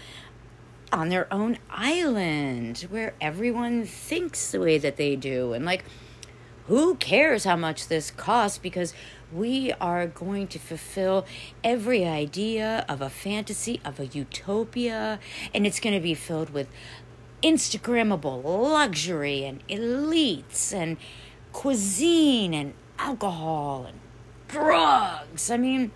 on 0.91 1.09
their 1.09 1.31
own 1.33 1.57
island 1.69 2.87
where 2.89 3.13
everyone 3.21 3.85
thinks 3.85 4.51
the 4.51 4.59
way 4.59 4.77
that 4.77 4.97
they 4.97 5.15
do. 5.15 5.53
And 5.53 5.65
like, 5.65 5.83
who 6.67 6.95
cares 6.95 7.45
how 7.45 7.55
much 7.55 7.87
this 7.87 8.11
costs 8.11 8.57
because 8.57 8.93
we 9.31 9.73
are 9.73 10.07
going 10.07 10.47
to 10.47 10.59
fulfill 10.59 11.25
every 11.63 12.05
idea 12.05 12.85
of 12.87 13.01
a 13.01 13.09
fantasy, 13.09 13.79
of 13.85 13.99
a 13.99 14.05
utopia, 14.07 15.19
and 15.53 15.65
it's 15.65 15.79
going 15.79 15.95
to 15.95 16.01
be 16.01 16.13
filled 16.13 16.51
with 16.51 16.67
Instagrammable 17.41 18.43
luxury 18.43 19.45
and 19.45 19.65
elites 19.67 20.73
and 20.73 20.97
cuisine 21.51 22.53
and 22.53 22.73
alcohol 22.99 23.85
and 23.87 23.99
drugs. 24.47 25.49
I 25.49 25.57
mean, 25.57 25.91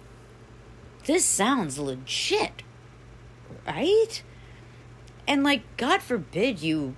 this 1.06 1.26
sounds 1.26 1.78
legit, 1.78 2.64
right? 3.68 4.24
And 5.28 5.44
like, 5.44 5.64
God 5.78 6.02
forbid 6.02 6.62
you 6.62 6.96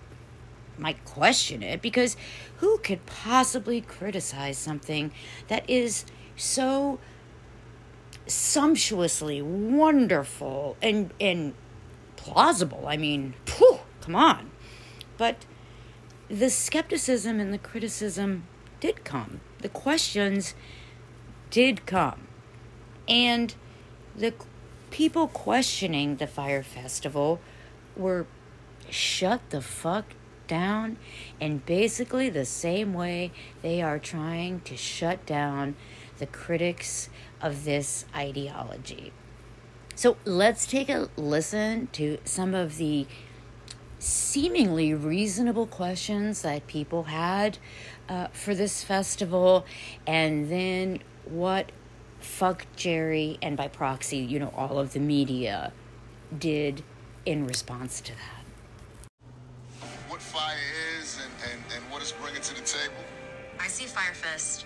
might 0.77 1.03
question 1.05 1.63
it 1.63 1.81
because 1.81 2.17
who 2.57 2.77
could 2.79 3.05
possibly 3.05 3.81
criticize 3.81 4.57
something 4.57 5.11
that 5.47 5.67
is 5.69 6.05
so 6.35 6.99
sumptuously 8.27 9.41
wonderful 9.41 10.77
and 10.81 11.11
and 11.19 11.53
plausible? 12.15 12.85
I 12.87 12.97
mean, 12.97 13.33
phew, 13.45 13.79
come 14.01 14.15
on. 14.15 14.51
But 15.17 15.45
the 16.29 16.49
skepticism 16.49 17.39
and 17.39 17.53
the 17.53 17.57
criticism 17.57 18.47
did 18.79 19.03
come. 19.03 19.41
The 19.61 19.69
questions 19.69 20.55
did 21.49 21.85
come. 21.85 22.27
And 23.07 23.55
the 24.15 24.33
people 24.91 25.27
questioning 25.27 26.17
the 26.17 26.27
Fyre 26.27 26.63
Festival 26.63 27.39
were 27.95 28.25
shut 28.89 29.41
the 29.49 29.61
fuck 29.61 30.05
down 30.47 30.97
in 31.39 31.57
basically 31.59 32.29
the 32.29 32.45
same 32.45 32.93
way 32.93 33.31
they 33.61 33.81
are 33.81 33.99
trying 33.99 34.61
to 34.61 34.77
shut 34.77 35.25
down 35.25 35.75
the 36.19 36.25
critics 36.25 37.09
of 37.41 37.65
this 37.65 38.05
ideology. 38.15 39.11
So 39.95 40.17
let's 40.25 40.65
take 40.65 40.89
a 40.89 41.09
listen 41.15 41.87
to 41.93 42.17
some 42.25 42.53
of 42.53 42.77
the 42.77 43.07
seemingly 43.97 44.93
reasonable 44.93 45.65
questions 45.65 46.41
that 46.41 46.67
people 46.67 47.03
had 47.03 47.57
uh, 48.09 48.27
for 48.27 48.55
this 48.55 48.83
festival, 48.83 49.65
and 50.05 50.49
then 50.49 50.99
what 51.25 51.71
fuck 52.19 52.65
Jerry 52.75 53.37
and 53.41 53.55
by 53.55 53.67
proxy, 53.67 54.17
you 54.17 54.39
know, 54.39 54.53
all 54.55 54.79
of 54.79 54.93
the 54.93 54.99
media 54.99 55.71
did 56.37 56.83
in 57.25 57.45
response 57.47 58.01
to 58.01 58.13
that. 58.13 59.09
What 60.07 60.21
Fyre 60.21 60.57
is 60.99 61.19
and, 61.23 61.51
and, 61.51 61.61
and 61.75 61.91
what 61.91 62.01
it's 62.01 62.11
bringing 62.11 62.41
to 62.41 62.55
the 62.55 62.61
table? 62.61 62.93
I 63.59 63.67
see 63.67 63.85
Fyrefest 63.85 64.65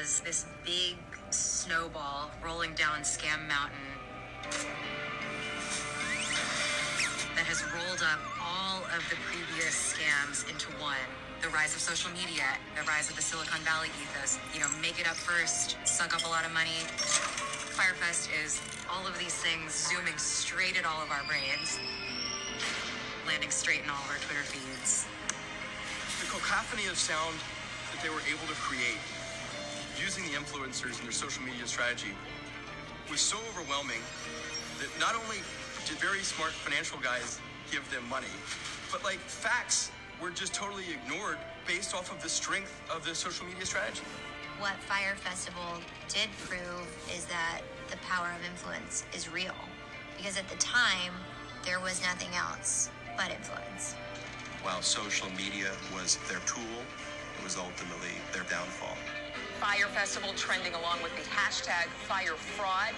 as 0.00 0.20
this 0.20 0.46
big 0.64 0.96
snowball 1.30 2.30
rolling 2.44 2.74
down 2.74 3.00
Scam 3.00 3.46
Mountain 3.48 3.78
that 7.36 7.46
has 7.46 7.62
rolled 7.72 8.02
up 8.02 8.20
all 8.42 8.82
of 8.96 9.02
the 9.08 9.16
previous 9.24 9.94
scams 9.94 10.48
into 10.50 10.66
one. 10.82 10.96
The 11.40 11.48
rise 11.48 11.74
of 11.74 11.80
social 11.80 12.12
media, 12.12 12.44
the 12.76 12.84
rise 12.84 13.08
of 13.08 13.16
the 13.16 13.22
Silicon 13.22 13.64
Valley 13.64 13.88
ethos, 13.96 14.36
you 14.52 14.60
know, 14.60 14.68
make 14.82 15.00
it 15.00 15.08
up 15.08 15.16
first, 15.16 15.80
suck 15.88 16.12
up 16.12 16.28
a 16.28 16.28
lot 16.28 16.44
of 16.44 16.52
money. 16.52 16.84
Fyrefest 17.72 18.28
is 18.44 18.60
all 18.92 19.08
of 19.08 19.16
these 19.18 19.32
things 19.40 19.72
zooming 19.72 20.18
straight 20.20 20.76
at 20.76 20.84
all 20.84 21.00
of 21.00 21.08
our 21.08 21.24
brains, 21.24 21.80
landing 23.24 23.48
straight 23.48 23.80
in 23.80 23.88
all 23.88 24.04
of 24.04 24.12
our 24.12 24.20
Twitter 24.20 24.44
feeds. 24.44 25.08
The 26.20 26.28
cacophony 26.28 26.84
of 26.92 27.00
sound 27.00 27.40
that 27.88 28.04
they 28.04 28.12
were 28.12 28.20
able 28.28 28.44
to 28.44 28.58
create 28.60 29.00
using 29.96 30.28
the 30.28 30.36
influencers 30.36 31.00
and 31.00 31.08
their 31.08 31.16
social 31.16 31.40
media 31.40 31.64
strategy 31.64 32.12
was 33.08 33.24
so 33.24 33.40
overwhelming 33.48 34.04
that 34.76 34.92
not 35.00 35.16
only 35.16 35.40
did 35.88 35.96
very 36.04 36.20
smart 36.20 36.52
financial 36.52 37.00
guys 37.00 37.40
give 37.72 37.88
them 37.88 38.04
money, 38.12 38.28
but 38.92 39.02
like 39.08 39.24
facts 39.24 39.88
were 40.20 40.30
just 40.30 40.54
totally 40.54 40.84
ignored 40.92 41.38
based 41.66 41.94
off 41.94 42.12
of 42.12 42.22
the 42.22 42.28
strength 42.28 42.80
of 42.94 43.04
the 43.04 43.14
social 43.14 43.46
media 43.46 43.64
strategy. 43.64 44.02
What 44.58 44.76
Fyre 44.80 45.16
Festival 45.16 45.80
did 46.08 46.28
prove 46.44 46.86
is 47.14 47.24
that 47.26 47.62
the 47.90 47.96
power 47.98 48.28
of 48.38 48.44
influence 48.44 49.04
is 49.14 49.32
real. 49.32 49.54
Because 50.16 50.36
at 50.36 50.48
the 50.48 50.56
time, 50.56 51.14
there 51.64 51.80
was 51.80 52.02
nothing 52.02 52.28
else 52.34 52.90
but 53.16 53.30
influence. 53.30 53.94
While 54.62 54.82
social 54.82 55.30
media 55.30 55.70
was 55.94 56.18
their 56.28 56.40
tool, 56.40 56.84
it 57.38 57.44
was 57.44 57.56
ultimately 57.56 58.12
their 58.32 58.42
downfall. 58.44 58.96
Fyre 59.60 59.86
Festival 59.88 60.30
trending 60.36 60.74
along 60.74 61.02
with 61.02 61.14
the 61.16 61.22
hashtag 61.30 61.88
Fyre 62.06 62.34
Fraud. 62.34 62.94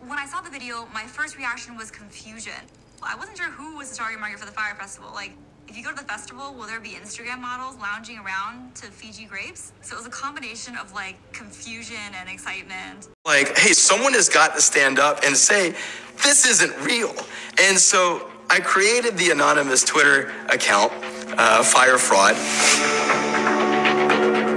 When 0.00 0.18
I 0.18 0.26
saw 0.26 0.40
the 0.40 0.50
video, 0.50 0.88
my 0.92 1.04
first 1.04 1.36
reaction 1.36 1.76
was 1.76 1.90
confusion. 1.92 2.58
I 3.02 3.14
wasn't 3.14 3.38
sure 3.38 3.50
who 3.50 3.76
was 3.76 3.90
the 3.90 3.96
target 3.96 4.18
market 4.18 4.40
for 4.40 4.46
the 4.46 4.52
Fyre 4.52 4.74
Festival. 4.74 5.10
Like, 5.14 5.32
if 5.68 5.76
you 5.76 5.82
go 5.82 5.90
to 5.90 5.96
the 5.96 6.04
festival, 6.04 6.54
will 6.54 6.66
there 6.66 6.80
be 6.80 6.90
Instagram 6.90 7.40
models 7.40 7.76
lounging 7.80 8.18
around 8.18 8.74
to 8.76 8.86
Fiji 8.86 9.24
grapes? 9.24 9.72
So 9.80 9.94
it 9.94 9.98
was 9.98 10.06
a 10.06 10.10
combination 10.10 10.76
of 10.76 10.92
like 10.92 11.16
confusion 11.32 11.96
and 12.14 12.28
excitement. 12.28 13.08
Like, 13.24 13.56
hey, 13.56 13.72
someone 13.72 14.12
has 14.14 14.28
got 14.28 14.54
to 14.54 14.60
stand 14.60 14.98
up 14.98 15.20
and 15.24 15.36
say, 15.36 15.74
this 16.22 16.46
isn't 16.46 16.78
real. 16.84 17.14
And 17.60 17.78
so 17.78 18.30
I 18.50 18.60
created 18.60 19.16
the 19.16 19.30
anonymous 19.30 19.82
Twitter 19.84 20.32
account, 20.48 20.92
uh, 21.38 21.62
Fyre 21.62 21.98
Fraud. 21.98 22.34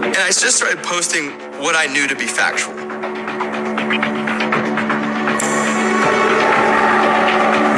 And 0.06 0.18
I 0.18 0.28
just 0.28 0.58
started 0.58 0.84
posting 0.84 1.32
what 1.62 1.76
I 1.76 1.86
knew 1.86 2.08
to 2.08 2.16
be 2.16 2.26
factual. 2.26 2.76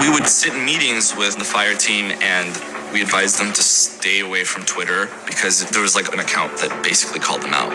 We 0.02 0.10
would 0.14 0.28
sit 0.28 0.54
in 0.54 0.66
meetings 0.66 1.16
with 1.16 1.38
the 1.38 1.44
Fyre 1.44 1.76
team 1.76 2.12
and 2.22 2.56
we 2.94 3.02
advised 3.02 3.40
them 3.40 3.54
to 3.54 3.62
stay 3.62 4.22
away 4.22 4.44
from 4.44 4.64
Twitter 4.66 5.10
because 5.26 5.70
there 5.70 5.82
was 5.82 5.96
like 5.96 6.12
an 6.14 6.20
account 6.20 6.58
that 6.60 6.84
basically 6.84 7.20
called 7.20 7.42
them 7.42 7.54
out. 7.54 7.70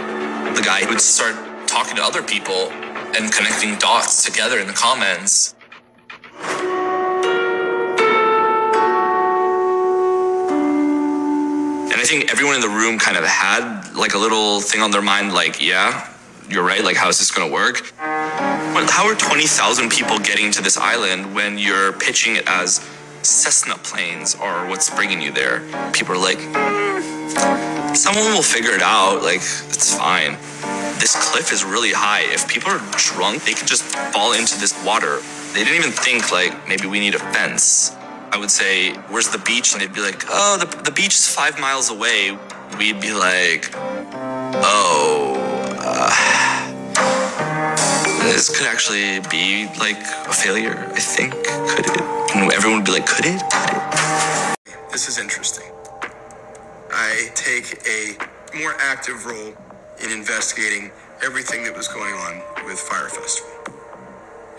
The 0.56 0.62
guy 0.62 0.88
would 0.88 1.00
start 1.00 1.36
talking 1.66 1.96
to 1.96 2.02
other 2.02 2.22
people 2.22 2.70
and 3.16 3.32
connecting 3.32 3.76
dots 3.78 4.24
together 4.24 4.58
in 4.58 4.66
the 4.66 4.72
comments. 4.72 5.54
And 11.90 12.00
I 12.00 12.04
think 12.04 12.30
everyone 12.32 12.54
in 12.54 12.60
the 12.60 12.68
room 12.68 12.98
kind 12.98 13.16
of 13.16 13.24
had 13.24 13.92
like 13.94 14.14
a 14.14 14.18
little 14.18 14.60
thing 14.60 14.80
on 14.80 14.90
their 14.90 15.02
mind, 15.02 15.32
like, 15.32 15.64
yeah, 15.64 16.08
you're 16.48 16.64
right. 16.64 16.82
Like, 16.82 16.96
how 16.96 17.08
is 17.08 17.18
this 17.18 17.30
going 17.30 17.48
to 17.48 17.52
work? 17.52 17.92
How 17.96 19.06
are 19.08 19.14
20,000 19.14 19.90
people 19.90 20.18
getting 20.18 20.52
to 20.52 20.62
this 20.62 20.76
island 20.76 21.34
when 21.34 21.56
you're 21.56 21.92
pitching 21.94 22.36
it 22.36 22.46
as 22.46 22.86
Cessna 23.22 23.76
planes 23.78 24.34
are 24.34 24.68
what's 24.68 24.90
bringing 24.90 25.20
you 25.22 25.32
there? 25.32 25.60
People 25.92 26.14
are 26.14 26.18
like, 26.18 26.38
"Mm, 26.38 27.96
someone 27.96 28.32
will 28.32 28.42
figure 28.42 28.72
it 28.72 28.82
out. 28.82 29.22
Like, 29.22 29.40
it's 29.40 29.94
fine. 29.96 30.32
This 30.98 31.14
cliff 31.30 31.52
is 31.52 31.64
really 31.64 31.92
high. 31.92 32.22
If 32.22 32.48
people 32.48 32.70
are 32.70 32.82
drunk, 32.96 33.44
they 33.44 33.54
could 33.54 33.66
just 33.66 33.82
fall 34.12 34.32
into 34.32 34.58
this 34.58 34.72
water. 34.84 35.20
They 35.52 35.64
didn't 35.64 35.78
even 35.78 35.92
think, 35.92 36.32
like, 36.32 36.52
maybe 36.68 36.86
we 36.86 37.00
need 37.00 37.14
a 37.14 37.18
fence. 37.18 37.94
I 38.32 38.38
would 38.38 38.50
say, 38.50 38.92
where's 39.10 39.28
the 39.28 39.38
beach? 39.38 39.72
And 39.72 39.82
they'd 39.82 39.92
be 39.92 40.00
like, 40.00 40.24
oh, 40.28 40.56
the, 40.58 40.66
the 40.82 40.92
beach 40.92 41.14
is 41.14 41.28
five 41.28 41.60
miles 41.60 41.90
away. 41.90 42.36
We'd 42.78 43.00
be 43.00 43.12
like, 43.12 43.70
oh, 43.74 45.36
uh, 45.78 46.61
this 48.32 48.48
could 48.48 48.66
actually 48.66 49.20
be 49.28 49.66
like 49.78 50.00
a 50.26 50.32
failure. 50.32 50.90
I 50.94 51.00
think 51.00 51.34
could 51.68 51.84
it? 51.84 52.00
And 52.34 52.50
everyone 52.50 52.78
would 52.78 52.86
be 52.86 52.92
like, 52.92 53.04
could 53.04 53.26
it? 53.26 53.42
Could 53.52 53.76
it? 53.76 54.90
This 54.90 55.06
is 55.06 55.18
interesting. 55.18 55.70
I 56.90 57.28
take 57.34 57.86
a 57.86 58.16
more 58.56 58.74
active 58.80 59.26
role 59.26 59.52
in 60.02 60.10
investigating 60.10 60.90
everything 61.22 61.62
that 61.64 61.76
was 61.76 61.88
going 61.88 62.14
on 62.14 62.40
with 62.64 62.80
Fyre 62.80 63.10
Festival. 63.10 63.52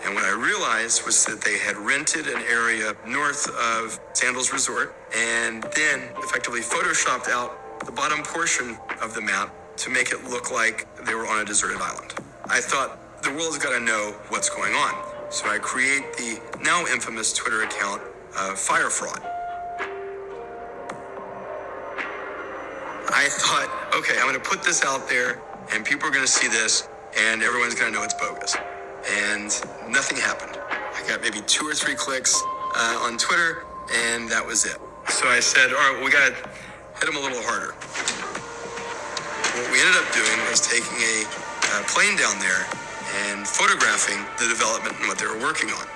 And 0.04 0.14
what 0.14 0.22
I 0.22 0.30
realized 0.30 1.04
was 1.04 1.24
that 1.24 1.40
they 1.40 1.58
had 1.58 1.76
rented 1.76 2.28
an 2.28 2.42
area 2.48 2.94
north 3.08 3.48
of 3.58 3.98
Sandals 4.12 4.52
Resort 4.52 4.94
and 5.16 5.64
then 5.74 6.10
effectively 6.18 6.60
photoshopped 6.60 7.28
out 7.28 7.84
the 7.84 7.92
bottom 7.92 8.22
portion 8.22 8.78
of 9.02 9.14
the 9.14 9.20
map 9.20 9.52
to 9.78 9.90
make 9.90 10.12
it 10.12 10.22
look 10.30 10.52
like 10.52 10.86
they 11.04 11.14
were 11.16 11.26
on 11.26 11.40
a 11.40 11.44
deserted 11.44 11.80
island. 11.80 12.14
I 12.46 12.60
thought 12.60 13.00
the 13.24 13.30
world's 13.30 13.56
got 13.56 13.70
to 13.70 13.80
know 13.80 14.14
what's 14.28 14.50
going 14.50 14.74
on. 14.74 14.92
So 15.30 15.48
I 15.48 15.58
create 15.58 16.12
the 16.16 16.38
now 16.62 16.84
infamous 16.86 17.32
Twitter 17.32 17.62
account 17.62 18.02
of 18.38 18.58
Fyre 18.58 18.90
Fraud. 18.90 19.18
I 23.08 23.28
thought, 23.30 23.94
okay, 23.96 24.18
I'm 24.18 24.28
going 24.28 24.34
to 24.34 24.48
put 24.48 24.62
this 24.62 24.84
out 24.84 25.08
there 25.08 25.40
and 25.72 25.84
people 25.84 26.06
are 26.06 26.12
going 26.12 26.24
to 26.24 26.30
see 26.30 26.48
this 26.48 26.86
and 27.16 27.42
everyone's 27.42 27.74
going 27.74 27.92
to 27.92 27.98
know 27.98 28.04
it's 28.04 28.14
bogus. 28.14 28.56
And 29.24 29.48
nothing 29.88 30.18
happened. 30.18 30.60
I 30.68 31.02
got 31.08 31.22
maybe 31.22 31.40
two 31.46 31.64
or 31.64 31.72
three 31.72 31.94
clicks 31.94 32.42
uh, 32.74 33.00
on 33.08 33.16
Twitter 33.16 33.64
and 34.04 34.28
that 34.28 34.44
was 34.44 34.66
it. 34.66 34.76
So 35.08 35.28
I 35.28 35.40
said, 35.40 35.72
all 35.72 35.94
right, 35.94 36.04
we 36.04 36.10
got 36.10 36.28
to 36.28 36.34
hit 37.00 37.06
them 37.06 37.16
a 37.16 37.20
little 37.20 37.40
harder. 37.40 37.72
What 39.56 39.72
we 39.72 39.80
ended 39.80 39.96
up 39.96 40.12
doing 40.12 40.36
was 40.50 40.60
taking 40.60 40.98
a 41.00 41.24
uh, 41.72 41.82
plane 41.88 42.16
down 42.18 42.38
there 42.40 42.83
and 43.14 43.46
photographing 43.46 44.18
the 44.38 44.48
development 44.48 44.98
and 44.98 45.08
what 45.08 45.18
they 45.18 45.26
were 45.26 45.40
working 45.40 45.70
on. 45.70 45.86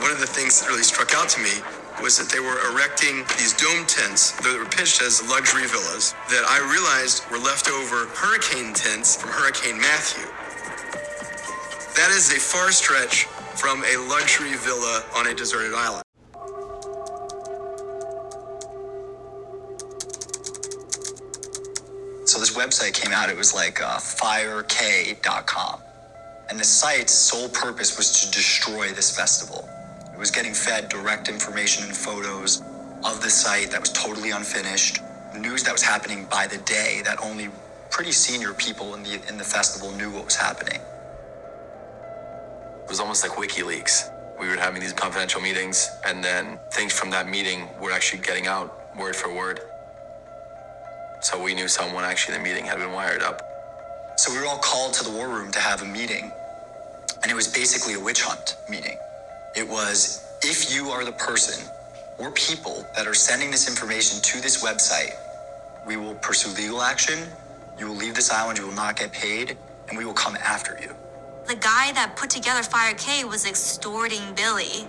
One 0.00 0.10
of 0.10 0.20
the 0.20 0.26
things 0.26 0.60
that 0.60 0.68
really 0.68 0.82
struck 0.82 1.14
out 1.14 1.28
to 1.30 1.40
me 1.40 1.60
was 2.00 2.16
that 2.18 2.30
they 2.30 2.38
were 2.38 2.58
erecting 2.70 3.26
these 3.36 3.52
dome 3.54 3.84
tents 3.86 4.30
that 4.42 4.56
were 4.56 4.68
pitched 4.70 5.02
as 5.02 5.20
luxury 5.28 5.66
villas 5.66 6.14
that 6.30 6.44
I 6.46 6.62
realized 6.70 7.28
were 7.30 7.38
leftover 7.38 8.06
hurricane 8.14 8.72
tents 8.72 9.16
from 9.16 9.30
Hurricane 9.30 9.78
Matthew. 9.78 10.24
That 11.96 12.10
is 12.10 12.30
a 12.30 12.38
far 12.38 12.70
stretch 12.70 13.24
from 13.58 13.82
a 13.82 13.96
luxury 14.08 14.54
villa 14.54 15.02
on 15.16 15.26
a 15.26 15.34
deserted 15.34 15.74
island. 15.74 16.04
So 22.24 22.38
this 22.38 22.54
website 22.54 22.94
came 22.94 23.12
out, 23.12 23.30
it 23.30 23.36
was 23.36 23.54
like 23.54 23.82
uh, 23.82 23.98
firek.com. 23.98 25.80
And 26.50 26.58
the 26.58 26.64
site's 26.64 27.12
sole 27.12 27.48
purpose 27.50 27.96
was 27.96 28.20
to 28.20 28.30
destroy 28.30 28.88
this 28.90 29.14
festival. 29.16 29.68
It 30.12 30.18
was 30.18 30.30
getting 30.30 30.54
fed 30.54 30.88
direct 30.88 31.28
information 31.28 31.84
and 31.84 31.96
photos 31.96 32.62
of 33.04 33.22
the 33.22 33.30
site 33.30 33.70
that 33.70 33.80
was 33.80 33.92
totally 33.92 34.30
unfinished, 34.30 35.00
news 35.38 35.62
that 35.64 35.72
was 35.72 35.82
happening 35.82 36.26
by 36.30 36.46
the 36.46 36.58
day 36.58 37.02
that 37.04 37.20
only 37.22 37.50
pretty 37.90 38.12
senior 38.12 38.54
people 38.54 38.94
in 38.94 39.02
the 39.02 39.20
in 39.28 39.38
the 39.38 39.44
festival 39.44 39.92
knew 39.92 40.10
what 40.10 40.24
was 40.24 40.36
happening. 40.36 40.80
It 42.74 42.88
was 42.88 43.00
almost 43.00 43.22
like 43.28 43.38
WikiLeaks. 43.38 44.10
We 44.40 44.48
were 44.48 44.56
having 44.56 44.80
these 44.80 44.92
confidential 44.94 45.40
meetings, 45.40 45.90
and 46.06 46.24
then 46.24 46.58
things 46.72 46.92
from 46.92 47.10
that 47.10 47.28
meeting 47.28 47.68
were 47.80 47.92
actually 47.92 48.22
getting 48.22 48.46
out 48.46 48.96
word 48.98 49.16
for 49.16 49.34
word. 49.34 49.60
So 51.20 51.42
we 51.42 51.54
knew 51.54 51.68
someone 51.68 52.04
actually 52.04 52.36
in 52.36 52.42
the 52.42 52.48
meeting 52.48 52.64
had 52.64 52.78
been 52.78 52.92
wired 52.92 53.22
up. 53.22 53.47
So 54.18 54.32
we 54.32 54.40
were 54.40 54.46
all 54.46 54.58
called 54.58 54.94
to 54.94 55.04
the 55.04 55.12
war 55.12 55.28
room 55.28 55.52
to 55.52 55.60
have 55.60 55.82
a 55.82 55.84
meeting. 55.84 56.32
And 57.22 57.30
it 57.30 57.36
was 57.36 57.46
basically 57.46 57.94
a 57.94 58.00
witch 58.00 58.22
hunt 58.22 58.56
meeting. 58.68 58.98
It 59.54 59.68
was 59.68 60.26
if 60.42 60.74
you 60.74 60.88
are 60.88 61.04
the 61.04 61.12
person 61.12 61.64
or 62.18 62.32
people 62.32 62.84
that 62.96 63.06
are 63.06 63.14
sending 63.14 63.52
this 63.52 63.68
information 63.68 64.20
to 64.20 64.40
this 64.40 64.60
website, 64.60 65.12
we 65.86 65.96
will 65.96 66.16
pursue 66.16 66.50
legal 66.60 66.82
action. 66.82 67.28
You 67.78 67.86
will 67.86 67.94
leave 67.94 68.16
this 68.16 68.32
island, 68.32 68.58
you 68.58 68.66
will 68.66 68.74
not 68.74 68.96
get 68.96 69.12
paid, 69.12 69.56
and 69.88 69.96
we 69.96 70.04
will 70.04 70.14
come 70.14 70.34
after 70.34 70.76
you. 70.82 70.96
The 71.46 71.54
guy 71.54 71.92
that 71.92 72.16
put 72.16 72.28
together 72.28 72.64
Fire 72.64 72.94
K 72.94 73.24
was 73.24 73.46
extorting 73.46 74.34
Billy. 74.34 74.88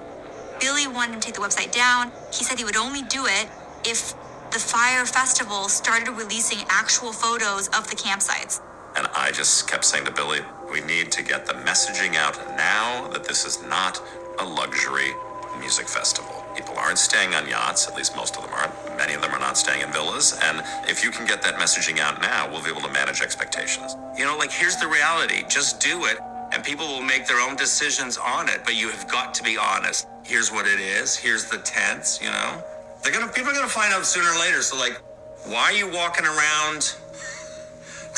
Billy 0.60 0.88
wanted 0.88 1.14
him 1.14 1.20
to 1.20 1.28
take 1.28 1.36
the 1.36 1.42
website 1.42 1.72
down. 1.72 2.12
He 2.34 2.44
said 2.44 2.58
he 2.58 2.66
would 2.66 2.76
only 2.76 3.04
do 3.04 3.28
it 3.28 3.48
if 3.86 4.16
the 4.50 4.58
Fyre 4.58 5.06
Festival 5.06 5.70
started 5.70 6.10
releasing 6.14 6.66
actual 6.68 7.14
photos 7.14 7.68
of 7.68 7.88
the 7.88 7.96
campsites. 7.96 8.60
And 8.98 9.08
I 9.16 9.32
just 9.32 9.68
kept 9.70 9.86
saying 9.86 10.06
to 10.06 10.12
Billy, 10.12 10.40
we 10.72 10.82
need 10.82 11.12
to 11.14 11.24
get 11.24 11.46
the 11.46 11.54
messaging 11.54 12.16
out 12.16 12.38
now 12.58 13.08
that 13.10 13.24
this 13.24 13.46
is 13.46 13.64
not 13.68 14.02
a 14.40 14.46
luxury 14.46 15.12
music 15.60 15.88
festival. 15.88 16.44
People 16.56 16.76
aren't 16.78 16.98
staying 16.98 17.34
on 17.34 17.48
yachts, 17.48 17.88
at 17.88 17.96
least 17.96 18.16
most 18.16 18.36
of 18.38 18.44
them 18.44 18.54
aren't. 18.54 18.74
Many 18.98 19.14
of 19.14 19.22
them 19.22 19.32
are 19.32 19.40
not 19.40 19.58
staying 19.58 19.82
in 19.82 19.92
villas. 19.92 20.38
And 20.44 20.64
if 20.90 21.04
you 21.04 21.12
can 21.12 21.26
get 21.26 21.42
that 21.44 21.56
messaging 21.56 22.00
out 22.00 22.22
now, 22.22 22.50
we'll 22.52 22.64
be 22.64 22.70
able 22.70 22.82
to 22.82 22.92
manage 22.92 23.22
expectations. 23.22 23.96
You 24.18 24.26
know, 24.26 24.38
like 24.38 24.52
here's 24.52 24.78
the 24.78 24.88
reality 24.88 25.44
just 25.50 25.80
do 25.80 26.06
it, 26.06 26.20
and 26.52 26.64
people 26.64 26.88
will 26.88 27.02
make 27.02 27.28
their 27.28 27.40
own 27.40 27.56
decisions 27.56 28.18
on 28.18 28.50
it, 28.50 28.62
but 28.64 28.76
you 28.76 28.90
have 28.90 29.08
got 29.10 29.34
to 29.36 29.44
be 29.44 29.58
honest. 29.58 30.08
Here's 30.24 30.52
what 30.52 30.68
it 30.68 30.80
is, 30.80 31.16
here's 31.16 31.46
the 31.46 31.58
tents, 31.60 32.22
you 32.22 32.30
know? 32.30 32.64
They're 33.04 33.14
gonna 33.14 33.32
people 33.32 33.52
are 33.52 33.56
gonna 33.56 33.68
find 33.68 33.94
out 33.94 34.06
sooner 34.06 34.30
or 34.30 34.40
later. 34.40 34.62
So 34.62 34.78
like, 34.78 35.00
why 35.46 35.64
are 35.64 35.74
you 35.74 35.90
walking 35.90 36.26
around 36.26 36.96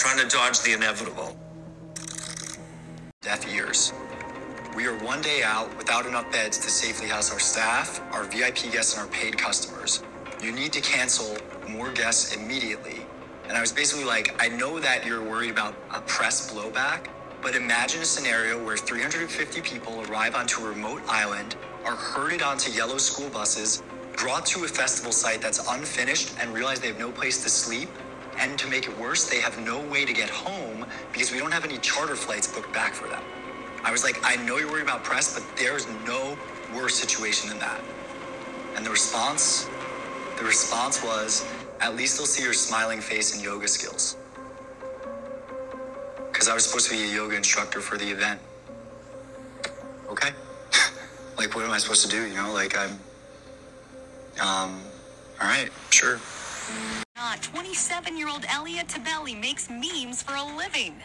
trying 0.01 0.17
to 0.17 0.35
dodge 0.35 0.59
the 0.61 0.73
inevitable? 0.73 1.37
Death 3.21 3.47
years. 3.53 3.93
We 4.75 4.87
are 4.87 4.97
one 5.03 5.21
day 5.21 5.43
out 5.43 5.77
without 5.77 6.07
enough 6.07 6.31
beds 6.31 6.57
to 6.57 6.71
safely 6.71 7.07
house 7.07 7.31
our 7.31 7.39
staff, 7.39 8.01
our 8.11 8.23
VIP 8.23 8.71
guests, 8.71 8.97
and 8.97 9.03
our 9.03 9.07
paid 9.09 9.37
customers. 9.37 10.01
You 10.41 10.53
need 10.53 10.73
to 10.73 10.81
cancel 10.81 11.37
more 11.69 11.91
guests 11.91 12.35
immediately. 12.35 13.05
And 13.47 13.55
I 13.55 13.61
was 13.61 13.71
basically 13.71 14.03
like, 14.03 14.33
I 14.43 14.47
know 14.47 14.79
that 14.79 15.05
you're 15.05 15.21
worried 15.21 15.51
about 15.51 15.75
a 15.91 16.01
press 16.01 16.51
blowback, 16.51 17.05
but 17.43 17.55
imagine 17.55 18.01
a 18.01 18.05
scenario 18.05 18.57
where 18.65 18.77
350 18.77 19.61
people 19.61 20.03
arrive 20.09 20.33
onto 20.33 20.65
a 20.65 20.69
remote 20.69 21.03
island, 21.07 21.57
are 21.85 21.95
herded 21.95 22.41
onto 22.41 22.71
yellow 22.71 22.97
school 22.97 23.29
buses, 23.29 23.83
brought 24.17 24.47
to 24.47 24.63
a 24.63 24.67
festival 24.67 25.11
site 25.11 25.41
that's 25.41 25.59
unfinished, 25.69 26.33
and 26.39 26.51
realize 26.55 26.79
they 26.79 26.87
have 26.87 26.97
no 26.97 27.11
place 27.11 27.43
to 27.43 27.51
sleep. 27.51 27.89
And 28.37 28.57
to 28.59 28.67
make 28.67 28.87
it 28.87 28.97
worse, 28.97 29.29
they 29.29 29.39
have 29.41 29.59
no 29.59 29.81
way 29.81 30.05
to 30.05 30.13
get 30.13 30.29
home 30.29 30.85
because 31.11 31.31
we 31.31 31.37
don't 31.37 31.51
have 31.51 31.65
any 31.65 31.77
charter 31.79 32.15
flights 32.15 32.47
booked 32.47 32.73
back 32.73 32.93
for 32.93 33.07
them. 33.07 33.21
I 33.83 33.91
was 33.91 34.03
like, 34.03 34.19
I 34.23 34.35
know 34.45 34.57
you're 34.57 34.71
worried 34.71 34.83
about 34.83 35.03
press, 35.03 35.33
but 35.33 35.43
there's 35.57 35.87
no 36.05 36.37
worse 36.73 36.95
situation 36.95 37.49
than 37.49 37.59
that. 37.59 37.81
And 38.75 38.85
the 38.85 38.91
response, 38.91 39.67
the 40.37 40.45
response 40.45 41.03
was, 41.03 41.45
at 41.81 41.95
least 41.95 42.17
they'll 42.17 42.27
see 42.27 42.43
your 42.43 42.53
smiling 42.53 43.01
face 43.01 43.35
and 43.35 43.43
yoga 43.43 43.67
skills. 43.67 44.15
Because 46.31 46.47
I 46.47 46.53
was 46.53 46.65
supposed 46.65 46.89
to 46.89 46.95
be 46.95 47.03
a 47.03 47.13
yoga 47.13 47.35
instructor 47.35 47.81
for 47.81 47.97
the 47.97 48.09
event. 48.09 48.39
Okay. 50.09 50.29
like, 51.37 51.55
what 51.55 51.65
am 51.65 51.71
I 51.71 51.77
supposed 51.77 52.03
to 52.03 52.09
do? 52.09 52.25
You 52.25 52.35
know, 52.35 52.53
like 52.53 52.77
I'm. 52.77 52.91
Um. 54.39 54.81
All 55.39 55.47
right. 55.47 55.69
Sure. 55.89 56.19
27 57.41 58.17
year 58.17 58.27
old 58.27 58.45
Elliot 58.49 58.87
Tebele 58.87 59.39
makes 59.39 59.69
memes 59.69 60.21
for 60.21 60.35
a 60.35 60.43
living. 60.57 60.95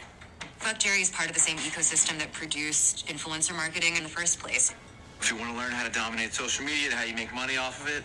FuckJerry 0.60 1.00
is 1.00 1.10
part 1.10 1.28
of 1.28 1.34
the 1.34 1.40
same 1.40 1.56
ecosystem 1.58 2.18
that 2.18 2.32
produced 2.32 3.06
influencer 3.08 3.54
marketing 3.54 3.96
in 3.96 4.02
the 4.02 4.08
first 4.08 4.40
place. 4.40 4.74
If 5.20 5.30
you 5.30 5.36
want 5.36 5.52
to 5.52 5.56
learn 5.56 5.70
how 5.70 5.84
to 5.84 5.92
dominate 5.92 6.34
social 6.34 6.64
media 6.64 6.86
and 6.86 6.94
how 6.94 7.04
you 7.04 7.14
make 7.14 7.34
money 7.34 7.56
off 7.56 7.80
of 7.82 7.88
it, 7.88 8.02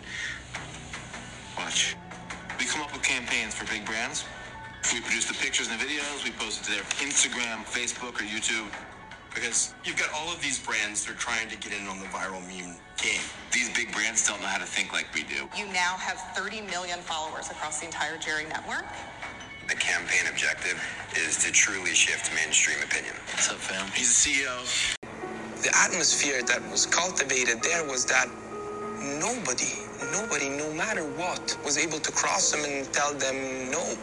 watch. 1.56 1.96
We 2.58 2.64
come 2.64 2.82
up 2.82 2.92
with 2.92 3.02
campaigns 3.02 3.54
for 3.54 3.66
big 3.66 3.84
brands. 3.84 4.24
We 4.92 5.00
produce 5.00 5.26
the 5.26 5.34
pictures 5.34 5.68
and 5.68 5.80
the 5.80 5.84
videos. 5.84 6.24
We 6.24 6.30
post 6.32 6.62
it 6.62 6.64
to 6.66 6.70
their 6.72 6.86
Instagram, 7.02 7.64
Facebook, 7.64 8.20
or 8.20 8.24
YouTube. 8.24 8.70
Because 9.34 9.74
you've 9.84 9.96
got 9.96 10.10
all 10.14 10.32
of 10.32 10.40
these 10.42 10.58
brands 10.58 11.04
that 11.04 11.12
are 11.12 11.18
trying 11.18 11.48
to 11.48 11.56
get 11.56 11.72
in 11.72 11.86
on 11.88 11.98
the 11.98 12.06
viral 12.06 12.40
meme 12.46 12.76
game. 13.00 13.20
These 13.50 13.72
big 13.74 13.92
brands 13.92 14.26
don't 14.26 14.40
know 14.40 14.46
how 14.46 14.58
to 14.58 14.66
think 14.66 14.92
like 14.92 15.06
we 15.14 15.22
do. 15.24 15.48
You 15.56 15.66
now 15.72 15.96
have 15.96 16.20
30 16.36 16.60
million 16.62 16.98
followers 17.00 17.50
across 17.50 17.80
the 17.80 17.86
entire 17.86 18.18
Jerry 18.18 18.44
network. 18.44 18.84
The 19.68 19.74
campaign 19.76 20.28
objective 20.30 20.82
is 21.16 21.42
to 21.44 21.52
truly 21.52 21.94
shift 21.94 22.34
mainstream 22.34 22.78
opinion. 22.82 23.14
What's 23.32 23.48
up, 23.50 23.56
fam? 23.56 23.90
He's 23.94 24.12
the 24.12 24.30
CEO. 24.30 24.96
The 25.62 25.70
atmosphere 25.76 26.42
that 26.42 26.60
was 26.70 26.86
cultivated 26.86 27.62
there 27.62 27.86
was 27.86 28.04
that 28.06 28.26
nobody, 29.00 29.72
nobody, 30.12 30.48
no 30.48 30.72
matter 30.74 31.02
what, 31.16 31.56
was 31.64 31.78
able 31.78 31.98
to 32.00 32.12
cross 32.12 32.50
them 32.50 32.64
and 32.64 32.92
tell 32.92 33.14
them 33.14 33.70
no. 33.70 33.96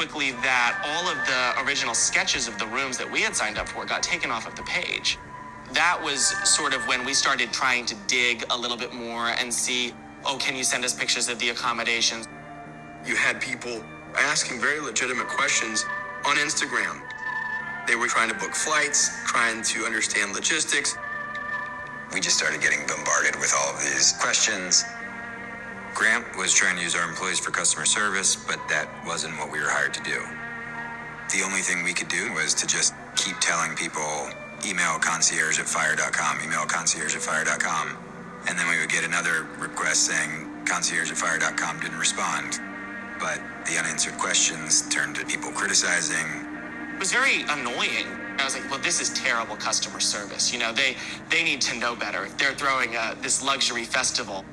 Quickly 0.00 0.30
that 0.30 0.80
all 0.82 1.06
of 1.12 1.18
the 1.26 1.68
original 1.68 1.92
sketches 1.92 2.48
of 2.48 2.58
the 2.58 2.66
rooms 2.68 2.96
that 2.96 3.12
we 3.12 3.20
had 3.20 3.36
signed 3.36 3.58
up 3.58 3.68
for 3.68 3.84
got 3.84 4.02
taken 4.02 4.30
off 4.30 4.48
of 4.48 4.54
the 4.54 4.62
page. 4.62 5.18
That 5.74 6.00
was 6.02 6.28
sort 6.48 6.72
of 6.72 6.80
when 6.88 7.04
we 7.04 7.12
started 7.12 7.52
trying 7.52 7.84
to 7.84 7.94
dig 8.06 8.42
a 8.48 8.56
little 8.56 8.78
bit 8.78 8.94
more 8.94 9.26
and 9.38 9.52
see, 9.52 9.92
oh, 10.24 10.38
can 10.40 10.56
you 10.56 10.64
send 10.64 10.86
us 10.86 10.94
pictures 10.94 11.28
of 11.28 11.38
the 11.38 11.50
accommodations? 11.50 12.26
You 13.04 13.14
had 13.14 13.42
people 13.42 13.84
asking 14.16 14.58
very 14.58 14.80
legitimate 14.80 15.28
questions 15.28 15.84
on 16.24 16.36
Instagram. 16.36 17.02
They 17.86 17.94
were 17.94 18.08
trying 18.08 18.30
to 18.30 18.34
book 18.36 18.54
flights, 18.54 19.22
trying 19.26 19.60
to 19.64 19.84
understand 19.84 20.32
logistics. 20.32 20.96
We 22.14 22.20
just 22.20 22.38
started 22.38 22.62
getting 22.62 22.86
bombarded 22.86 23.36
with 23.36 23.52
all 23.54 23.74
of 23.74 23.82
these 23.82 24.14
questions. 24.18 24.82
Grant 25.94 26.24
was 26.36 26.52
trying 26.54 26.76
to 26.76 26.82
use 26.82 26.94
our 26.94 27.08
employees 27.08 27.38
for 27.38 27.50
customer 27.50 27.84
service, 27.84 28.36
but 28.36 28.60
that 28.68 28.88
wasn't 29.06 29.36
what 29.38 29.50
we 29.50 29.58
were 29.58 29.68
hired 29.68 29.92
to 29.94 30.02
do. 30.02 30.22
The 31.32 31.42
only 31.44 31.60
thing 31.60 31.84
we 31.84 31.92
could 31.92 32.08
do 32.08 32.32
was 32.32 32.54
to 32.54 32.66
just 32.66 32.94
keep 33.16 33.38
telling 33.40 33.76
people 33.76 34.30
email 34.66 34.98
concierge 34.98 35.58
at 35.58 35.68
fyre.com, 35.68 36.40
email 36.44 36.66
concierge 36.66 37.14
at 37.16 37.22
fyre.com. 37.22 37.96
And 38.48 38.58
then 38.58 38.68
we 38.68 38.78
would 38.80 38.90
get 38.90 39.04
another 39.04 39.46
request 39.58 40.06
saying 40.06 40.48
concierge 40.64 41.10
at 41.10 41.16
fyre.com 41.16 41.80
didn't 41.80 41.98
respond. 41.98 42.60
But 43.18 43.40
the 43.66 43.78
unanswered 43.78 44.16
questions 44.18 44.88
turned 44.88 45.16
to 45.16 45.26
people 45.26 45.50
criticizing. 45.52 46.26
It 46.94 46.98
was 46.98 47.12
very 47.12 47.42
annoying. 47.48 48.06
I 48.38 48.44
was 48.44 48.54
like, 48.54 48.70
well, 48.70 48.80
this 48.80 49.00
is 49.00 49.10
terrible 49.10 49.56
customer 49.56 50.00
service. 50.00 50.52
You 50.52 50.58
know, 50.58 50.72
they 50.72 50.96
they 51.28 51.44
need 51.44 51.60
to 51.62 51.76
know 51.78 51.94
better. 51.94 52.28
They're 52.38 52.54
throwing 52.54 52.96
uh, 52.96 53.14
this 53.20 53.42
luxury 53.42 53.84
festival. 53.84 54.44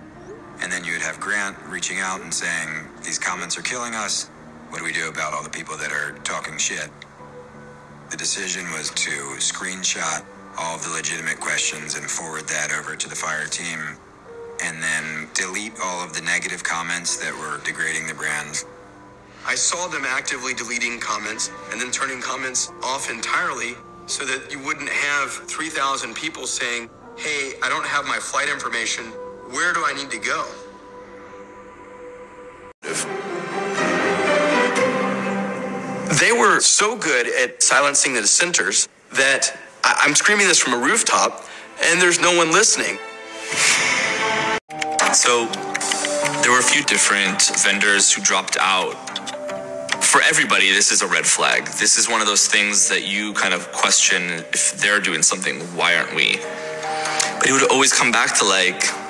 And 0.61 0.71
then 0.71 0.83
you 0.83 0.93
would 0.93 1.01
have 1.01 1.19
Grant 1.19 1.57
reaching 1.67 1.99
out 1.99 2.21
and 2.21 2.33
saying, 2.33 2.69
These 3.03 3.19
comments 3.19 3.57
are 3.57 3.61
killing 3.61 3.93
us. 3.93 4.29
What 4.69 4.79
do 4.79 4.85
we 4.85 4.91
do 4.91 5.09
about 5.09 5.33
all 5.33 5.43
the 5.43 5.49
people 5.49 5.77
that 5.77 5.91
are 5.91 6.13
talking 6.23 6.57
shit? 6.57 6.89
The 8.09 8.17
decision 8.17 8.65
was 8.71 8.89
to 8.91 9.11
screenshot 9.39 10.25
all 10.57 10.75
of 10.75 10.83
the 10.83 10.89
legitimate 10.89 11.39
questions 11.39 11.95
and 11.95 12.09
forward 12.09 12.47
that 12.47 12.71
over 12.77 12.95
to 12.95 13.09
the 13.09 13.15
Fyre 13.15 13.45
team, 13.45 13.79
and 14.63 14.81
then 14.81 15.29
delete 15.33 15.73
all 15.83 16.03
of 16.03 16.13
the 16.13 16.21
negative 16.21 16.63
comments 16.63 17.17
that 17.17 17.33
were 17.37 17.63
degrading 17.63 18.07
the 18.07 18.13
brand. 18.13 18.63
I 19.45 19.55
saw 19.55 19.87
them 19.87 20.03
actively 20.05 20.53
deleting 20.53 20.99
comments 20.99 21.51
and 21.71 21.79
then 21.79 21.91
turning 21.91 22.21
comments 22.21 22.71
off 22.83 23.09
entirely 23.09 23.75
so 24.07 24.25
that 24.25 24.51
you 24.51 24.59
wouldn't 24.59 24.89
have 24.89 25.31
3,000 25.31 26.15
people 26.15 26.47
saying, 26.47 26.89
Hey, 27.17 27.53
I 27.63 27.69
don't 27.69 27.85
have 27.85 28.05
my 28.05 28.17
flight 28.17 28.49
information. 28.49 29.05
Where 29.51 29.73
do 29.73 29.83
I 29.85 29.93
need 29.93 30.11
to 30.11 30.17
go? 30.19 30.45
They 36.19 36.31
were 36.31 36.59
so 36.61 36.97
good 36.97 37.27
at 37.27 37.63
silencing 37.63 38.13
the 38.13 38.21
dissenters 38.21 38.87
that 39.13 39.57
I- 39.83 39.97
I'm 40.01 40.15
screaming 40.15 40.47
this 40.47 40.59
from 40.59 40.73
a 40.73 40.77
rooftop 40.77 41.47
and 41.83 42.01
there's 42.01 42.19
no 42.19 42.35
one 42.35 42.51
listening. 42.51 42.99
So 45.13 45.45
there 46.41 46.51
were 46.51 46.59
a 46.59 46.63
few 46.63 46.83
different 46.83 47.41
vendors 47.63 48.11
who 48.11 48.21
dropped 48.21 48.57
out. 48.59 48.95
For 50.03 50.21
everybody, 50.21 50.71
this 50.73 50.91
is 50.91 51.01
a 51.01 51.07
red 51.07 51.27
flag. 51.27 51.67
This 51.79 51.97
is 51.97 52.09
one 52.09 52.21
of 52.21 52.27
those 52.27 52.47
things 52.47 52.89
that 52.89 53.03
you 53.03 53.33
kind 53.33 53.53
of 53.53 53.71
question 53.71 54.45
if 54.53 54.77
they're 54.81 54.99
doing 54.99 55.23
something, 55.23 55.61
why 55.75 55.95
aren't 55.95 56.15
we? 56.15 56.39
But 57.39 57.47
it 57.47 57.53
would 57.53 57.69
always 57.71 57.93
come 57.93 58.11
back 58.11 58.35
to 58.39 58.45
like, 58.45 58.85
nah. 58.93 59.06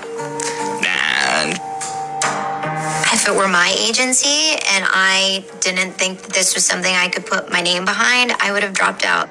If 3.13 3.27
it 3.33 3.35
were 3.35 3.47
my 3.49 3.75
agency 3.77 4.51
and 4.69 4.85
I 4.87 5.43
didn't 5.59 5.93
think 5.93 6.21
that 6.21 6.33
this 6.33 6.55
was 6.55 6.65
something 6.65 6.93
I 6.93 7.09
could 7.09 7.25
put 7.25 7.51
my 7.51 7.61
name 7.61 7.83
behind, 7.83 8.31
I 8.39 8.53
would 8.53 8.63
have 8.63 8.73
dropped 8.73 9.03
out. 9.03 9.27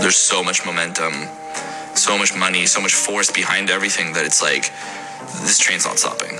There's 0.00 0.16
so 0.16 0.42
much 0.42 0.64
momentum, 0.64 1.12
so 1.94 2.16
much 2.16 2.34
money, 2.34 2.64
so 2.64 2.80
much 2.80 2.94
force 2.94 3.30
behind 3.30 3.68
everything 3.68 4.14
that 4.14 4.24
it's 4.24 4.40
like, 4.40 4.70
this 5.42 5.58
train's 5.58 5.84
not 5.84 5.98
stopping. 5.98 6.38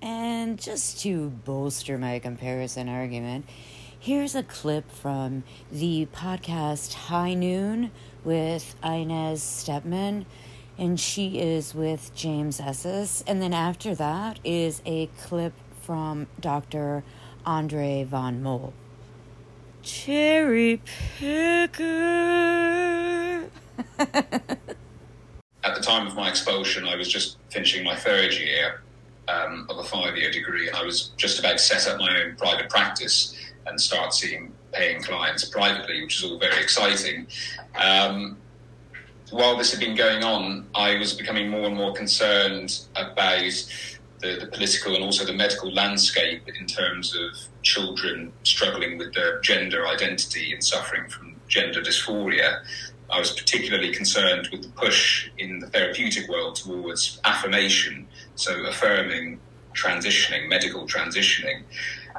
And 0.00 0.56
just 0.56 1.00
to 1.00 1.30
bolster 1.30 1.98
my 1.98 2.20
comparison 2.20 2.88
argument, 2.88 3.46
here's 3.98 4.36
a 4.36 4.44
clip 4.44 4.92
from 4.92 5.42
the 5.72 6.06
podcast 6.14 6.94
High 6.94 7.34
Noon 7.34 7.90
with 8.24 8.74
Inez 8.82 9.42
Stepman, 9.42 10.24
and 10.78 10.98
she 10.98 11.38
is 11.38 11.74
with 11.74 12.14
James 12.14 12.60
Esses. 12.60 13.22
And 13.26 13.40
then 13.42 13.52
after 13.52 13.94
that 13.94 14.40
is 14.44 14.82
a 14.86 15.06
clip 15.22 15.52
from 15.82 16.26
Dr. 16.40 17.04
Andre 17.44 18.04
Van 18.04 18.42
Mol. 18.42 18.72
Cherry 19.82 20.80
picker. 21.18 21.70
At 23.98 25.74
the 25.74 25.80
time 25.80 26.06
of 26.06 26.14
my 26.14 26.30
expulsion, 26.30 26.86
I 26.86 26.96
was 26.96 27.08
just 27.08 27.36
finishing 27.50 27.84
my 27.84 27.94
third 27.94 28.32
year 28.32 28.82
um, 29.28 29.66
of 29.68 29.78
a 29.78 29.84
five 29.84 30.16
year 30.16 30.30
degree, 30.30 30.68
and 30.68 30.76
I 30.76 30.82
was 30.82 31.10
just 31.16 31.38
about 31.38 31.52
to 31.52 31.58
set 31.58 31.86
up 31.86 31.98
my 31.98 32.22
own 32.22 32.36
private 32.36 32.70
practice 32.70 33.36
and 33.66 33.80
start 33.80 34.14
seeing 34.14 34.52
paying 34.74 35.02
clients 35.02 35.44
privately, 35.44 36.02
which 36.02 36.18
is 36.18 36.24
all 36.30 36.38
very 36.38 36.62
exciting. 36.62 37.26
Um, 37.74 38.36
while 39.30 39.56
this 39.56 39.70
had 39.70 39.80
been 39.80 39.96
going 39.96 40.22
on, 40.22 40.66
I 40.74 40.96
was 40.98 41.14
becoming 41.14 41.48
more 41.48 41.66
and 41.66 41.76
more 41.76 41.92
concerned 41.92 42.80
about 42.94 43.66
the, 44.20 44.36
the 44.40 44.46
political 44.52 44.94
and 44.94 45.02
also 45.02 45.24
the 45.24 45.32
medical 45.32 45.72
landscape 45.72 46.42
in 46.58 46.66
terms 46.66 47.14
of 47.16 47.30
children 47.62 48.32
struggling 48.42 48.98
with 48.98 49.12
their 49.14 49.40
gender 49.40 49.86
identity 49.86 50.52
and 50.52 50.62
suffering 50.62 51.08
from 51.08 51.34
gender 51.48 51.80
dysphoria. 51.80 52.62
I 53.10 53.18
was 53.18 53.32
particularly 53.32 53.92
concerned 53.92 54.48
with 54.50 54.62
the 54.62 54.68
push 54.70 55.30
in 55.38 55.58
the 55.58 55.66
therapeutic 55.66 56.28
world 56.28 56.56
towards 56.56 57.20
affirmation, 57.24 58.06
so 58.34 58.64
affirming 58.66 59.40
transitioning, 59.74 60.48
medical 60.48 60.86
transitioning. 60.86 61.62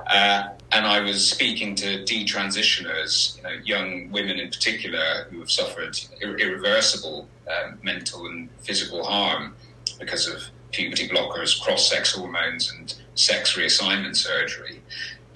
Uh, 0.07 0.49
and 0.71 0.85
I 0.85 0.99
was 0.99 1.29
speaking 1.29 1.75
to 1.75 2.03
detransitioners, 2.03 3.37
you 3.37 3.43
know, 3.43 3.55
young 3.63 4.11
women 4.11 4.39
in 4.39 4.49
particular, 4.49 5.27
who 5.29 5.39
have 5.39 5.51
suffered 5.51 5.99
ir- 6.21 6.37
irreversible 6.37 7.27
um, 7.47 7.79
mental 7.83 8.25
and 8.27 8.49
physical 8.61 9.03
harm 9.03 9.55
because 9.99 10.27
of 10.27 10.41
puberty 10.71 11.07
blockers, 11.07 11.61
cross-sex 11.61 12.15
hormones, 12.15 12.73
and 12.77 12.95
sex 13.15 13.53
reassignment 13.53 14.15
surgery. 14.15 14.81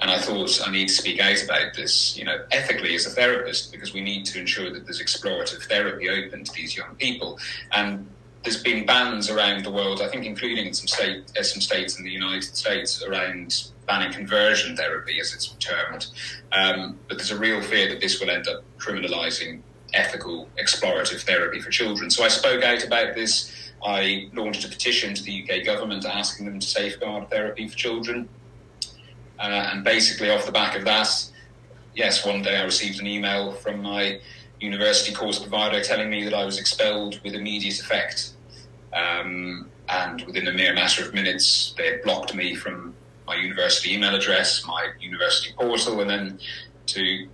And 0.02 0.10
I 0.10 0.20
thought 0.20 0.62
I 0.66 0.72
need 0.72 0.88
to 0.88 0.94
speak 0.94 1.20
out 1.20 1.44
about 1.44 1.74
this, 1.76 2.18
you 2.18 2.24
know, 2.24 2.46
ethically 2.52 2.96
as 2.96 3.06
a 3.06 3.10
therapist, 3.10 3.72
because 3.72 3.94
we 3.94 4.02
need 4.02 4.26
to 4.28 4.40
ensure 4.40 4.72
that 4.72 4.86
there's 4.86 5.02
explorative 5.02 5.64
therapy 5.64 6.10
open 6.10 6.44
to 6.44 6.52
these 6.54 6.76
young 6.76 6.96
people. 6.96 7.38
And 7.72 8.10
there's 8.44 8.64
been 8.64 8.86
bans 8.86 9.30
around 9.30 9.66
the 9.66 9.72
world, 9.72 10.02
I 10.02 10.08
think, 10.08 10.26
including 10.26 10.68
in 10.68 10.74
some 10.74 10.88
state, 10.88 11.32
uh, 11.38 11.44
some 11.44 11.62
states 11.62 11.98
in 11.98 12.06
the 12.06 12.12
United 12.12 12.56
States, 12.56 13.04
around 13.04 13.70
banning 13.86 14.14
conversion 14.14 14.78
therapy, 14.78 15.20
as 15.20 15.34
it's 15.34 15.48
termed. 15.60 16.08
Um, 16.52 17.00
but 17.08 17.18
there's 17.18 17.32
a 17.32 17.38
real 17.38 17.62
fear 17.62 17.90
that 17.90 18.00
this 18.00 18.20
will 18.20 18.30
end 18.30 18.48
up 18.48 18.64
criminalising 18.78 19.62
ethical 19.94 20.48
explorative 20.62 21.22
therapy 21.22 21.60
for 21.60 21.70
children. 21.70 22.10
So 22.10 22.24
I 22.24 22.28
spoke 22.28 22.64
out 22.64 22.84
about 22.86 23.16
this. 23.16 23.72
I 23.84 24.30
launched 24.34 24.64
a 24.66 24.70
petition 24.70 25.14
to 25.16 25.24
the 25.24 25.44
UK 25.44 25.66
government 25.66 26.06
asking 26.06 26.46
them 26.46 26.60
to 26.60 26.68
safeguard 26.68 27.30
therapy 27.30 27.68
for 27.68 27.76
children. 27.76 28.30
Uh, 29.40 29.70
and 29.72 29.84
basically, 29.84 30.30
off 30.30 30.46
the 30.46 30.52
back 30.52 30.78
of 30.78 30.84
that, 30.86 31.10
yes, 31.96 32.26
one 32.26 32.42
day 32.42 32.58
I 32.58 32.64
received 32.64 33.00
an 33.00 33.08
email 33.08 33.54
from 33.54 33.82
my 33.82 34.20
university 34.60 35.14
course 35.14 35.40
provider 35.40 35.82
telling 35.82 36.10
me 36.10 36.24
that 36.24 36.34
I 36.34 36.46
was 36.46 36.60
expelled 36.60 37.20
with 37.24 37.34
immediate 37.34 37.80
effect. 37.80 38.34
Um, 38.94 39.70
and 39.88 40.22
within 40.24 40.48
a 40.48 40.54
mere 40.54 40.74
matter 40.74 41.04
of 41.06 41.14
minutes, 41.14 41.74
they 41.78 41.88
had 41.92 42.02
blocked 42.04 42.36
me 42.36 42.56
from 42.56 42.96
my 43.26 43.36
university 43.36 43.94
email 43.94 44.16
address, 44.16 44.66
my 44.66 44.90
university 45.00 45.54
portal, 45.58 46.00
and 46.02 46.10
then 46.10 46.40
to 46.88 47.28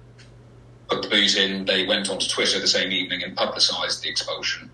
put 0.90 1.02
the 1.02 1.10
boot 1.10 1.38
in, 1.38 1.66
they 1.66 1.86
went 1.86 2.10
onto 2.10 2.28
Twitter 2.28 2.60
the 2.60 2.68
same 2.68 2.92
evening 2.92 3.24
and 3.24 3.36
publicised 3.36 4.04
the 4.04 4.10
expulsion. 4.10 4.70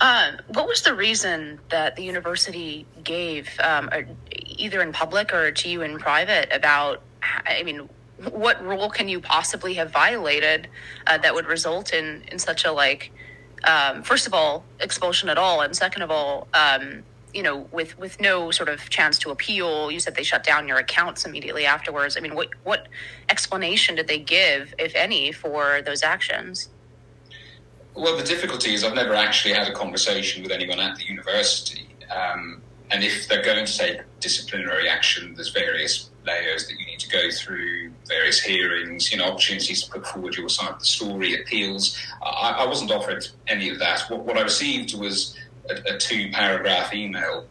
Um, 0.00 0.38
what 0.48 0.66
was 0.66 0.82
the 0.82 0.94
reason 0.94 1.58
that 1.70 1.96
the 1.96 2.02
university 2.02 2.86
gave, 3.02 3.48
um, 3.60 3.88
either 4.30 4.82
in 4.82 4.92
public 4.92 5.32
or 5.32 5.50
to 5.50 5.68
you 5.68 5.82
in 5.82 5.98
private, 5.98 6.48
about? 6.52 7.02
I 7.22 7.62
mean, 7.62 7.88
what 8.30 8.62
rule 8.64 8.88
can 8.88 9.08
you 9.08 9.20
possibly 9.20 9.74
have 9.74 9.90
violated 9.90 10.68
uh, 11.06 11.18
that 11.18 11.34
would 11.34 11.46
result 11.46 11.92
in 11.92 12.24
in 12.30 12.38
such 12.38 12.64
a 12.64 12.72
like? 12.72 13.12
Um, 13.64 14.02
first 14.02 14.26
of 14.26 14.34
all, 14.34 14.64
expulsion 14.80 15.28
at 15.28 15.38
all, 15.38 15.60
and 15.60 15.76
second 15.76 16.02
of 16.02 16.10
all, 16.10 16.46
um, 16.54 17.02
you 17.34 17.42
know, 17.42 17.68
with 17.72 17.98
with 17.98 18.20
no 18.20 18.50
sort 18.50 18.68
of 18.68 18.88
chance 18.88 19.18
to 19.20 19.30
appeal. 19.30 19.90
You 19.90 20.00
said 20.00 20.14
they 20.14 20.22
shut 20.22 20.44
down 20.44 20.66
your 20.68 20.78
accounts 20.78 21.24
immediately 21.24 21.66
afterwards. 21.66 22.16
I 22.16 22.20
mean, 22.20 22.34
what 22.34 22.48
what 22.64 22.88
explanation 23.28 23.96
did 23.96 24.08
they 24.08 24.18
give, 24.18 24.74
if 24.78 24.94
any, 24.94 25.32
for 25.32 25.82
those 25.82 26.02
actions? 26.02 26.68
Well, 27.94 28.16
the 28.16 28.24
difficulty 28.24 28.74
is 28.74 28.84
I've 28.84 28.94
never 28.94 29.14
actually 29.14 29.54
had 29.54 29.66
a 29.68 29.72
conversation 29.72 30.42
with 30.42 30.52
anyone 30.52 30.78
at 30.80 30.96
the 30.96 31.04
university. 31.04 31.88
Um, 32.14 32.62
and 32.90 33.02
if 33.02 33.26
they're 33.26 33.42
going 33.42 33.64
to 33.64 33.78
take 33.78 34.00
disciplinary 34.20 34.88
action, 34.88 35.34
there's 35.34 35.48
various 35.48 36.10
layers 36.26 36.66
that 36.66 36.78
you 36.78 36.86
need 36.86 36.98
to 37.00 37.08
go 37.08 37.30
through, 37.30 37.92
various 38.06 38.40
hearings, 38.42 39.10
you 39.12 39.18
know, 39.18 39.24
opportunities 39.24 39.82
to 39.82 39.90
put 39.90 40.06
forward 40.06 40.36
your 40.36 40.48
side 40.48 40.72
of 40.72 40.78
the 40.78 40.84
story, 40.84 41.40
appeals. 41.40 41.98
I, 42.22 42.56
I 42.58 42.66
wasn't 42.66 42.90
offered 42.90 43.26
any 43.46 43.70
of 43.70 43.78
that. 43.78 44.04
What, 44.10 44.24
what 44.24 44.36
I 44.36 44.42
received 44.42 44.98
was 44.98 45.36
a, 45.70 45.94
a 45.94 45.98
two 45.98 46.30
paragraph 46.32 46.92
email 46.92 47.46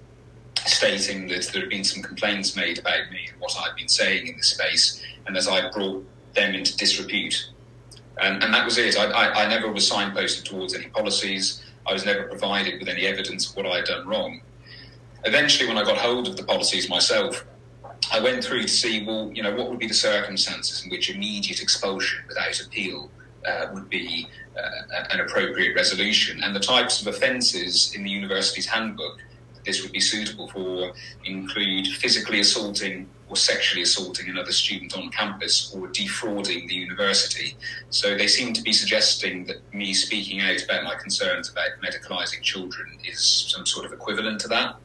stating 0.66 1.28
that 1.28 1.50
there 1.54 1.62
had 1.62 1.70
been 1.70 1.84
some 1.84 2.02
complaints 2.02 2.56
made 2.56 2.80
about 2.80 3.12
me 3.12 3.28
and 3.32 3.40
what 3.40 3.56
I'd 3.60 3.76
been 3.76 3.88
saying 3.88 4.28
in 4.28 4.38
the 4.38 4.44
space, 4.44 5.04
and 5.26 5.36
that 5.36 5.48
I 5.48 5.70
brought 5.72 6.06
them 6.34 6.56
into 6.56 6.76
disrepute. 6.76 7.50
And, 8.22 8.44
and 8.44 8.54
that 8.54 8.66
was 8.66 8.78
it. 8.78 8.98
I, 8.98 9.06
I, 9.06 9.44
I 9.44 9.48
never 9.48 9.72
was 9.72 9.90
signposted 9.90 10.44
towards 10.46 10.74
any 10.74 10.88
policies. 10.88 11.64
I 11.86 11.94
was 11.94 12.06
never 12.06 12.24
provided 12.24 12.80
with 12.80 12.88
any 12.88 13.06
evidence 13.06 13.50
of 13.50 13.56
what 13.56 13.66
I 13.66 13.78
had 13.78 13.86
done 13.86 14.08
wrong. 14.08 14.42
Eventually, 15.26 15.68
when 15.68 15.78
I 15.78 15.84
got 15.84 15.98
hold 15.98 16.28
of 16.28 16.38
the 16.38 16.44
policies 16.44 16.90
myself, 16.90 17.46
I 18.16 18.20
went 18.22 18.46
through 18.46 18.62
to 18.62 18.68
see, 18.70 19.04
well, 19.06 19.30
you 19.34 19.44
know, 19.44 19.54
what 19.54 19.70
would 19.70 19.78
be 19.78 19.88
the 19.88 19.94
circumstances 19.94 20.86
in 20.86 20.90
which 20.90 21.10
immediate 21.10 21.62
expulsion 21.62 22.24
without 22.30 22.58
appeal 22.62 23.12
uh, 23.46 23.68
would 23.74 23.90
be 23.90 24.26
uh, 24.58 25.04
an 25.10 25.20
appropriate 25.20 25.76
resolution, 25.76 26.42
and 26.42 26.56
the 26.56 26.62
types 26.62 27.02
of 27.02 27.08
offences 27.08 27.94
in 27.94 28.06
the 28.06 28.10
university's 28.10 28.68
handbook 28.68 29.18
that 29.54 29.66
this 29.66 29.84
would 29.84 29.92
be 29.92 30.00
suitable 30.00 30.48
for 30.48 30.94
include 31.26 31.88
physically 31.88 32.40
assaulting 32.40 33.10
or 33.28 33.36
sexually 33.36 33.82
assaulting 33.82 34.30
another 34.30 34.54
student 34.54 34.96
on 34.96 35.10
campus 35.10 35.76
or 35.76 35.88
defrauding 35.88 36.68
the 36.68 36.74
university. 36.74 37.58
So 37.90 38.16
they 38.16 38.28
seem 38.28 38.54
to 38.54 38.62
be 38.62 38.72
suggesting 38.72 39.44
that 39.48 39.58
me 39.74 39.94
speaking 39.94 40.40
out 40.40 40.64
about 40.64 40.86
my 40.86 40.96
concerns 40.96 41.50
about 41.50 41.72
medicalising 41.84 42.42
children 42.42 42.98
is 43.04 43.20
some 43.50 43.66
sort 43.66 43.86
of 43.86 43.92
equivalent 43.92 44.40
to 44.42 44.48
that. 44.50 44.78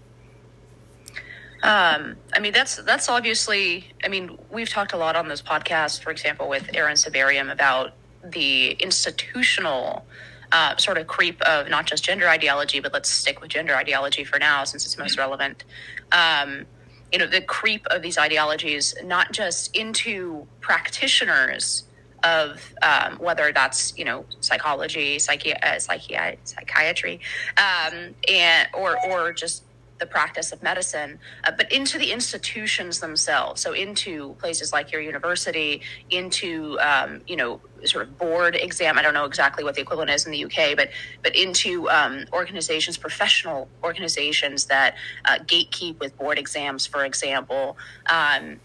Um, 1.62 2.16
I 2.32 2.40
mean, 2.40 2.52
that's 2.52 2.76
that's 2.76 3.08
obviously. 3.08 3.92
I 4.02 4.08
mean, 4.08 4.38
we've 4.50 4.68
talked 4.68 4.92
a 4.92 4.96
lot 4.96 5.16
on 5.16 5.28
this 5.28 5.42
podcast, 5.42 6.02
for 6.02 6.10
example, 6.10 6.48
with 6.48 6.70
Aaron 6.74 6.96
Sibarium 6.96 7.50
about 7.50 7.92
the 8.24 8.72
institutional 8.72 10.06
uh, 10.52 10.76
sort 10.76 10.98
of 10.98 11.06
creep 11.06 11.40
of 11.42 11.68
not 11.68 11.86
just 11.86 12.04
gender 12.04 12.28
ideology, 12.28 12.80
but 12.80 12.92
let's 12.92 13.10
stick 13.10 13.40
with 13.40 13.50
gender 13.50 13.74
ideology 13.74 14.24
for 14.24 14.38
now, 14.38 14.64
since 14.64 14.84
it's 14.84 14.98
most 14.98 15.18
relevant. 15.18 15.64
Um, 16.12 16.66
you 17.12 17.18
know, 17.18 17.26
the 17.26 17.40
creep 17.40 17.86
of 17.86 18.02
these 18.02 18.18
ideologies, 18.18 18.94
not 19.04 19.32
just 19.32 19.74
into 19.76 20.46
practitioners 20.60 21.84
of 22.22 22.74
um, 22.82 23.16
whether 23.18 23.52
that's 23.52 23.96
you 23.96 24.04
know 24.04 24.24
psychology, 24.40 25.16
psychi- 25.16 25.56
uh, 25.62 25.76
psychi- 25.76 26.36
psychiatry, 26.44 27.20
um, 27.56 28.14
and 28.28 28.68
or 28.74 28.96
or 29.08 29.32
just 29.32 29.64
the 30.00 30.06
practice 30.06 30.50
of 30.50 30.62
medicine, 30.62 31.18
uh, 31.44 31.52
but 31.56 31.70
into 31.70 31.98
the 31.98 32.10
institutions 32.10 32.98
themselves. 32.98 33.60
So 33.60 33.72
into 33.72 34.34
places 34.38 34.72
like 34.72 34.90
your 34.90 35.00
university, 35.00 35.82
into 36.10 36.78
um, 36.80 37.20
you 37.26 37.36
know 37.36 37.60
sort 37.84 38.06
of 38.06 38.18
board 38.18 38.56
exam. 38.56 38.98
I 38.98 39.02
don't 39.02 39.14
know 39.14 39.24
exactly 39.24 39.62
what 39.62 39.74
the 39.74 39.82
equivalent 39.82 40.10
is 40.10 40.26
in 40.26 40.32
the 40.32 40.44
UK, 40.44 40.76
but 40.76 40.90
but 41.22 41.36
into 41.36 41.88
um, 41.90 42.24
organizations, 42.32 42.96
professional 42.96 43.68
organizations 43.84 44.66
that 44.66 44.96
uh, 45.26 45.38
gatekeep 45.38 46.00
with 46.00 46.16
board 46.16 46.38
exams, 46.38 46.86
for 46.86 47.04
example. 47.04 47.76
Um, 48.06 48.58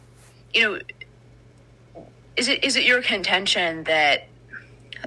you 0.53 0.61
know, 0.61 0.79
is 2.35 2.47
it 2.47 2.63
is 2.63 2.75
it 2.75 2.83
your 2.83 3.01
contention 3.01 3.83
that 3.83 4.27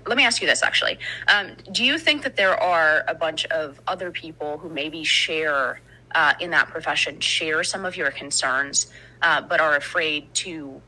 let 0.06 0.16
me 0.16 0.24
ask 0.24 0.40
you 0.40 0.46
this 0.46 0.62
actually. 0.62 0.98
Um, 1.26 1.52
do 1.72 1.84
you 1.84 1.98
think 1.98 2.22
that 2.22 2.36
there 2.36 2.60
are 2.60 3.04
a 3.08 3.14
bunch 3.14 3.46
of 3.46 3.80
other 3.86 4.10
people 4.10 4.58
who 4.58 4.68
maybe 4.68 5.04
share 5.04 5.80
uh, 6.14 6.34
in 6.40 6.50
that 6.50 6.68
profession 6.68 7.20
share 7.20 7.64
some 7.64 7.84
of 7.84 7.96
your 7.96 8.10
concerns, 8.10 8.86
uh, 9.22 9.40
but 9.40 9.60
are 9.60 9.76
afraid 9.76 10.32
to 10.34 10.80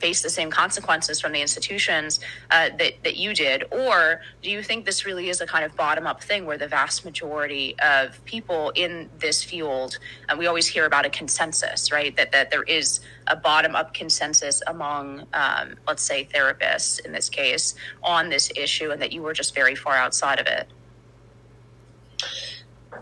face 0.00 0.22
the 0.22 0.30
same 0.30 0.50
consequences 0.50 1.20
from 1.20 1.32
the 1.32 1.40
institutions 1.40 2.20
uh, 2.50 2.68
that, 2.78 2.94
that 3.04 3.16
you 3.16 3.34
did? 3.34 3.64
Or 3.70 4.20
do 4.42 4.50
you 4.50 4.62
think 4.62 4.84
this 4.84 5.06
really 5.06 5.28
is 5.28 5.40
a 5.40 5.46
kind 5.46 5.64
of 5.64 5.76
bottom 5.76 6.06
up 6.06 6.22
thing 6.22 6.46
where 6.46 6.58
the 6.58 6.66
vast 6.66 7.04
majority 7.04 7.76
of 7.78 8.22
people 8.24 8.70
in 8.74 9.08
this 9.18 9.42
field, 9.44 9.98
and 10.28 10.38
we 10.38 10.46
always 10.46 10.66
hear 10.66 10.84
about 10.84 11.06
a 11.06 11.10
consensus, 11.10 11.92
right? 11.92 12.16
That, 12.16 12.32
that 12.32 12.50
there 12.50 12.64
is 12.64 13.00
a 13.28 13.36
bottom 13.36 13.76
up 13.76 13.94
consensus 13.94 14.62
among, 14.66 15.26
um, 15.32 15.76
let's 15.86 16.02
say, 16.02 16.28
therapists 16.32 17.04
in 17.04 17.12
this 17.12 17.28
case 17.28 17.74
on 18.02 18.30
this 18.30 18.50
issue, 18.56 18.90
and 18.90 19.00
that 19.00 19.12
you 19.12 19.22
were 19.22 19.32
just 19.32 19.54
very 19.54 19.74
far 19.74 19.94
outside 19.94 20.40
of 20.40 20.46
it? 20.46 20.68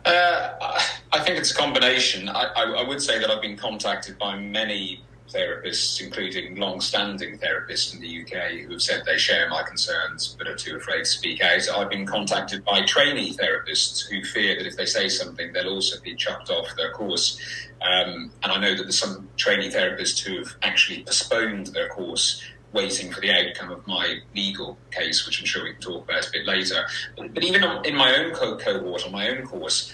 Uh, 0.05 0.81
I 1.13 1.21
think 1.21 1.39
it's 1.39 1.53
a 1.53 1.55
combination. 1.55 2.29
I, 2.29 2.51
I, 2.57 2.63
I, 2.65 2.89
would 2.89 3.03
say 3.03 3.19
that 3.19 3.31
I've 3.31 3.43
been 3.43 3.57
contacted 3.57 4.19
by 4.19 4.39
many 4.39 5.03
therapists, 5.29 6.01
including 6.01 6.57
long-standing 6.57 7.39
therapists 7.39 7.95
in 7.95 8.01
the 8.01 8.23
UK, 8.23 8.61
who 8.67 8.73
have 8.73 8.83
said 8.83 9.03
they 9.05 9.19
share 9.19 9.49
my 9.49 9.63
concerns 9.63 10.35
but 10.39 10.47
are 10.47 10.55
too 10.55 10.77
afraid 10.77 11.01
to 11.01 11.05
speak 11.05 11.43
out. 11.43 11.69
I've 11.75 11.91
been 11.91 12.07
contacted 12.07 12.65
by 12.65 12.85
trainee 12.85 13.35
therapists 13.35 14.09
who 14.09 14.23
fear 14.25 14.57
that 14.57 14.67
if 14.67 14.77
they 14.77 14.87
say 14.87 15.09
something, 15.09 15.53
they'll 15.53 15.69
also 15.69 16.01
be 16.01 16.15
chucked 16.15 16.51
off 16.51 16.69
their 16.77 16.93
course. 16.93 17.41
Um, 17.83 18.31
and 18.43 18.53
I 18.53 18.61
know 18.61 18.75
that 18.75 18.85
there's 18.85 18.99
some 18.99 19.29
trainee 19.37 19.71
therapists 19.71 20.25
who 20.25 20.39
have 20.39 20.57
actually 20.63 21.05
postponed 21.05 21.69
their 21.69 21.89
course 21.89 22.43
waiting 22.77 23.11
for 23.11 23.21
the 23.21 23.33
outcome 23.33 23.71
of 23.71 23.85
my 23.87 24.19
legal 24.35 24.79
case, 24.91 25.27
which 25.27 25.41
I'm 25.41 25.47
sure 25.47 25.65
we 25.65 25.73
can 25.73 25.81
talk 25.81 26.05
about 26.09 26.29
a 26.29 26.31
bit 26.31 26.47
later. 26.47 26.87
But 27.17 27.43
even 27.43 27.65
in 27.85 27.97
my 27.97 28.15
own 28.17 28.33
co- 28.33 28.57
cohort, 28.57 29.05
on 29.05 29.13
my 29.13 29.29
own 29.31 29.47
course, 29.47 29.93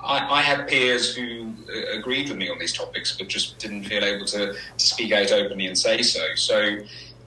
I, 0.00 0.38
I, 0.38 0.42
had 0.42 0.68
peers 0.68 1.16
who 1.16 1.52
uh, 1.68 1.98
agreed 1.98 2.28
with 2.28 2.36
me 2.36 2.50
on 2.50 2.58
these 2.58 2.74
topics, 2.74 3.16
but 3.16 3.26
just 3.28 3.58
didn't 3.58 3.84
feel 3.84 4.04
able 4.04 4.26
to, 4.26 4.52
to 4.52 4.86
speak 4.86 5.12
out 5.12 5.32
openly 5.32 5.66
and 5.66 5.78
say 5.78 6.02
so. 6.02 6.22
So 6.34 6.78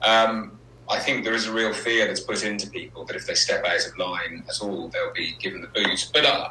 um, 0.02 0.58
I 0.88 1.00
think 1.00 1.24
there 1.24 1.34
is 1.34 1.46
a 1.46 1.52
real 1.52 1.72
fear 1.74 2.06
that's 2.06 2.20
put 2.20 2.44
into 2.44 2.70
people 2.70 3.04
that 3.06 3.16
if 3.16 3.26
they 3.26 3.34
step 3.34 3.64
out 3.64 3.84
of 3.84 3.98
line 3.98 4.44
at 4.48 4.62
all, 4.62 4.88
they'll 4.88 5.12
be 5.12 5.34
given 5.40 5.60
the 5.60 5.66
boot. 5.68 6.10
But 6.14 6.24
uh, 6.24 6.50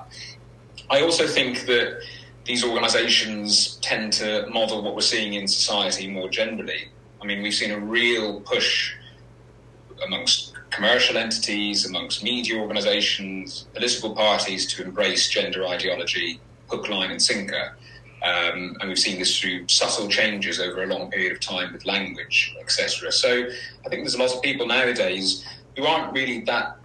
I 0.89 1.01
also 1.01 1.25
think 1.25 1.65
that 1.65 2.01
these 2.45 2.63
organisations 2.63 3.78
tend 3.82 4.13
to 4.13 4.47
model 4.47 4.82
what 4.82 4.95
we're 4.95 5.01
seeing 5.01 5.34
in 5.34 5.47
society 5.47 6.07
more 6.09 6.30
generally. 6.30 6.89
I 7.22 7.26
mean, 7.26 7.41
we've 7.41 7.53
seen 7.53 7.72
a 7.72 7.80
real 7.80 8.41
push 8.41 8.93
amongst 10.05 10.53
commercial 10.70 11.18
entities, 11.18 11.86
amongst 11.86 12.24
media 12.24 12.57
organizations, 12.59 13.65
political 13.74 14.13
parties 14.15 14.72
to 14.74 14.84
embrace 14.84 15.30
gender 15.30 15.65
ideology, 15.65 16.39
hook, 16.70 16.88
line, 16.89 17.11
and 17.11 17.22
sinker. 17.22 17.76
Um, 18.24 18.76
and 18.80 18.89
we've 18.89 18.99
seen 18.99 19.20
this 19.20 19.39
through 19.39 19.68
subtle 19.68 20.07
changes 20.07 20.59
over 20.59 20.84
a 20.84 20.88
long 20.88 21.09
period 21.11 21.32
of 21.32 21.39
time 21.39 21.74
with 21.74 21.86
language, 21.86 22.55
etc. 22.59 23.11
So 23.11 23.47
I 23.86 23.89
think 23.89 24.03
there's 24.03 24.15
a 24.15 24.20
lot 24.20 24.34
of 24.34 24.41
people 24.41 24.68
nowadays 24.68 25.45
who 25.76 25.86
aren't 25.86 26.13
really 26.13 26.41
that 26.41 26.76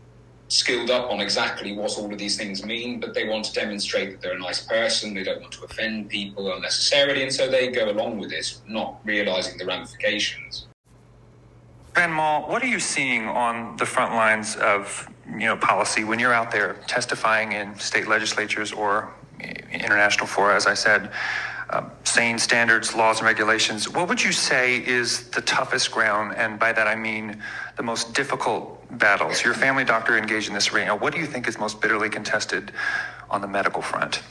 skilled 0.52 0.90
up 0.90 1.10
on 1.10 1.20
exactly 1.20 1.72
what 1.72 1.96
all 1.98 2.12
of 2.12 2.18
these 2.18 2.36
things 2.36 2.64
mean, 2.64 3.00
but 3.00 3.14
they 3.14 3.26
want 3.26 3.44
to 3.46 3.52
demonstrate 3.52 4.10
that 4.10 4.20
they're 4.20 4.36
a 4.36 4.38
nice 4.38 4.60
person, 4.60 5.14
they 5.14 5.22
don't 5.22 5.40
want 5.40 5.52
to 5.52 5.64
offend 5.64 6.10
people 6.10 6.52
unnecessarily, 6.52 7.22
and 7.22 7.32
so 7.32 7.50
they 7.50 7.68
go 7.68 7.90
along 7.90 8.18
with 8.18 8.28
this, 8.28 8.60
not 8.68 9.00
realizing 9.04 9.56
the 9.56 9.64
ramifications. 9.64 10.66
Grandma, 11.94 12.40
what 12.40 12.62
are 12.62 12.66
you 12.66 12.78
seeing 12.78 13.26
on 13.26 13.76
the 13.76 13.86
front 13.86 14.14
lines 14.14 14.56
of 14.56 15.08
you 15.26 15.46
know 15.46 15.56
policy 15.56 16.04
when 16.04 16.18
you're 16.18 16.34
out 16.34 16.50
there 16.50 16.74
testifying 16.86 17.52
in 17.52 17.78
state 17.78 18.06
legislatures 18.06 18.72
or 18.72 19.10
international 19.72 20.26
fora, 20.26 20.54
as 20.54 20.66
I 20.66 20.74
said, 20.74 21.12
uh, 21.70 21.84
saying 22.04 22.38
standards, 22.38 22.94
laws, 22.94 23.18
and 23.18 23.26
regulations? 23.26 23.88
What 23.88 24.08
would 24.08 24.22
you 24.22 24.32
say 24.32 24.86
is 24.86 25.28
the 25.30 25.40
toughest 25.42 25.90
ground, 25.90 26.34
and 26.36 26.58
by 26.58 26.72
that 26.72 26.86
I 26.86 26.94
mean 26.94 27.42
the 27.76 27.82
most 27.82 28.14
difficult 28.14 28.81
battles? 28.92 29.44
Your 29.44 29.54
family 29.54 29.84
doctor 29.84 30.16
engaged 30.16 30.48
in 30.48 30.54
this 30.54 30.72
arena. 30.72 30.94
What 30.94 31.12
do 31.12 31.20
you 31.20 31.26
think 31.26 31.48
is 31.48 31.58
most 31.58 31.80
bitterly 31.80 32.08
contested 32.08 32.72
on 33.30 33.40
the 33.40 33.48
medical 33.48 33.82
front? 33.82 34.22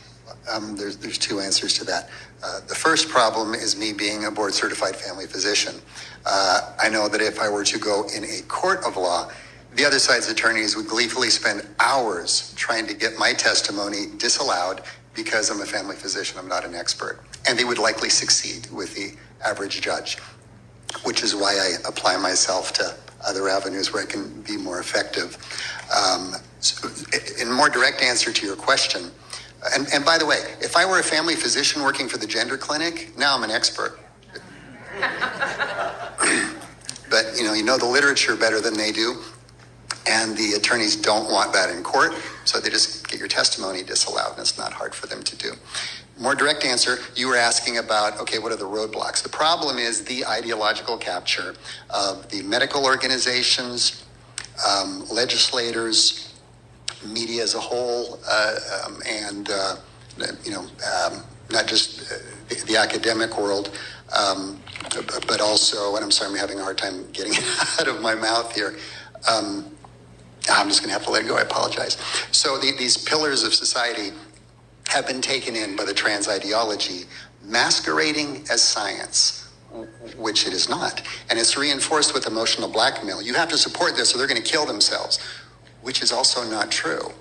Um, 0.52 0.76
there's, 0.76 0.98
there's 0.98 1.18
two 1.18 1.40
answers 1.40 1.78
to 1.78 1.84
that. 1.86 2.10
Uh, 2.44 2.62
the 2.68 2.76
first 2.76 3.10
problem 3.10 3.54
is 3.54 3.78
me 3.78 3.94
being 3.94 4.26
a 4.26 4.32
board 4.32 4.54
certified 4.54 4.96
family 4.96 5.28
physician. 5.28 5.76
Uh, 6.26 6.74
I 6.82 6.90
know 6.90 7.08
that 7.08 7.22
if 7.22 7.40
I 7.40 7.50
were 7.50 7.64
to 7.64 7.78
go 7.78 8.08
in 8.16 8.24
a 8.24 8.42
court 8.48 8.84
of 8.86 8.98
law, 8.98 9.32
the 9.76 9.86
other 9.86 10.00
side's 10.00 10.30
attorneys 10.30 10.76
would 10.76 10.88
gleefully 10.88 11.30
spend 11.30 11.66
hours 11.80 12.54
trying 12.58 12.88
to 12.88 12.94
get 12.94 13.18
my 13.18 13.34
testimony 13.34 14.08
disallowed 14.18 14.82
because 15.14 15.50
I'm 15.50 15.62
a 15.62 15.66
family 15.66 15.96
physician, 15.96 16.40
I'm 16.40 16.48
not 16.48 16.66
an 16.66 16.76
expert. 16.76 17.22
And 17.48 17.58
they 17.58 17.64
would 17.64 17.80
likely 17.80 18.10
succeed 18.10 18.70
with 18.72 18.96
the 18.96 19.14
average 19.46 19.82
judge, 19.82 20.18
which 21.04 21.24
is 21.24 21.36
why 21.36 21.54
I 21.54 21.76
apply 21.88 22.18
myself 22.18 22.74
to 22.74 22.96
other 23.26 23.50
avenues 23.50 23.94
where 23.94 24.04
I 24.04 24.06
can 24.06 24.42
be 24.42 24.58
more 24.58 24.80
effective. 24.80 25.38
Um, 25.96 26.36
so 26.60 26.90
in 27.40 27.52
more 27.52 27.70
direct 27.70 28.02
answer 28.02 28.32
to 28.32 28.46
your 28.46 28.56
question, 28.56 29.12
and, 29.76 29.88
and 29.94 30.04
by 30.04 30.18
the 30.18 30.26
way, 30.26 30.38
if 30.60 30.76
I 30.76 30.86
were 30.86 31.00
a 31.00 31.04
family 31.04 31.36
physician 31.36 31.84
working 31.84 32.08
for 32.08 32.18
the 32.18 32.26
gender 32.26 32.58
clinic, 32.58 33.12
now 33.18 33.36
I'm 33.36 33.44
an 33.44 33.52
expert. 33.52 34.00
but 37.10 37.34
you 37.38 37.44
know, 37.44 37.54
you 37.54 37.64
know 37.64 37.78
the 37.78 37.86
literature 37.86 38.36
better 38.36 38.60
than 38.60 38.74
they 38.76 38.92
do, 38.92 39.22
and 40.08 40.36
the 40.36 40.54
attorneys 40.54 40.96
don't 40.96 41.32
want 41.32 41.54
that 41.54 41.70
in 41.70 41.84
court, 41.84 42.14
so 42.46 42.60
they 42.60 42.70
just 42.70 43.08
get 43.08 43.20
your 43.20 43.28
testimony 43.28 43.84
disallowed, 43.84 44.32
and 44.32 44.40
it's 44.40 44.58
not 44.58 44.74
hard 44.74 44.96
for 44.96 45.08
them 45.08 45.22
to 45.24 45.36
do. 45.36 45.54
More 46.22 46.36
direct 46.36 46.64
answer, 46.66 47.00
you 47.16 47.28
were 47.28 47.36
asking 47.36 47.80
about 47.80 48.20
okay, 48.20 48.38
what 48.38 48.52
are 48.52 48.56
the 48.56 48.64
roadblocks? 48.64 49.24
The 49.24 49.30
problem 49.30 49.80
is 49.80 50.04
the 50.04 50.24
ideological 50.24 50.96
capture 50.96 51.56
of 51.90 52.30
the 52.30 52.44
medical 52.44 52.86
organizations, 52.86 54.06
um, 54.70 55.04
legislators, 55.10 56.32
media 57.04 57.42
as 57.42 57.56
a 57.56 57.60
whole, 57.60 58.20
uh, 58.30 58.56
um, 58.86 59.02
and 59.08 59.50
uh, 59.50 59.76
you 60.44 60.52
know, 60.52 60.62
um, 60.62 61.24
not 61.50 61.66
just 61.66 62.08
the, 62.50 62.64
the 62.68 62.78
academic 62.78 63.40
world, 63.40 63.76
um, 64.16 64.60
but- 65.28 65.42
also, 65.42 65.96
and 65.96 66.04
I'm 66.06 66.12
sorry, 66.12 66.30
I'm 66.30 66.38
having 66.38 66.60
a 66.60 66.64
hard 66.64 66.78
time 66.78 67.12
getting 67.14 67.34
it 67.34 67.44
out 67.80 67.88
of 67.88 68.00
my 68.00 68.14
mouth 68.14 68.54
here. 68.54 68.78
Um, 69.28 69.66
I'm 70.52 70.68
just 70.68 70.82
going 70.82 70.90
to 70.90 70.94
have 70.94 71.04
to 71.06 71.10
let 71.10 71.26
it 71.26 71.28
go. 71.28 71.38
I 71.38 71.42
apologize. 71.42 71.98
So 72.32 72.58
the, 72.58 72.72
these 72.78 72.96
pillars 72.98 73.44
of 73.44 73.54
society 73.54 74.12
have 74.92 75.08
been 75.08 75.22
taken 75.22 75.56
in 75.56 75.76
by 75.76 75.86
the 75.86 75.94
trans 75.94 76.28
ideology, 76.28 77.06
masquerading 77.44 78.46
as 78.52 78.62
science, 78.62 79.50
which 80.18 80.46
it 80.46 80.54
is 80.54 80.68
not. 80.68 81.02
And 81.30 81.40
it's 81.40 81.58
reinforced 81.58 82.14
with 82.14 82.28
emotional 82.28 82.70
blackmail. 82.70 83.22
You 83.22 83.34
have 83.34 83.50
to 83.50 83.58
support 83.58 83.96
this 83.96 84.14
or 84.14 84.18
they're 84.18 84.28
going 84.28 84.42
to 84.42 84.48
kill 84.48 84.66
themselves, 84.66 85.20
which 85.82 86.02
is 86.02 86.12
also 86.12 86.44
not 86.50 86.72
true. 86.72 87.12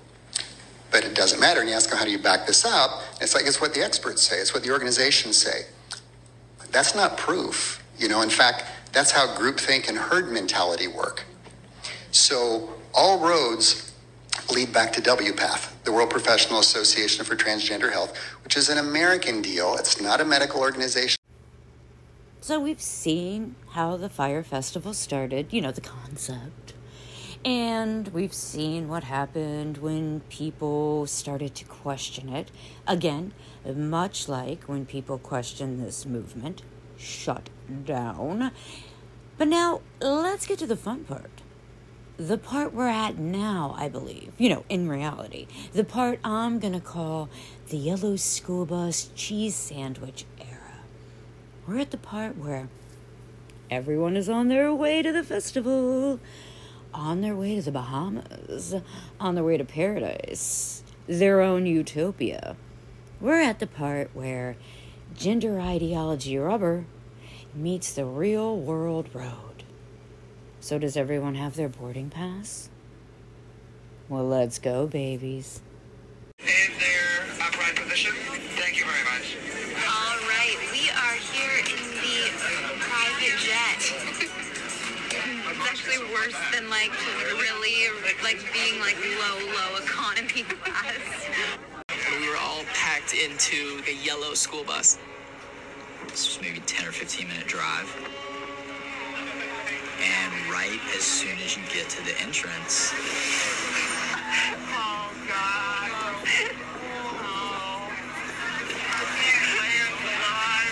But 0.91 1.05
it 1.05 1.15
doesn't 1.15 1.39
matter. 1.39 1.61
And 1.61 1.69
you 1.69 1.77
ask 1.77 1.89
them, 1.89 1.99
how 1.99 2.05
do 2.05 2.11
you 2.11 2.19
back 2.19 2.47
this 2.47 2.65
up? 2.65 3.03
It's 3.21 3.35
like, 3.35 3.47
it's 3.47 3.61
what 3.61 3.73
the 3.73 3.85
experts 3.85 4.23
say, 4.23 4.37
it's 4.39 4.53
what 4.53 4.65
the 4.65 4.73
organizations 4.73 5.37
say. 5.37 5.67
That's 6.73 6.95
not 6.95 7.17
proof. 7.17 7.85
You 7.99 8.09
know, 8.09 8.23
in 8.23 8.31
fact, 8.31 8.65
that's 8.93 9.13
how 9.13 9.29
groupthink 9.37 9.89
and 9.89 9.97
herd 9.97 10.33
mentality 10.33 10.89
work. 10.89 11.25
So 12.11 12.71
all 12.93 13.21
roads 13.21 13.93
lead 14.53 14.73
back 14.73 14.93
to 14.95 15.01
WPATH, 15.01 15.71
the 15.91 15.97
World 15.97 16.11
Professional 16.11 16.61
Association 16.61 17.25
for 17.25 17.35
Transgender 17.35 17.91
Health, 17.91 18.17
which 18.45 18.57
is 18.57 18.69
an 18.69 18.79
American 18.79 19.43
deal. 19.43 19.75
It's 19.75 20.01
not 20.01 20.21
a 20.21 20.25
medical 20.25 20.61
organization. 20.61 21.17
So 22.41 22.61
we've 22.61 22.81
seen 22.81 23.57
how 23.71 23.97
the 23.97 24.09
Fyre 24.09 24.45
Festival 24.45 24.95
started, 24.95 25.53
you 25.53 25.61
know, 25.61 25.73
the 25.73 25.81
concept. 25.81 26.75
And 27.45 28.07
we've 28.09 28.33
seen 28.33 28.87
what 28.87 29.03
happened 29.03 29.79
when 29.79 30.21
people 30.29 31.09
started 31.09 31.57
to 31.57 31.65
question 31.65 32.29
it. 32.29 32.53
Again, 32.87 33.33
much 33.67 34.29
like 34.29 34.63
when 34.69 34.87
people 34.87 35.19
question 35.19 35.83
this 35.83 36.07
movement, 36.07 36.63
shut 36.97 37.51
down. 37.85 38.53
But 39.39 39.49
now, 39.49 39.81
let's 40.01 40.47
get 40.47 40.61
to 40.61 40.69
the 40.69 40.77
fun 40.77 41.03
part. 41.03 41.43
The 42.21 42.37
part 42.37 42.75
we're 42.75 42.87
at 42.87 43.17
now, 43.17 43.75
I 43.79 43.89
believe, 43.89 44.35
you 44.37 44.51
know, 44.51 44.67
in 44.69 44.91
reality. 44.91 45.47
The 45.73 45.85
part 45.85 46.21
I'm 46.23 46.59
gonna 46.59 46.79
call 46.79 47.31
the 47.71 47.79
yellow 47.79 48.17
school 48.17 48.67
bus 48.67 49.09
cheese 49.15 49.55
sandwich 49.55 50.27
era. 50.39 50.85
We're 51.67 51.79
at 51.79 51.93
the 51.93 51.97
part 51.97 52.37
where 52.37 52.69
everyone 53.71 54.19
is 54.19 54.29
on 54.29 54.49
their 54.49 54.75
way 54.75 55.01
to 55.01 55.13
the 55.13 55.25
festival, 55.25 56.21
on 56.93 57.23
their 57.23 57.35
way 57.35 57.55
to 57.55 57.63
the 57.63 57.73
Bahamas, 57.73 58.75
on 59.19 59.35
their 59.35 59.45
way 59.45 59.57
to 59.57 59.65
paradise, 59.65 60.83
their 61.07 61.41
own 61.41 61.65
utopia. 61.65 62.55
We're 63.19 63.41
at 63.41 63.61
the 63.61 63.67
part 63.67 64.11
where 64.13 64.57
gender 65.17 65.59
ideology 65.59 66.37
rubber 66.37 66.85
meets 67.55 67.95
the 67.95 68.05
real 68.05 68.59
world 68.59 69.09
road. 69.15 69.50
So, 70.63 70.79
does 70.79 70.97
everyone 70.97 71.37
have 71.37 71.57
their 71.57 71.71
boarding 71.71 72.11
pass? 72.11 72.69
Well, 74.11 74.25
let's 74.25 74.59
go, 74.59 74.87
babies. 74.87 75.61
In 76.39 76.47
their 76.79 77.47
upright 77.47 77.77
position. 77.77 78.13
Thank 78.61 78.77
you 78.77 78.85
very 78.85 79.05
much. 79.05 79.37
All 79.89 80.19
right, 80.29 80.57
we 80.71 80.91
are 80.91 81.17
here 81.33 81.65
in 81.65 81.81
the 81.97 82.29
private 82.79 83.39
jet. 83.41 83.81
it's 85.49 85.71
actually 85.71 85.99
worse 86.13 86.37
than 86.53 86.69
like 86.69 86.93
really 87.33 87.89
like 88.23 88.39
being 88.53 88.79
like 88.81 88.97
low, 89.01 89.39
low 89.39 89.77
economy 89.83 90.43
class. 90.63 91.27
We 92.21 92.29
were 92.29 92.37
all 92.37 92.65
packed 92.75 93.15
into 93.15 93.81
the 93.83 93.95
yellow 93.95 94.35
school 94.35 94.65
bus. 94.65 94.99
This 96.09 96.37
was 96.37 96.43
maybe 96.43 96.61
10 96.61 96.87
or 96.87 96.93
15 96.93 97.29
minute 97.29 97.47
drive. 97.47 97.89
And 100.03 100.51
right 100.51 100.81
as 100.97 101.03
soon 101.03 101.37
as 101.45 101.57
you 101.57 101.63
get 101.73 101.89
to 101.91 102.05
the 102.05 102.19
entrance, 102.23 102.93
Oh 104.73 105.13
God. 105.29 105.91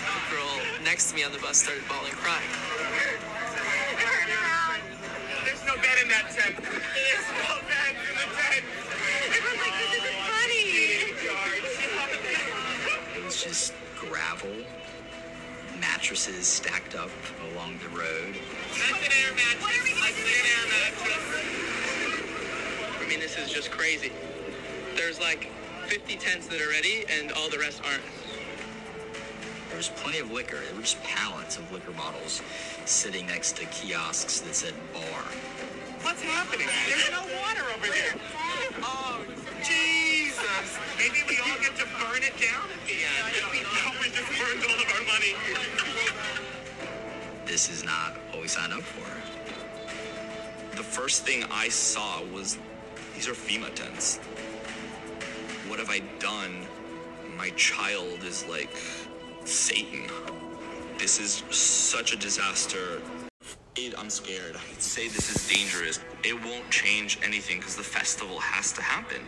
The 0.05 0.35
girl 0.35 0.83
next 0.83 1.09
to 1.09 1.15
me 1.15 1.23
on 1.23 1.31
the 1.31 1.37
bus 1.39 1.57
started 1.57 1.83
bawling, 1.87 2.11
crying. 2.13 2.49
There's 5.45 5.63
no 5.65 5.75
bed 5.75 5.97
in 6.01 6.09
that 6.09 6.31
tent. 6.33 6.55
There's 6.57 7.27
no 7.45 7.61
bed 7.67 7.93
in 7.93 8.15
the 8.17 8.27
tent. 8.35 8.65
Everyone's 9.29 9.61
like, 9.61 9.75
this 9.77 9.93
isn't 9.99 10.19
funny. 10.25 10.65
it 13.17 13.23
was 13.23 13.43
just 13.43 13.73
gravel, 13.99 14.63
mattresses 15.99 16.47
stacked 16.47 16.95
up 16.95 17.09
along 17.51 17.77
the 17.83 17.89
road. 17.89 18.33
That's 18.33 19.05
an 19.05 19.11
air 19.19 19.33
mattress. 19.35 19.83
That's 19.99 20.15
an 20.17 20.47
air 20.47 20.65
mattress. 20.71 21.25
I 23.01 23.09
mean, 23.09 23.19
this 23.19 23.37
is 23.37 23.49
just 23.51 23.69
crazy. 23.69 24.13
There's 24.95 25.19
like 25.19 25.51
50 25.87 26.15
tents 26.15 26.47
that 26.47 26.61
are 26.61 26.69
ready, 26.69 27.03
and 27.19 27.33
all 27.33 27.49
the 27.49 27.57
rest 27.57 27.81
aren't. 27.83 28.01
There 29.67 29.75
was 29.75 29.89
plenty 29.89 30.19
of 30.19 30.31
liquor. 30.31 30.59
There 30.67 30.75
were 30.75 30.83
just 30.83 31.03
pallets 31.03 31.57
of 31.57 31.69
liquor 31.69 31.91
bottles 31.91 32.41
sitting 32.85 33.25
next 33.25 33.57
to 33.57 33.65
kiosks 33.65 34.39
that 34.39 34.55
said 34.55 34.75
bar. 34.93 35.23
What's 36.01 36.21
happening? 36.21 36.69
There's 36.87 37.11
no 37.11 37.27
water 37.43 37.63
over 37.75 37.87
there. 37.87 38.15
Oh, 38.83 39.19
Jesus. 39.67 40.79
Maybe 40.97 41.27
we 41.27 41.37
all 41.43 41.59
get 41.59 41.75
to 41.75 41.85
burn 41.99 42.23
it 42.23 42.39
down 42.39 42.71
at 42.71 42.81
the 42.87 43.03
end. 43.03 43.35
Oh, 43.43 43.91
we 44.01 44.07
just 44.09 44.31
burned 44.39 44.63
all 44.63 44.79
of 44.79 44.87
our 44.95 45.03
money. 45.11 45.35
This 47.49 47.67
is 47.71 47.83
not 47.83 48.13
what 48.29 48.43
we 48.43 48.47
signed 48.47 48.73
up 48.73 48.83
for. 48.83 49.09
The 50.77 50.83
first 50.83 51.25
thing 51.25 51.43
I 51.49 51.67
saw 51.67 52.23
was 52.25 52.59
these 53.15 53.27
are 53.27 53.33
FEMA 53.33 53.73
tents. 53.73 54.17
What 55.67 55.79
have 55.79 55.89
I 55.89 56.03
done? 56.19 56.67
My 57.35 57.49
child 57.57 58.23
is 58.23 58.45
like 58.47 58.69
Satan. 59.45 60.07
This 60.99 61.19
is 61.19 61.43
such 61.49 62.13
a 62.13 62.17
disaster. 62.17 63.01
It, 63.75 63.95
I'm 63.97 64.11
scared. 64.11 64.55
I'd 64.55 64.81
say 64.81 65.07
this 65.07 65.35
is 65.35 65.47
dangerous. 65.47 65.99
It 66.23 66.35
won't 66.45 66.69
change 66.69 67.17
anything 67.23 67.57
because 67.57 67.75
the 67.75 67.83
festival 67.83 68.39
has 68.39 68.71
to 68.73 68.83
happen. 68.83 69.21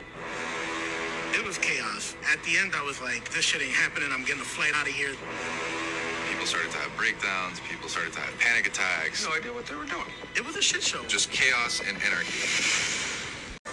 It 1.33 1.43
was 1.43 1.57
chaos. 1.57 2.15
At 2.31 2.43
the 2.43 2.55
end, 2.57 2.73
I 2.75 2.83
was 2.83 3.01
like, 3.01 3.33
this 3.33 3.45
shit 3.45 3.63
ain't 3.63 3.71
happening. 3.71 4.09
I'm 4.11 4.25
getting 4.25 4.43
a 4.43 4.45
flight 4.45 4.73
out 4.75 4.87
of 4.87 4.93
here. 4.93 5.15
People 6.41 6.57
started 6.57 6.71
to 6.71 6.77
have 6.79 6.97
breakdowns. 6.97 7.59
People 7.69 7.87
started 7.87 8.13
to 8.13 8.19
have 8.19 8.33
panic 8.39 8.65
attacks. 8.65 9.23
No 9.23 9.35
idea 9.35 9.53
what 9.53 9.67
they 9.67 9.75
were 9.75 9.85
doing. 9.85 10.09
It 10.33 10.43
was 10.43 10.55
a 10.55 10.61
shit 10.61 10.81
show. 10.81 11.05
Just 11.05 11.29
chaos 11.29 11.83
and 11.87 11.95
anarchy. 12.01 12.49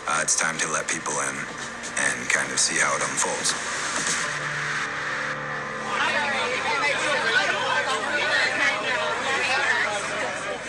Uh, 0.06 0.20
it's 0.20 0.38
time 0.38 0.58
to 0.58 0.68
let 0.68 0.86
people 0.86 1.14
in 1.16 1.36
and 1.96 2.28
kind 2.28 2.52
of 2.52 2.60
see 2.60 2.76
how 2.76 2.92
it 2.92 3.00
unfolds. 3.00 3.56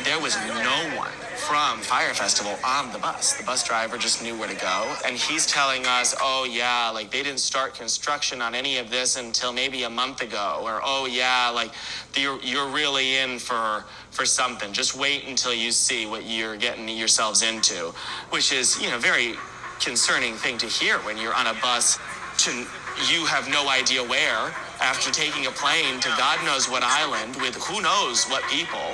There 0.08 0.22
was 0.24 0.40
no 0.64 0.96
one 0.96 1.12
from 1.36 1.84
Fyre 2.00 2.14
Festival 2.14 2.56
on 2.64 2.94
the 2.94 2.98
bus. 2.98 3.34
The 3.34 3.44
bus 3.44 3.62
driver 3.68 3.98
just 3.98 4.24
knew 4.24 4.34
where 4.40 4.48
to 4.48 4.56
go. 4.56 4.96
And 5.06 5.18
he's 5.18 5.46
telling 5.46 5.86
us, 5.86 6.16
oh, 6.22 6.48
yeah, 6.50 6.90
like 6.92 7.12
they 7.12 7.22
didn't 7.24 7.42
start 7.42 7.76
construction 7.76 8.42
on 8.42 8.56
any 8.56 8.78
of 8.78 8.90
this 8.90 9.18
until 9.18 9.52
maybe 9.52 9.84
a 9.84 9.90
month 9.90 10.22
ago. 10.22 10.62
Or, 10.64 10.80
oh, 10.82 11.08
yeah, 11.08 11.50
like 11.50 11.74
you're, 12.16 12.40
you're 12.42 12.70
really 12.70 13.18
in 13.18 13.38
for, 13.38 13.84
for 14.12 14.26
something. 14.26 14.72
Just 14.72 14.96
wait 14.96 15.28
until 15.28 15.54
you 15.54 15.74
see 15.74 16.06
what 16.06 16.26
you're 16.26 16.56
getting 16.56 16.88
yourselves 16.88 17.44
into, 17.44 17.94
which 18.30 18.54
is, 18.54 18.82
you 18.82 18.90
know, 18.90 18.98
very 18.98 19.34
concerning 19.82 20.36
thing 20.36 20.58
to 20.60 20.68
hear 20.68 21.00
when 21.00 21.18
you're 21.18 21.36
on 21.36 21.48
a 21.48 21.54
bus 21.56 22.00
to 22.38 22.66
you 23.12 23.26
have 23.26 23.48
no 23.50 23.70
idea 23.70 24.04
where 24.04 24.52
after 24.82 25.12
taking 25.12 25.48
a 25.48 25.52
plane 25.52 26.00
to 26.02 26.10
God 26.18 26.44
knows 26.46 26.70
what 26.70 26.84
island 26.84 27.36
with 27.38 27.56
who 27.56 27.82
knows 27.82 28.26
what 28.26 28.44
people. 28.50 28.92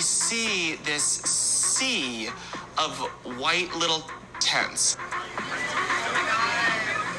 We 0.00 0.04
see 0.04 0.76
this 0.76 1.04
sea 1.04 2.28
of 2.78 2.98
white 3.36 3.68
little 3.76 4.08
tents. 4.40 4.96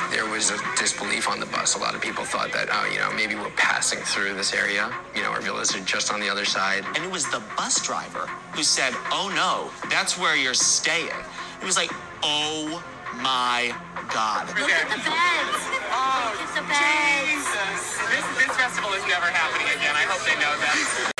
There 0.09 0.25
was 0.25 0.49
a 0.49 0.57
disbelief 0.75 1.29
on 1.29 1.39
the 1.39 1.45
bus. 1.45 1.75
A 1.75 1.77
lot 1.77 1.93
of 1.93 2.01
people 2.01 2.25
thought 2.25 2.51
that, 2.53 2.69
oh, 2.71 2.89
you 2.91 2.97
know, 2.97 3.13
maybe 3.13 3.35
we're 3.35 3.53
passing 3.53 3.99
through 3.99 4.33
this 4.33 4.55
area. 4.55 4.91
You 5.13 5.21
know, 5.21 5.29
our 5.29 5.41
villas 5.41 5.75
are 5.75 5.85
just 5.85 6.11
on 6.11 6.19
the 6.19 6.27
other 6.27 6.43
side. 6.43 6.83
And 6.95 7.05
it 7.05 7.11
was 7.11 7.29
the 7.29 7.43
bus 7.55 7.85
driver 7.85 8.25
who 8.57 8.63
said, 8.63 8.95
Oh 9.13 9.29
no, 9.29 9.69
that's 9.91 10.17
where 10.17 10.35
you're 10.35 10.55
staying. 10.55 11.21
It 11.61 11.65
was 11.65 11.77
like, 11.77 11.91
Oh 12.23 12.81
my 13.21 13.77
God. 14.09 14.47
Look 14.57 14.73
at 14.73 14.89
the 14.89 14.97
beds. 15.05 15.61
Oh, 15.93 16.33
Look 16.33 16.49
at 16.49 16.55
the 16.57 16.65
beds. 16.65 17.29
Jesus. 17.29 18.01
This, 18.09 18.25
this 18.41 18.57
festival 18.57 18.89
is 18.93 19.05
never 19.05 19.29
happening 19.29 19.69
again. 19.69 19.93
I 19.93 20.09
hope 20.09 20.25
they 20.25 20.33
know 20.41 20.57
that. 20.57 21.10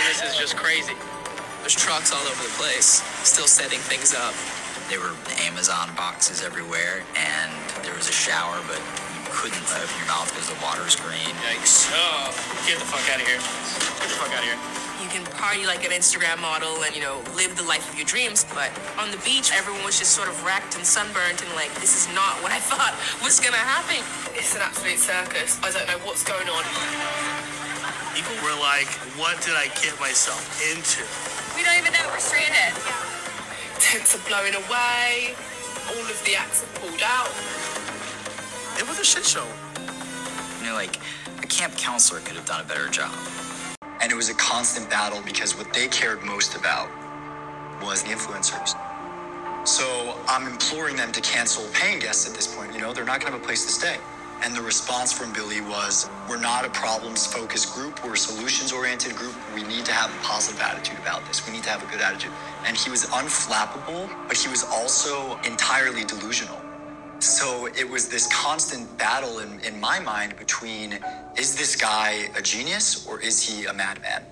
I 0.00 0.08
mean, 0.08 0.16
this 0.16 0.32
is 0.32 0.36
just 0.40 0.56
crazy. 0.56 0.96
There's 1.60 1.76
trucks 1.76 2.08
all 2.08 2.24
over 2.24 2.40
the 2.40 2.56
place, 2.56 3.04
still 3.20 3.44
setting 3.44 3.84
things 3.84 4.16
up. 4.16 4.32
There 4.88 4.96
were 4.96 5.12
Amazon 5.44 5.92
boxes 5.92 6.40
everywhere, 6.40 7.04
and 7.20 7.52
there 7.84 7.92
was 7.92 8.08
a 8.08 8.16
shower, 8.16 8.64
but 8.64 8.80
you 8.80 9.20
couldn't 9.28 9.60
open 9.76 9.92
your 10.00 10.08
mouth 10.08 10.24
because 10.32 10.48
the 10.48 10.56
water 10.64 10.80
was 10.80 10.96
green. 10.96 11.36
Yikes. 11.44 11.92
Oh, 11.92 12.32
get 12.64 12.80
the 12.80 12.88
fuck 12.88 13.04
out 13.12 13.20
of 13.20 13.28
here. 13.28 13.44
Get 14.00 14.08
the 14.08 14.16
fuck 14.16 14.32
out 14.32 14.40
of 14.40 14.48
here. 14.48 14.56
You 15.04 15.08
can 15.12 15.20
party 15.36 15.68
like 15.68 15.84
an 15.84 15.92
Instagram 15.92 16.40
model 16.40 16.80
and, 16.80 16.96
you 16.96 17.04
know, 17.04 17.20
live 17.36 17.52
the 17.60 17.68
life 17.68 17.84
of 17.92 17.96
your 18.00 18.08
dreams, 18.08 18.48
but 18.56 18.72
on 18.96 19.12
the 19.12 19.20
beach, 19.20 19.52
everyone 19.52 19.84
was 19.84 20.00
just 20.00 20.16
sort 20.16 20.32
of 20.32 20.36
wrecked 20.48 20.80
and 20.80 20.84
sunburnt 20.84 21.44
and 21.44 21.52
like, 21.52 21.72
this 21.76 21.92
is 21.92 22.08
not 22.16 22.40
what 22.40 22.56
I 22.56 22.60
thought 22.72 22.96
was 23.20 23.36
gonna 23.36 23.60
happen. 23.60 24.00
It's 24.32 24.56
an 24.56 24.64
absolute 24.64 24.96
circus. 24.96 25.60
I 25.60 25.68
don't 25.76 25.84
know 25.92 26.00
what's 26.08 26.24
going 26.24 26.48
on. 26.48 26.64
People 28.20 28.44
were 28.44 28.60
like, 28.60 28.86
what 29.16 29.40
did 29.40 29.54
I 29.54 29.68
get 29.80 29.98
myself 29.98 30.44
into? 30.68 31.00
We 31.56 31.64
don't 31.64 31.78
even 31.78 31.90
know 31.94 32.04
we're 32.12 32.18
stranded. 32.18 32.76
Tents 33.80 34.14
are 34.14 34.28
blowing 34.28 34.52
away. 34.52 35.32
All 35.88 36.04
of 36.04 36.22
the 36.26 36.36
acts 36.36 36.62
are 36.62 36.80
pulled 36.80 37.00
out. 37.00 37.32
It 38.76 38.86
was 38.86 38.98
a 39.00 39.04
shit 39.04 39.24
show. 39.24 39.46
You 40.60 40.66
know, 40.68 40.74
like, 40.74 40.98
a 41.42 41.46
camp 41.46 41.78
counselor 41.78 42.20
could 42.20 42.36
have 42.36 42.44
done 42.44 42.60
a 42.60 42.64
better 42.64 42.88
job. 42.88 43.10
And 44.02 44.12
it 44.12 44.14
was 44.14 44.28
a 44.28 44.34
constant 44.34 44.90
battle 44.90 45.22
because 45.24 45.56
what 45.56 45.72
they 45.72 45.88
cared 45.88 46.22
most 46.22 46.54
about 46.56 46.90
was 47.82 48.02
the 48.02 48.10
influencers. 48.10 48.76
So 49.66 50.14
I'm 50.28 50.46
imploring 50.46 50.96
them 50.96 51.10
to 51.12 51.22
cancel 51.22 51.64
paying 51.72 52.00
guests 52.00 52.28
at 52.28 52.36
this 52.36 52.54
point. 52.54 52.74
You 52.74 52.82
know, 52.82 52.92
they're 52.92 53.06
not 53.06 53.20
going 53.20 53.32
to 53.32 53.38
have 53.38 53.42
a 53.42 53.46
place 53.46 53.64
to 53.64 53.72
stay. 53.72 53.96
And 54.42 54.56
the 54.56 54.62
response 54.62 55.12
from 55.12 55.32
Billy 55.34 55.60
was, 55.60 56.08
We're 56.28 56.40
not 56.40 56.64
a 56.64 56.70
problems 56.70 57.26
focused 57.26 57.74
group. 57.74 58.02
We're 58.02 58.14
a 58.14 58.16
solutions 58.16 58.72
oriented 58.72 59.14
group. 59.14 59.34
We 59.54 59.62
need 59.64 59.84
to 59.84 59.92
have 59.92 60.10
a 60.10 60.24
positive 60.24 60.60
attitude 60.62 60.98
about 60.98 61.26
this. 61.26 61.46
We 61.46 61.52
need 61.52 61.62
to 61.64 61.70
have 61.70 61.82
a 61.82 61.90
good 61.92 62.00
attitude. 62.00 62.32
And 62.64 62.76
he 62.76 62.90
was 62.90 63.04
unflappable, 63.06 64.08
but 64.28 64.36
he 64.36 64.48
was 64.48 64.64
also 64.64 65.38
entirely 65.44 66.04
delusional. 66.04 66.58
So 67.18 67.66
it 67.66 67.88
was 67.88 68.08
this 68.08 68.26
constant 68.32 68.96
battle 68.96 69.40
in, 69.40 69.60
in 69.60 69.78
my 69.78 70.00
mind 70.00 70.38
between 70.38 70.98
is 71.36 71.54
this 71.54 71.76
guy 71.76 72.30
a 72.34 72.40
genius 72.40 73.06
or 73.06 73.20
is 73.20 73.42
he 73.42 73.66
a 73.66 73.74
madman? 73.74 74.24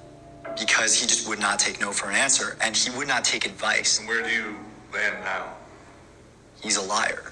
Because 0.58 0.98
he 0.98 1.06
just 1.06 1.28
would 1.28 1.38
not 1.38 1.58
take 1.58 1.82
no 1.82 1.92
for 1.92 2.08
an 2.08 2.16
answer 2.16 2.56
and 2.62 2.74
he 2.74 2.88
would 2.96 3.06
not 3.06 3.24
take 3.24 3.44
advice. 3.44 3.98
And 3.98 4.08
where 4.08 4.22
do 4.22 4.30
you 4.30 4.56
land 4.92 5.22
now? 5.22 5.52
He's 6.62 6.78
a 6.78 6.82
liar. 6.82 7.30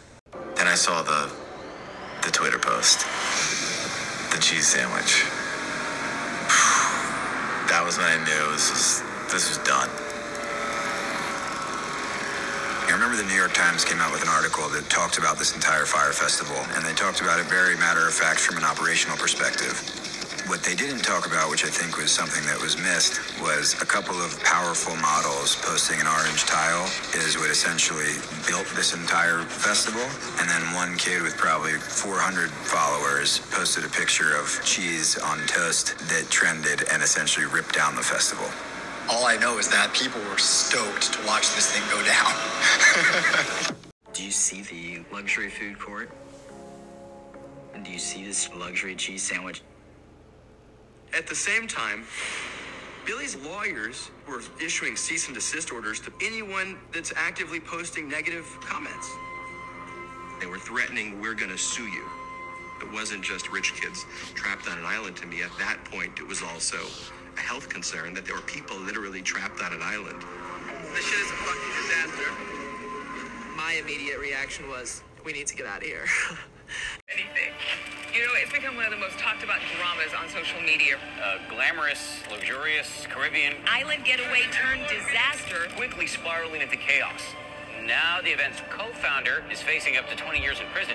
Then 0.57 0.68
I 0.68 0.74
saw 0.74 1.03
the 1.03 1.33
the 2.27 2.33
Twitter 2.33 2.59
post. 2.59 3.07
The 4.35 4.43
cheese 4.43 4.66
sandwich. 4.66 5.24
That 7.66 7.83
was 7.85 7.99
when 7.99 8.07
I 8.07 8.18
knew 8.22 8.53
this 8.53 8.70
was 8.70 9.03
this 9.31 9.51
was 9.51 9.59
done. 9.66 9.91
I 12.87 12.91
remember 12.95 13.16
the 13.16 13.27
New 13.27 13.35
York 13.35 13.53
Times 13.55 13.85
came 13.85 13.99
out 13.99 14.12
with 14.12 14.22
an 14.22 14.29
article 14.29 14.68
that 14.70 14.89
talked 14.89 15.18
about 15.18 15.37
this 15.37 15.55
entire 15.55 15.85
Fyre 15.85 16.12
Festival, 16.12 16.57
and 16.74 16.87
they 16.87 16.95
talked 16.95 17.20
about 17.20 17.41
it 17.41 17.47
very 17.47 17.77
matter 17.77 18.07
of 18.07 18.14
fact 18.14 18.39
from 18.39 18.57
an 18.57 18.64
operational 18.64 19.16
perspective. 19.18 19.74
What 20.47 20.62
they 20.62 20.76
didn't 20.76 21.03
talk 21.03 21.26
about, 21.26 21.51
which 21.51 21.64
I 21.64 21.68
think 21.68 21.99
was 21.99 22.12
something 22.12 22.47
that 22.47 22.61
was 22.61 22.78
missed, 22.78 23.18
was 23.42 23.74
a 23.82 23.84
couple 23.84 24.14
of 24.22 24.38
powerful 24.44 24.94
models 24.94 25.57
posting 25.57 26.01
an 26.01 26.07
orange 26.07 26.47
tile 26.47 26.86
is 27.18 27.36
what 27.36 27.51
essentially 27.51 28.14
built 28.47 28.64
this 28.76 28.94
entire 28.94 29.42
festival. 29.42 30.07
And 30.38 30.49
then 30.49 30.62
one 30.72 30.97
kid 30.99 31.22
with 31.22 31.36
probably 31.36 31.72
400 31.72 32.49
followers 32.51 33.40
posted 33.51 33.84
a 33.84 33.88
picture 33.88 34.36
of 34.36 34.47
cheese 34.62 35.18
on 35.18 35.38
toast 35.49 35.99
that 36.14 36.30
trended 36.30 36.86
and 36.92 37.03
essentially 37.03 37.47
ripped 37.47 37.74
down 37.74 37.97
the 37.97 38.07
festival. 38.07 38.47
All 39.11 39.26
I 39.26 39.36
know 39.38 39.59
is 39.59 39.66
that 39.70 39.92
people 39.94 40.20
were 40.30 40.38
stoked 40.38 41.12
to 41.14 41.26
watch 41.26 41.51
this 41.59 41.74
thing 41.74 41.82
go 41.90 41.99
down. 42.07 42.30
Do 44.12 44.22
you 44.22 44.30
see 44.30 44.62
the 44.62 45.03
luxury 45.12 45.51
food 45.51 45.76
court? 45.80 46.09
And 47.74 47.84
do 47.84 47.90
you 47.90 47.99
see 47.99 48.24
this 48.24 48.49
luxury 48.55 48.94
cheese 48.94 49.24
sandwich? 49.24 49.61
At 51.14 51.26
the 51.26 51.34
same 51.34 51.66
time, 51.66 52.04
Billy's 53.04 53.36
lawyers 53.36 54.11
were 54.28 54.42
issuing 54.61 54.96
cease 54.96 55.26
and 55.26 55.34
desist 55.34 55.72
orders 55.72 56.00
to 56.00 56.12
anyone 56.20 56.76
that's 56.92 57.12
actively 57.16 57.61
posting 57.61 58.09
negative 58.09 58.44
comments. 58.61 59.09
They 60.40 60.46
were 60.46 60.59
threatening, 60.59 61.20
we're 61.20 61.34
going 61.34 61.50
to 61.50 61.59
sue 61.59 61.86
you. 61.86 62.04
It 62.82 62.92
wasn't 62.92 63.22
just 63.22 63.50
rich 63.50 63.74
kids 63.80 64.04
trapped 64.34 64.68
on 64.68 64.78
an 64.78 64.84
island 64.84 65.16
to 65.18 65.26
me. 65.26 65.42
At 65.42 65.57
that 65.59 65.78
point, 65.84 66.18
it 66.18 66.26
was 66.26 66.42
also 66.42 66.78
a 67.36 67.40
health 67.40 67.68
concern 67.68 68.12
that 68.14 68.26
there 68.26 68.34
were 68.34 68.42
people 68.42 68.76
literally 68.78 69.22
trapped 69.22 69.62
on 69.62 69.72
an 69.72 69.80
island. 69.82 70.22
This 70.94 71.07
shit 71.07 71.20
is 71.20 71.30
a 71.30 71.34
fucking 71.34 71.72
disaster. 71.82 73.57
My 73.57 73.74
immediate 73.74 74.18
reaction 74.18 74.68
was, 74.68 75.02
we 75.24 75.32
need 75.32 75.46
to 75.46 75.57
get 75.57 75.66
out 75.66 75.78
of 75.78 75.84
here. 75.84 76.07
Anything. 77.12 77.53
You 78.14 78.21
know, 78.21 78.33
it's 78.43 78.53
become 78.53 78.77
one 78.77 78.85
of 78.87 78.91
the 78.91 78.97
most 78.97 79.19
talked 79.19 79.43
about 79.45 79.59
dramas 79.77 80.14
on 80.19 80.29
social 80.29 80.61
media. 80.62 80.97
Uh, 81.23 81.39
glamorous, 81.51 82.21
luxurious, 82.31 83.07
Caribbean. 83.11 83.55
Island 83.67 84.05
getaway 84.05 84.43
turned 84.53 84.87
disaster. 84.89 85.69
Quickly 85.77 86.07
spiraling 86.07 86.62
into 86.62 86.77
chaos. 86.77 87.21
Now 87.85 88.21
the 88.23 88.31
event's 88.31 88.61
co-founder 88.71 89.45
is 89.51 89.61
facing 89.61 89.97
up 89.97 90.09
to 90.09 90.17
20 90.17 90.41
years 90.41 90.61
in 90.61 90.67
prison. 90.73 90.95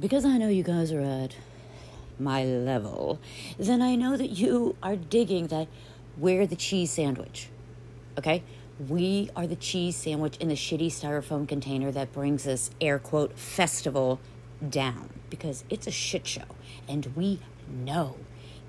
Because 0.00 0.24
I 0.24 0.38
know 0.38 0.48
you 0.48 0.62
guys 0.62 0.90
are 0.90 1.00
at 1.00 1.36
my 2.18 2.44
level, 2.44 3.20
then 3.58 3.82
I 3.82 3.94
know 3.94 4.16
that 4.16 4.30
you 4.30 4.76
are 4.82 4.96
digging 4.96 5.48
that 5.48 5.68
we're 6.16 6.46
the 6.46 6.56
cheese 6.56 6.90
sandwich. 6.90 7.48
Okay? 8.18 8.42
We 8.78 9.30
are 9.36 9.46
the 9.46 9.54
cheese 9.54 9.94
sandwich 9.94 10.36
in 10.38 10.48
the 10.48 10.56
shitty 10.56 10.86
styrofoam 10.86 11.46
container 11.46 11.92
that 11.92 12.12
brings 12.12 12.42
this 12.42 12.70
air 12.80 12.98
quote 12.98 13.38
festival 13.38 14.18
down 14.68 15.10
because 15.30 15.62
it's 15.70 15.86
a 15.86 15.92
shit 15.92 16.26
show 16.26 16.42
and 16.88 17.06
we 17.14 17.38
know 17.68 18.16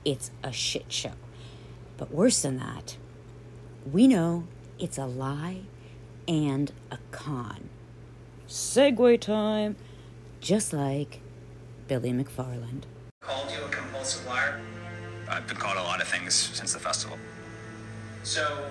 it's 0.03 0.29
a 0.43 0.51
shit 0.51 0.91
show. 0.91 1.13
But 1.97 2.11
worse 2.11 2.43
than 2.43 2.57
that, 2.57 2.97
we 3.91 4.07
know 4.07 4.43
it's 4.77 4.99
a 4.99 5.07
lie 5.07 5.61
and 6.27 6.71
a 6.91 6.99
con. 7.11 7.69
Segue 8.47 9.19
time, 9.21 9.75
just 10.39 10.71
like 10.71 11.19
Billy 11.87 12.11
McFarland. 12.11 12.83
Called 13.21 13.49
you 13.51 13.63
a 13.65 13.69
compulsive 13.69 14.25
liar? 14.27 14.61
I've 15.27 15.47
been 15.47 15.57
called 15.57 15.77
a 15.77 15.83
lot 15.83 15.99
of 15.99 16.07
things 16.07 16.35
since 16.35 16.73
the 16.73 16.79
festival. 16.79 17.17
So, 18.21 18.63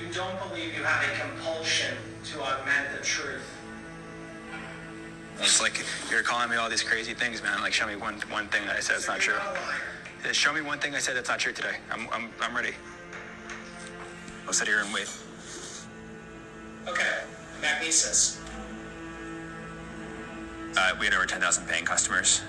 you 0.00 0.12
don't 0.12 0.38
believe 0.48 0.76
you 0.76 0.84
have 0.84 1.02
a 1.02 1.20
compulsion 1.20 1.96
to 2.24 2.40
augment 2.40 2.96
the 2.96 3.04
truth? 3.04 3.44
It's 5.40 5.60
like 5.60 5.84
you're 6.10 6.22
calling 6.22 6.50
me 6.50 6.56
all 6.56 6.68
these 6.68 6.82
crazy 6.82 7.14
things, 7.14 7.42
man. 7.42 7.60
Like, 7.60 7.72
show 7.72 7.86
me 7.86 7.96
one 7.96 8.20
one 8.30 8.48
thing 8.48 8.66
that 8.66 8.76
I 8.76 8.80
said 8.80 8.96
that's 8.96 9.08
not 9.08 9.20
true. 9.20 9.36
Show 10.32 10.52
me 10.52 10.60
one 10.60 10.78
thing 10.78 10.94
I 10.94 10.98
said 10.98 11.16
that's 11.16 11.28
not 11.28 11.38
true 11.38 11.52
today. 11.52 11.76
I'm 11.90 12.08
I'm 12.12 12.30
I'm 12.40 12.56
ready. 12.56 12.72
I'll 14.46 14.52
sit 14.52 14.66
here 14.66 14.80
and 14.80 14.92
wait. 14.92 15.08
Okay, 16.88 17.04
Magnises. 17.60 18.40
Uh, 20.76 20.94
we 21.00 21.06
had 21.06 21.14
over 21.14 21.26
10,000 21.26 21.66
paying 21.66 21.84
customers. 21.84 22.42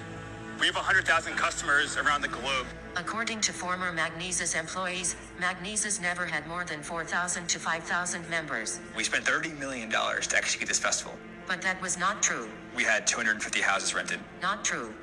We 0.59 0.67
have 0.67 0.75
100,000 0.75 1.33
customers 1.33 1.97
around 1.97 2.21
the 2.21 2.27
globe. 2.27 2.67
According 2.95 3.41
to 3.41 3.53
former 3.53 3.91
Magnises 3.91 4.59
employees, 4.59 5.15
Magnises 5.39 6.01
never 6.01 6.25
had 6.25 6.47
more 6.47 6.63
than 6.63 6.81
4,000 6.81 7.47
to 7.47 7.59
5,000 7.59 8.29
members. 8.29 8.79
We 8.95 9.03
spent 9.03 9.25
$30 9.25 9.57
million 9.57 9.89
to 9.89 10.37
execute 10.37 10.67
this 10.67 10.79
festival. 10.79 11.13
But 11.47 11.61
that 11.61 11.81
was 11.81 11.97
not 11.97 12.21
true. 12.21 12.49
We 12.75 12.83
had 12.83 13.07
250 13.07 13.61
houses 13.61 13.95
rented. 13.95 14.19
Not 14.41 14.63
true. 14.63 14.93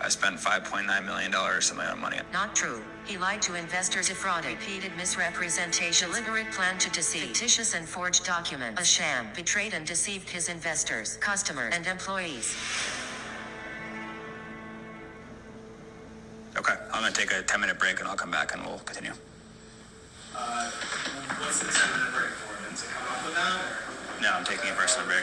I 0.00 0.08
spent 0.08 0.36
$5.9 0.36 1.04
million 1.04 1.34
of 1.34 1.76
my 1.76 1.90
own 1.90 1.98
money. 1.98 2.18
Not 2.32 2.54
true. 2.54 2.84
He 3.04 3.18
lied 3.18 3.42
to 3.42 3.54
investors, 3.56 4.08
defrauded, 4.08 4.52
repeated 4.52 4.92
misrepresentation, 4.96 6.08
deliberate 6.08 6.52
plan 6.52 6.78
to 6.78 6.90
deceive, 6.90 7.22
fictitious 7.22 7.74
and 7.74 7.88
forged 7.88 8.24
document, 8.24 8.78
a 8.78 8.84
sham, 8.84 9.26
betrayed 9.34 9.74
and 9.74 9.84
deceived 9.84 10.28
his 10.28 10.48
investors, 10.48 11.16
customers, 11.16 11.74
and 11.74 11.86
employees. 11.86 12.54
Okay, 16.58 16.74
I'm 16.92 17.02
gonna 17.02 17.12
take 17.12 17.32
a 17.32 17.40
10 17.40 17.60
minute 17.60 17.78
break 17.78 18.00
and 18.00 18.08
I'll 18.08 18.16
come 18.16 18.32
back 18.32 18.52
and 18.52 18.66
we'll 18.66 18.80
continue. 18.80 19.12
Uh, 20.34 20.70
what's 21.38 21.60
the 21.60 21.70
10 21.70 21.98
minute 21.98 22.12
break 22.12 22.30
for? 22.34 22.60
Then 22.64 22.74
to 22.74 22.84
come 22.86 23.06
up 23.14 23.24
with 23.24 23.34
that? 23.36 23.54
Or? 23.54 24.22
No, 24.22 24.32
I'm 24.32 24.44
taking 24.44 24.68
a 24.68 24.72
personal 24.72 25.06
break. 25.06 25.22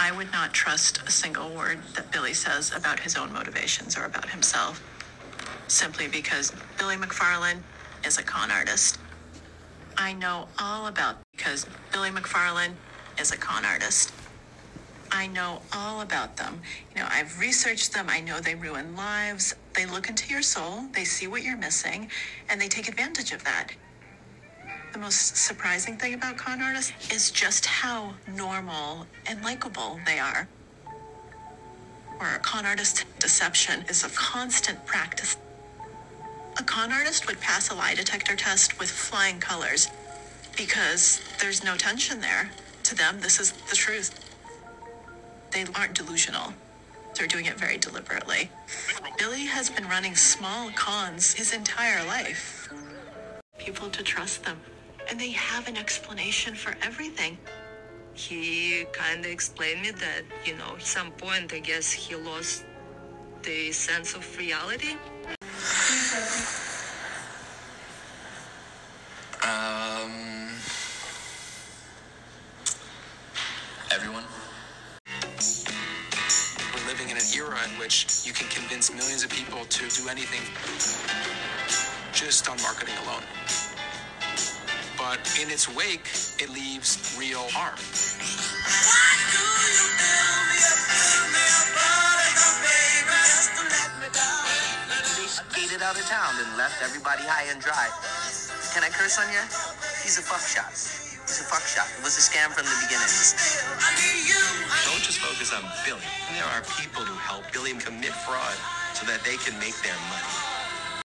I 0.00 0.10
would 0.10 0.32
not 0.32 0.52
trust 0.52 1.02
a 1.06 1.10
single 1.12 1.50
word 1.50 1.78
that 1.94 2.10
Billy 2.10 2.34
says 2.34 2.72
about 2.74 2.98
his 2.98 3.16
own 3.16 3.32
motivations 3.32 3.96
or 3.96 4.06
about 4.06 4.28
himself, 4.30 4.82
simply 5.68 6.08
because 6.08 6.52
Billy 6.78 6.96
McFarland 6.96 7.60
is 8.04 8.18
a 8.18 8.24
con 8.24 8.50
artist. 8.50 8.98
I 9.96 10.14
know 10.14 10.48
all 10.58 10.88
about 10.88 11.18
because 11.30 11.64
Billy 11.92 12.10
McFarland 12.10 12.72
is 13.20 13.30
a 13.30 13.36
con 13.36 13.64
artist. 13.64 14.12
I 15.12 15.26
know 15.26 15.60
all 15.72 16.00
about 16.02 16.36
them. 16.36 16.60
You 16.94 17.02
know, 17.02 17.08
I've 17.10 17.38
researched 17.38 17.92
them. 17.92 18.06
I 18.08 18.20
know 18.20 18.40
they 18.40 18.54
ruin 18.54 18.96
lives. 18.96 19.54
They 19.74 19.86
look 19.86 20.08
into 20.08 20.28
your 20.28 20.42
soul, 20.42 20.84
they 20.92 21.04
see 21.04 21.26
what 21.26 21.42
you're 21.42 21.56
missing, 21.56 22.10
and 22.48 22.60
they 22.60 22.68
take 22.68 22.88
advantage 22.88 23.32
of 23.32 23.44
that. 23.44 23.68
The 24.92 24.98
most 24.98 25.36
surprising 25.36 25.96
thing 25.96 26.14
about 26.14 26.36
con 26.36 26.60
artists 26.60 26.92
is 27.12 27.30
just 27.30 27.64
how 27.66 28.14
normal 28.26 29.06
and 29.26 29.42
likable 29.44 30.00
they 30.04 30.18
are. 30.18 30.48
Or 32.20 32.34
a 32.34 32.38
con 32.40 32.66
artist 32.66 33.04
deception 33.18 33.84
is 33.88 34.04
a 34.04 34.08
constant 34.10 34.84
practice. 34.86 35.36
A 36.58 36.62
con 36.64 36.92
artist 36.92 37.26
would 37.28 37.40
pass 37.40 37.70
a 37.70 37.74
lie 37.74 37.94
detector 37.94 38.34
test 38.36 38.78
with 38.78 38.90
flying 38.90 39.38
colors 39.38 39.88
because 40.56 41.20
there's 41.40 41.64
no 41.64 41.76
tension 41.76 42.20
there. 42.20 42.50
To 42.84 42.94
them, 42.94 43.20
this 43.20 43.38
is 43.38 43.52
the 43.52 43.76
truth. 43.76 44.29
They 45.52 45.64
aren't 45.74 45.94
delusional. 45.94 46.54
They're 47.14 47.26
doing 47.26 47.46
it 47.46 47.58
very 47.58 47.76
deliberately. 47.76 48.50
Billy 49.18 49.46
has 49.46 49.68
been 49.68 49.86
running 49.88 50.14
small 50.14 50.70
cons 50.70 51.32
his 51.32 51.52
entire 51.52 52.06
life. 52.06 52.72
People 53.58 53.90
to 53.90 54.02
trust 54.02 54.44
them. 54.44 54.60
And 55.08 55.20
they 55.20 55.32
have 55.32 55.66
an 55.68 55.76
explanation 55.76 56.54
for 56.54 56.74
everything. 56.82 57.36
He 58.14 58.84
kind 58.92 59.24
of 59.24 59.30
explained 59.30 59.82
me 59.82 59.90
that, 59.90 60.22
you 60.44 60.56
know, 60.56 60.76
at 60.76 60.82
some 60.82 61.10
point, 61.12 61.52
I 61.52 61.58
guess 61.58 61.90
he 61.90 62.14
lost 62.14 62.64
the 63.42 63.72
sense 63.72 64.14
of 64.14 64.38
reality. 64.38 64.94
Um, 69.42 70.50
everyone. 73.90 74.24
Living 77.00 77.16
in 77.16 77.22
an 77.22 77.32
era 77.32 77.56
in 77.64 77.80
which 77.80 78.28
you 78.28 78.32
can 78.34 78.46
convince 78.52 78.92
millions 78.92 79.24
of 79.24 79.30
people 79.30 79.64
to 79.72 79.88
do 79.88 80.10
anything 80.10 80.44
just 82.12 82.44
on 82.44 82.60
marketing 82.60 82.92
alone. 83.08 83.24
But 85.00 85.16
in 85.40 85.48
its 85.48 85.64
wake, 85.64 86.04
it 86.36 86.52
leaves 86.52 87.16
real 87.16 87.48
harm. 87.56 87.80
They 95.16 95.24
skated 95.24 95.80
out 95.80 95.96
of 95.96 96.04
town 96.04 96.36
and 96.36 96.58
left 96.58 96.84
everybody 96.84 97.24
high 97.24 97.48
and 97.48 97.64
dry. 97.64 97.88
Can 98.76 98.84
I 98.84 98.92
curse 98.92 99.16
on 99.16 99.24
you? 99.32 99.40
He's 100.04 100.20
a 100.20 100.22
fuck 100.22 100.44
shot. 100.44 100.68
He's 101.24 101.40
a 101.40 101.48
fuck 101.48 101.64
shot. 101.64 101.88
It 101.96 102.04
was 102.04 102.20
a 102.20 102.20
scam 102.20 102.52
from 102.52 102.68
the 102.68 102.76
beginning. 102.84 103.08
Focus 105.40 105.54
on 105.54 105.70
Billy. 105.86 106.02
There 106.34 106.44
are 106.44 106.60
people 106.78 107.02
who 107.02 107.14
help 107.14 107.50
Billy 107.50 107.72
commit 107.72 108.12
fraud 108.12 108.54
so 108.92 109.06
that 109.06 109.24
they 109.24 109.38
can 109.38 109.58
make 109.58 109.74
their 109.82 109.94
money. 110.10 111.02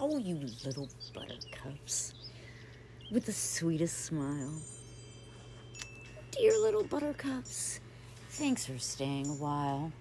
Oh, 0.00 0.16
you 0.16 0.48
little 0.64 0.88
buttercups. 1.12 2.14
With 3.12 3.26
the 3.26 3.34
sweetest 3.34 4.06
smile. 4.06 4.54
Dear 6.30 6.52
little 6.62 6.82
buttercups, 6.82 7.80
thanks 8.30 8.64
for 8.64 8.78
staying 8.78 9.26
a 9.26 9.34
while. 9.34 9.92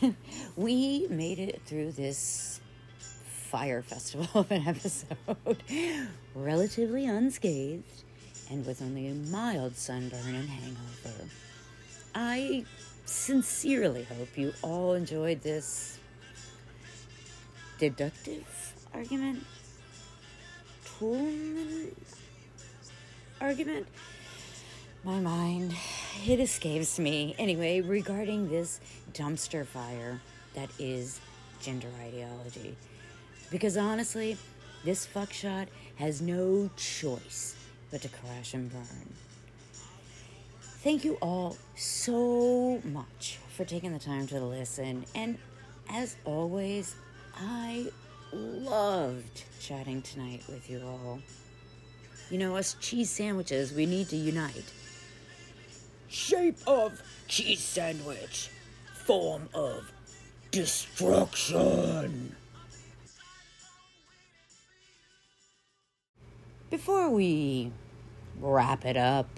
we 0.56 1.08
made 1.10 1.40
it 1.40 1.62
through 1.66 1.90
this 1.90 2.60
Fyre 3.26 3.82
Festival 3.82 4.28
of 4.40 4.52
an 4.52 4.68
episode 4.68 5.64
relatively 6.36 7.06
unscathed 7.06 8.04
and 8.48 8.64
with 8.64 8.80
only 8.82 9.08
a 9.08 9.14
mild 9.14 9.74
sunburn 9.74 10.36
and 10.36 10.48
hangover. 10.48 11.26
I 12.14 12.64
sincerely 13.06 14.04
hope 14.04 14.36
you 14.36 14.52
all 14.62 14.94
enjoyed 14.94 15.42
this 15.42 15.98
deductive 17.78 18.74
argument, 18.94 19.44
Toulmin 20.84 21.94
argument. 23.40 23.86
My 25.04 25.18
mind, 25.18 25.74
it 26.26 26.38
escapes 26.38 26.98
me. 26.98 27.34
Anyway, 27.38 27.80
regarding 27.80 28.48
this 28.48 28.78
dumpster 29.14 29.66
fire 29.66 30.20
that 30.54 30.70
is 30.78 31.20
gender 31.60 31.88
ideology. 32.00 32.76
Because 33.50 33.76
honestly, 33.76 34.36
this 34.84 35.06
fuckshot 35.06 35.66
has 35.96 36.20
no 36.20 36.70
choice 36.76 37.56
but 37.90 38.02
to 38.02 38.08
crash 38.08 38.54
and 38.54 38.70
burn. 38.70 39.12
Thank 40.82 41.04
you 41.04 41.16
all 41.22 41.56
so 41.76 42.80
much 42.82 43.38
for 43.56 43.64
taking 43.64 43.92
the 43.92 44.00
time 44.00 44.26
to 44.26 44.40
listen. 44.40 45.04
And 45.14 45.38
as 45.88 46.16
always, 46.24 46.96
I 47.36 47.86
loved 48.32 49.44
chatting 49.60 50.02
tonight 50.02 50.42
with 50.48 50.68
you 50.68 50.82
all. 50.84 51.20
You 52.30 52.38
know, 52.38 52.56
us 52.56 52.74
cheese 52.80 53.10
sandwiches, 53.10 53.72
we 53.72 53.86
need 53.86 54.08
to 54.08 54.16
unite. 54.16 54.72
Shape 56.08 56.58
of 56.66 57.00
cheese 57.28 57.60
sandwich, 57.60 58.50
form 58.92 59.48
of 59.54 59.88
destruction. 60.50 62.34
Before 66.70 67.08
we 67.08 67.70
wrap 68.40 68.84
it 68.84 68.96
up, 68.96 69.28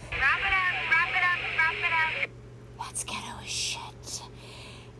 let's 2.94 3.02
get 3.02 3.24
our 3.36 3.44
shit. 3.44 4.22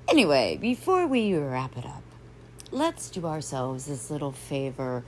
Anyway, 0.09 0.57
before 0.61 1.07
we 1.07 1.33
wrap 1.33 1.79
it 1.79 1.87
up, 1.87 2.03
let's 2.73 3.09
do 3.09 3.25
ourselves 3.25 3.87
this 3.87 4.11
little 4.11 4.33
favor. 4.33 5.05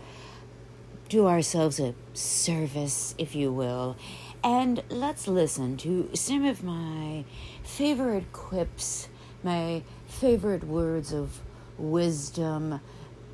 Do 1.08 1.26
ourselves 1.26 1.80
a 1.80 1.96
service, 2.14 3.16
if 3.18 3.34
you 3.34 3.50
will, 3.50 3.96
and 4.44 4.84
let's 4.88 5.26
listen 5.26 5.76
to 5.78 6.10
some 6.14 6.44
of 6.44 6.62
my 6.62 7.24
favorite 7.64 8.32
quips, 8.32 9.08
my 9.42 9.82
favorite 10.06 10.62
words 10.62 11.12
of 11.12 11.40
wisdom. 11.78 12.80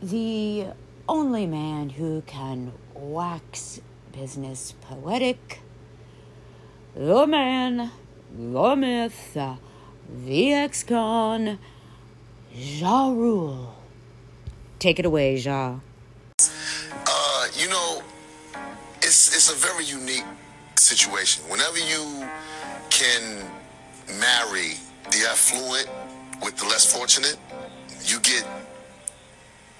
The 0.00 0.68
only 1.06 1.44
man 1.44 1.90
who 1.90 2.22
can 2.22 2.72
wax 2.94 3.82
business 4.12 4.72
poetic, 4.80 5.60
the 6.94 7.26
man, 7.26 7.90
the 8.36 8.76
myth, 8.76 9.34
the 9.34 9.58
Ja 12.54 13.08
Rule. 13.10 13.74
Take 14.78 14.98
it 14.98 15.06
away, 15.06 15.36
Ja. 15.36 15.76
Uh, 17.06 17.46
you 17.56 17.68
know, 17.68 18.02
it's 19.02 19.34
it's 19.34 19.50
a 19.50 19.54
very 19.54 19.84
unique 19.84 20.24
situation. 20.76 21.42
Whenever 21.48 21.78
you 21.78 22.26
can 22.90 23.44
marry 24.20 24.74
the 25.10 25.26
affluent 25.30 25.88
with 26.42 26.56
the 26.56 26.64
less 26.64 26.92
fortunate, 26.92 27.36
you 28.04 28.18
get 28.20 28.44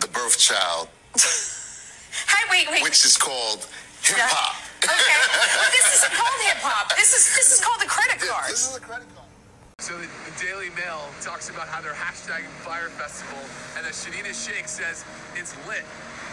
the 0.01 0.09
birth 0.09 0.39
child, 0.39 0.89
Hi, 1.17 2.49
wait, 2.51 2.71
wait. 2.71 2.83
which 2.83 3.05
is 3.05 3.17
called 3.17 3.67
hip 4.03 4.19
hop. 4.19 4.62
Okay. 4.83 5.19
Well, 5.55 5.71
this 5.71 5.87
isn't 5.95 6.15
called 6.15 6.41
hip 6.43 6.59
hop. 6.59 6.91
This 6.99 7.15
is 7.15 7.23
this 7.39 7.55
is 7.55 7.61
called 7.63 7.79
the 7.79 7.87
credit 7.87 8.19
card. 8.19 8.51
This 8.51 8.67
is 8.67 8.75
a 8.75 8.83
credit 8.83 9.07
card. 9.15 9.31
So 9.79 9.95
the, 9.99 10.07
the 10.07 10.35
Daily 10.39 10.71
Mail 10.79 11.07
talks 11.23 11.51
about 11.51 11.67
how 11.67 11.83
they're 11.83 11.95
hashtagging 11.95 12.51
Fyre 12.63 12.91
Festival, 12.99 13.39
and 13.79 13.83
that 13.87 13.95
Shanina 13.95 14.31
Shaik 14.31 14.67
says 14.67 15.03
it's 15.35 15.55
lit. 15.67 15.83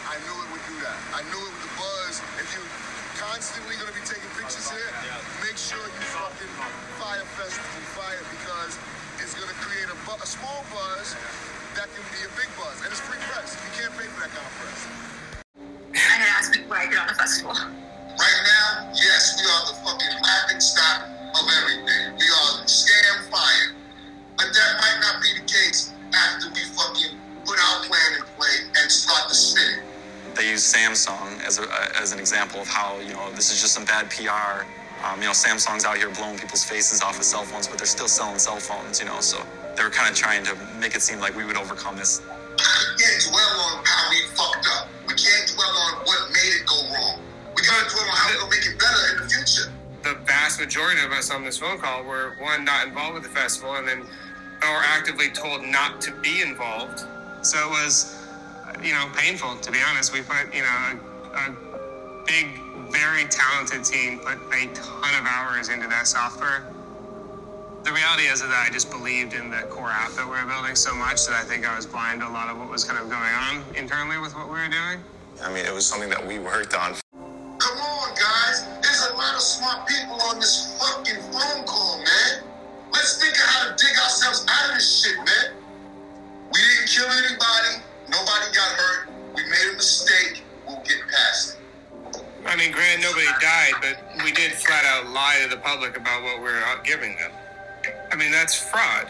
I 0.06 0.18
knew 0.26 0.34
it 0.34 0.50
would 0.54 0.66
do 0.66 0.78
that. 0.82 0.97
I 1.14 1.22
knew 1.30 1.41
it 1.41 1.50
with 1.54 1.66
the 1.66 1.74
buzz. 1.78 2.22
If 2.41 2.50
you're 2.54 2.72
constantly 3.22 3.78
gonna 3.78 3.93
be 3.93 4.06
taking 4.06 4.30
pictures 4.38 4.70
here, 4.70 4.89
make 5.45 5.58
sure 5.58 5.82
you 5.82 6.04
fucking 6.14 6.54
Fyre 6.97 7.26
Festival 7.38 7.82
fire 7.97 8.22
because 8.34 8.74
it's 9.22 9.34
gonna 9.38 9.58
create 9.62 9.89
a, 9.89 9.97
bu- 10.10 10.22
a 10.22 10.30
small 10.30 10.66
buzz 10.74 11.14
that 11.78 11.89
can 11.93 12.06
be 12.14 12.22
a 12.26 12.32
big 12.34 12.50
buzz, 12.58 12.82
and 12.82 12.89
it's 12.89 13.02
free 13.02 13.22
press. 13.30 13.54
You 13.54 13.72
can't 13.78 13.93
pay 13.97 14.10
for 14.10 14.26
that 14.26 14.34
kind 14.34 14.45
of 14.45 14.54
press. 14.62 14.82
I 15.93 16.16
had 16.22 16.30
asked 16.38 16.54
me 16.58 16.66
why 16.70 16.86
I 16.86 16.88
get 16.89 16.97
on 17.02 17.10
the 17.10 17.18
festival. 17.18 17.58
Right 18.20 18.43
now, 18.43 18.91
yes, 18.91 19.39
we 19.39 19.47
are 19.47 19.63
the 19.72 19.80
fucking 19.80 20.15
laughing 20.20 20.59
stock 20.59 21.07
of 21.39 21.47
everything. 21.63 22.20
We 22.20 22.28
are 22.28 22.67
scam 22.67 23.32
fire. 23.32 23.72
But 24.36 24.51
that 24.51 24.72
might 24.76 24.99
not 24.99 25.24
be 25.24 25.39
the 25.39 25.47
case 25.47 25.93
after 26.11 26.51
we 26.51 26.59
fucking 26.76 27.15
put 27.47 27.55
our 27.55 27.80
plan 27.88 28.20
in 28.20 28.24
play 28.36 28.67
and 28.76 28.91
start 28.91 29.30
to 29.30 29.36
spin 29.36 29.80
it. 29.80 30.36
They 30.36 30.49
use 30.51 30.67
Samsung 30.67 31.39
as, 31.47 31.59
a, 31.59 31.65
as 31.95 32.11
an 32.11 32.20
example 32.20 32.59
of 32.59 32.67
how, 32.67 32.99
you 32.99 33.13
know, 33.13 33.32
this 33.32 33.53
is 33.53 33.61
just 33.61 33.74
some 33.74 33.86
bad 33.86 34.09
PR. 34.11 34.67
Um, 35.07 35.22
you 35.22 35.28
know, 35.28 35.32
Samsung's 35.32 35.86
out 35.86 35.95
here 35.95 36.09
blowing 36.09 36.38
people's 36.38 36.65
faces 36.65 37.01
off 37.01 37.17
with 37.17 37.26
cell 37.26 37.45
phones, 37.45 37.70
but 37.70 37.78
they're 37.78 37.88
still 37.88 38.09
selling 38.09 38.38
cell 38.38 38.59
phones, 38.59 38.99
you 38.99 39.05
know, 39.05 39.22
so 39.22 39.39
they're 39.78 39.89
kind 39.89 40.11
of 40.11 40.15
trying 40.17 40.43
to 40.43 40.57
make 40.78 40.93
it 40.93 41.01
seem 41.01 41.20
like 41.20 41.38
we 41.38 41.45
would 41.45 41.55
overcome 41.55 41.95
this. 41.95 42.20
We 42.20 42.99
can't 42.99 43.24
dwell 43.32 43.80
on 43.80 43.86
how 43.86 44.09
we 44.09 44.28
fucked 44.36 44.67
up. 44.76 44.89
We 45.07 45.15
can't 45.15 45.55
dwell 45.55 45.72
on 45.88 45.93
what 46.03 46.20
made 46.32 46.59
it 46.59 46.67
go 46.67 46.84
wrong. 46.93 47.28
We 47.56 47.62
gotta 47.64 47.89
dwell 47.89 48.04
on 48.06 48.16
how 48.16 48.30
we're 48.30 48.39
gonna 48.41 48.52
make 48.52 48.66
it 48.66 48.80
better 48.80 49.18
in 49.18 49.24
the 49.24 49.30
future. 49.30 49.72
the 50.04 50.16
vast 50.26 50.60
majority 50.60 51.02
of 51.04 51.12
us 51.12 51.30
on 51.32 51.43
this 51.43 51.58
phone 51.58 51.78
call 51.78 52.04
were 52.04 52.36
one 52.39 52.64
not 52.64 52.88
involved 52.88 53.16
with 53.16 53.24
the 53.24 53.30
festival 53.30 53.76
and 53.76 53.88
then 53.88 54.00
or 54.62 54.82
actively 54.84 55.30
told 55.30 55.64
not 55.66 56.02
to 56.02 56.12
be 56.22 56.41
involved 56.41 57.04
So 57.41 57.58
it 57.68 57.70
was, 57.70 58.18
you 58.84 58.91
know, 58.93 59.10
painful 59.16 59.56
to 59.58 59.72
be 59.72 59.80
honest. 59.89 60.14
We 60.14 60.22
put, 60.22 60.54
you 60.54 60.62
know, 60.62 61.00
a, 61.34 61.52
a 61.52 62.24
big, 62.26 62.47
very 62.91 63.26
talented 63.26 63.84
team 63.86 64.20
put 64.20 64.38
a 64.54 64.68
ton 64.74 65.14
of 65.20 65.26
hours 65.26 65.70
into 65.70 65.88
that 65.88 66.08
software. 66.08 66.68
The 67.84 67.91
reality 67.93 68.24
is 68.28 68.41
that 68.41 68.52
I 68.52 68.70
just 68.74 68.91
believed 68.91 69.34
in 69.34 69.50
the 69.50 69.62
core 69.70 69.89
app 69.89 70.12
that 70.12 70.26
we 70.26 70.32
were 70.32 70.45
building 70.45 70.76
so 70.76 70.93
much 70.93 71.26
that 71.28 71.36
I 71.36 71.43
think 71.43 71.66
I 71.66 71.76
was 71.76 71.86
blind 71.86 72.20
to 72.22 72.28
a 72.28 72.30
lot 72.30 72.50
of 72.50 72.58
what 72.58 72.70
was 72.70 72.84
kind 72.84 73.00
of 73.00 73.10
going 73.10 73.34
on 73.47 73.64
internally 73.76 74.18
with 74.20 74.36
what 74.36 74.47
we 74.47 74.60
were 74.60 74.68
doing. 74.68 75.00
I 75.41 75.54
mean, 75.54 75.66
it 75.66 75.74
was 75.74 75.86
something 75.86 76.10
that 76.10 76.26
we 76.26 76.39
worked 76.39 76.74
on. 76.74 76.95
A 79.70 79.76
lot 79.76 79.82
of 79.82 79.86
smart 79.86 79.88
people 79.88 80.17
on 80.30 80.39
this 80.39 80.78
fucking 80.80 81.22
phone 81.32 81.65
call, 81.65 81.97
man. 81.97 82.43
Let's 82.91 83.22
think 83.22 83.34
of 83.34 83.41
how 83.41 83.70
to 83.70 83.76
dig 83.78 83.95
ourselves 83.97 84.45
out 84.49 84.70
of 84.70 84.76
this 84.76 85.03
shit, 85.03 85.17
man. 85.17 85.55
We 86.51 86.59
didn't 86.59 86.89
kill 86.89 87.05
anybody. 87.05 87.84
Nobody 88.09 88.55
got 88.55 88.72
hurt. 88.78 89.09
We 89.36 89.43
made 89.43 89.70
a 89.72 89.76
mistake. 89.76 90.43
We'll 90.67 90.78
get 90.78 90.97
past 91.07 91.57
it. 91.57 92.26
I 92.45 92.55
mean, 92.55 92.72
granted, 92.72 93.03
nobody 93.03 93.28
died, 93.41 93.74
but 93.82 94.24
we 94.24 94.32
did 94.32 94.53
flat 94.53 94.86
out 94.86 95.07
lie 95.11 95.39
to 95.43 95.49
the 95.49 95.61
public 95.61 95.97
about 95.97 96.24
what 96.24 96.38
we 96.38 96.45
were 96.45 96.63
giving 96.84 97.15
them. 97.17 97.32
I 98.11 98.15
mean, 98.15 98.32
that's 98.32 98.55
fraud. 98.55 99.07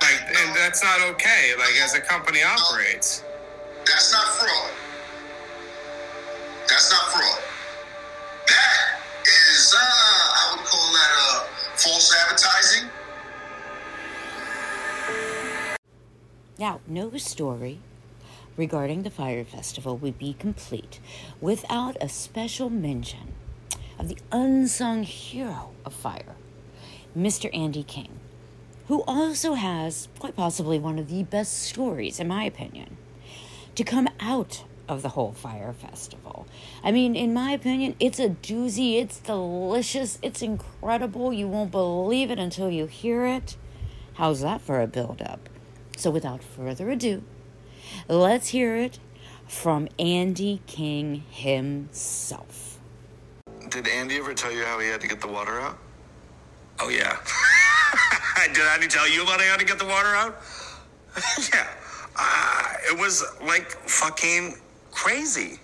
Like, 0.00 0.20
and 0.28 0.54
that's 0.54 0.82
not 0.84 1.00
okay. 1.14 1.54
Like, 1.58 1.74
as 1.82 1.94
a 1.94 2.00
company 2.00 2.42
operates. 2.42 3.24
That's 3.84 4.12
not 4.12 4.26
fraud. 4.38 4.70
That's 6.68 6.92
not 6.92 7.12
fraud. 7.12 7.42
That 8.46 8.98
is, 9.28 9.74
uh, 9.74 9.80
I 9.80 10.56
would 10.56 10.64
call 10.66 10.92
that 10.92 11.12
uh, 11.18 11.46
false 11.76 12.14
advertising. 12.22 12.90
Now, 16.58 16.80
no 16.86 17.16
story 17.16 17.80
regarding 18.56 19.02
the 19.02 19.10
Fyre 19.10 19.44
Festival 19.44 19.96
would 19.96 20.18
be 20.18 20.34
complete 20.34 20.98
without 21.40 21.96
a 22.00 22.08
special 22.08 22.68
mention 22.68 23.34
of 23.98 24.08
the 24.08 24.18
unsung 24.32 25.04
hero 25.04 25.70
of 25.84 25.94
Fyre, 25.94 26.36
Mr. 27.16 27.48
Andy 27.56 27.84
King, 27.84 28.18
who 28.88 29.02
also 29.06 29.54
has 29.54 30.08
quite 30.18 30.34
possibly 30.34 30.78
one 30.78 30.98
of 30.98 31.08
the 31.08 31.22
best 31.22 31.62
stories, 31.62 32.18
in 32.18 32.28
my 32.28 32.44
opinion, 32.44 32.96
to 33.76 33.84
come 33.84 34.08
out 34.18 34.64
of 34.88 35.02
the 35.02 35.10
whole 35.10 35.32
Fyre 35.32 35.72
Festival. 35.72 36.46
I 36.82 36.90
mean, 36.90 37.14
in 37.14 37.34
my 37.34 37.52
opinion, 37.52 37.94
it's 38.00 38.18
a 38.18 38.30
doozy, 38.30 39.00
it's 39.00 39.20
delicious, 39.20 40.18
it's 40.22 40.42
incredible. 40.42 41.32
You 41.32 41.46
won't 41.46 41.70
believe 41.70 42.30
it 42.30 42.38
until 42.38 42.70
you 42.70 42.86
hear 42.86 43.26
it. 43.26 43.56
How's 44.14 44.40
that 44.40 44.60
for 44.60 44.80
a 44.80 44.86
build 44.86 45.22
up? 45.22 45.48
So, 45.96 46.10
without 46.10 46.42
further 46.42 46.90
ado, 46.90 47.22
let's 48.08 48.48
hear 48.48 48.76
it 48.76 48.98
from 49.46 49.88
Andy 49.98 50.62
King 50.66 51.24
himself. 51.28 52.78
Did 53.68 53.88
Andy 53.88 54.16
ever 54.16 54.34
tell 54.34 54.52
you 54.52 54.64
how 54.64 54.78
he 54.78 54.88
had 54.88 55.00
to 55.00 55.08
get 55.08 55.20
the 55.20 55.28
water 55.28 55.60
out? 55.60 55.78
Oh, 56.80 56.88
yeah. 56.88 57.16
Did 58.52 58.62
Andy 58.72 58.86
tell 58.86 59.08
you 59.08 59.22
about 59.22 59.40
how 59.40 59.56
to 59.56 59.64
get 59.64 59.78
the 59.78 59.84
water 59.84 60.14
out? 60.14 60.40
yeah. 61.52 61.66
Uh, 62.16 62.72
it 62.90 62.98
was 62.98 63.24
like 63.44 63.70
fucking 63.70 64.56
crazy. 64.98 65.60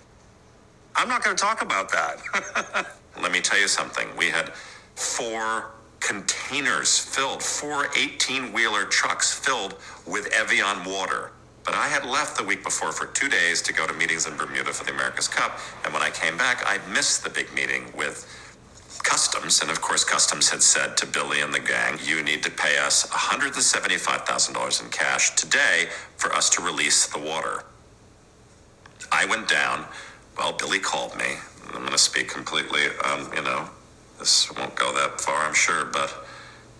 I'm 0.95 1.09
not 1.09 1.25
going 1.25 1.37
to 1.37 1.43
talk 1.43 1.61
about 1.61 1.91
that. 1.91 2.87
Let 3.21 3.33
me 3.33 3.41
tell 3.41 3.59
you 3.59 3.67
something. 3.67 4.07
We 4.17 4.27
had 4.27 4.51
four 4.95 5.73
containers 5.99 7.01
filled, 7.01 7.43
four 7.43 7.89
18 7.99 8.53
wheeler 8.53 8.85
trucks 8.85 9.35
filled 9.35 9.75
with 10.07 10.33
Evian 10.33 10.85
water. 10.85 11.33
But 11.65 11.75
I 11.75 11.89
had 11.89 12.07
left 12.07 12.39
the 12.39 12.45
week 12.45 12.63
before 12.63 12.93
for 12.93 13.07
two 13.07 13.29
days 13.29 13.61
to 13.63 13.73
go 13.73 13.89
to 13.89 13.93
meetings 13.95 14.29
in 14.29 14.37
Bermuda 14.37 14.73
for 14.73 14.85
the 14.85 14.93
America's 14.93 15.27
Cup. 15.27 15.59
And 15.85 15.93
when 15.93 16.03
I 16.03 16.11
came 16.11 16.37
back, 16.37 16.63
I 16.65 16.79
missed 16.93 17.25
the 17.25 17.31
big 17.31 17.53
meeting 17.55 17.87
with 17.97 18.31
Customs. 19.03 19.61
And 19.63 19.71
of 19.71 19.81
course, 19.81 20.05
Customs 20.05 20.49
had 20.49 20.63
said 20.63 20.97
to 20.99 21.07
Billy 21.07 21.41
and 21.41 21.53
the 21.53 21.61
gang, 21.61 21.99
you 22.05 22.23
need 22.23 22.45
to 22.45 22.53
pay 22.53 22.79
us 22.79 23.05
$175,000 23.09 24.85
in 24.85 24.91
cash 24.91 25.35
today 25.35 25.89
for 26.19 26.33
us 26.33 26.49
to 26.51 26.63
release 26.63 27.09
the 27.09 27.19
water. 27.19 27.65
I 29.15 29.27
went 29.27 29.49
down. 29.49 29.87
Well, 30.37 30.53
Billy 30.53 30.81
called 30.81 31.17
me. 31.17 31.37
I'm 31.69 31.81
going 31.81 31.93
to 31.93 31.99
speak 31.99 32.29
completely, 32.29 32.83
um, 33.05 33.31
you 33.35 33.43
know, 33.43 33.69
this 34.19 34.51
won't 34.57 34.75
go 34.75 34.93
that 34.93 35.21
far, 35.21 35.47
I'm 35.47 35.55
sure, 35.55 35.85
but 35.85 36.27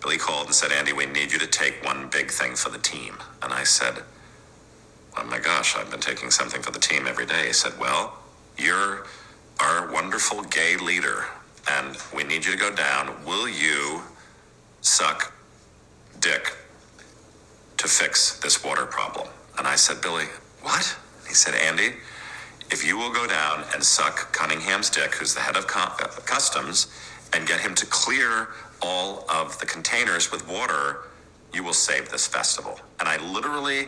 Billy 0.01 0.17
called 0.17 0.47
and 0.47 0.55
said, 0.55 0.71
Andy, 0.73 0.91
we 0.91 1.05
need 1.05 1.31
you 1.31 1.39
to 1.39 1.47
take 1.47 1.83
one 1.83 2.09
big 2.09 2.29
thing 2.29 2.55
for 2.55 2.69
the 2.69 2.77
team. 2.77 3.15
And 3.41 3.53
I 3.53 3.63
said, 3.63 4.03
Oh 5.17 5.23
my 5.23 5.39
gosh, 5.39 5.77
I've 5.77 5.89
been 5.89 6.01
taking 6.01 6.29
something 6.29 6.61
for 6.61 6.71
the 6.71 6.79
team 6.79 7.07
every 7.07 7.25
day. 7.25 7.47
He 7.47 7.53
said, 7.53 7.71
Well, 7.79 8.17
you're 8.57 9.05
our 9.61 9.91
wonderful 9.91 10.43
gay 10.43 10.75
leader, 10.75 11.23
and 11.71 11.97
we 12.13 12.25
need 12.25 12.43
you 12.43 12.51
to 12.51 12.57
go 12.57 12.75
down. 12.75 13.15
Will 13.25 13.47
you 13.47 14.01
suck 14.81 15.33
dick 16.19 16.53
to 17.77 17.87
fix 17.87 18.39
this 18.41 18.61
water 18.61 18.85
problem? 18.85 19.29
And 19.57 19.65
I 19.65 19.75
said, 19.77 20.01
Billy, 20.01 20.25
what? 20.61 20.97
He 21.27 21.33
said, 21.33 21.55
Andy, 21.55 21.93
if 22.75 22.85
you 22.85 22.97
will 22.97 23.09
go 23.13 23.25
down 23.25 23.63
and 23.73 23.81
suck 23.81 24.33
Cunningham's 24.33 24.89
dick, 24.89 25.15
who's 25.15 25.33
the 25.33 25.39
head 25.39 25.55
of 25.55 25.63
uh, 25.73 26.07
customs, 26.25 26.87
and 27.31 27.47
get 27.47 27.61
him 27.61 27.73
to 27.73 27.85
clear 27.85 28.49
all 28.81 29.25
of 29.31 29.57
the 29.59 29.65
containers 29.65 30.29
with 30.29 30.45
water, 30.49 31.03
you 31.53 31.63
will 31.63 31.71
save 31.71 32.09
this 32.09 32.27
festival. 32.27 32.77
And 32.99 33.07
I 33.07 33.15
literally 33.31 33.87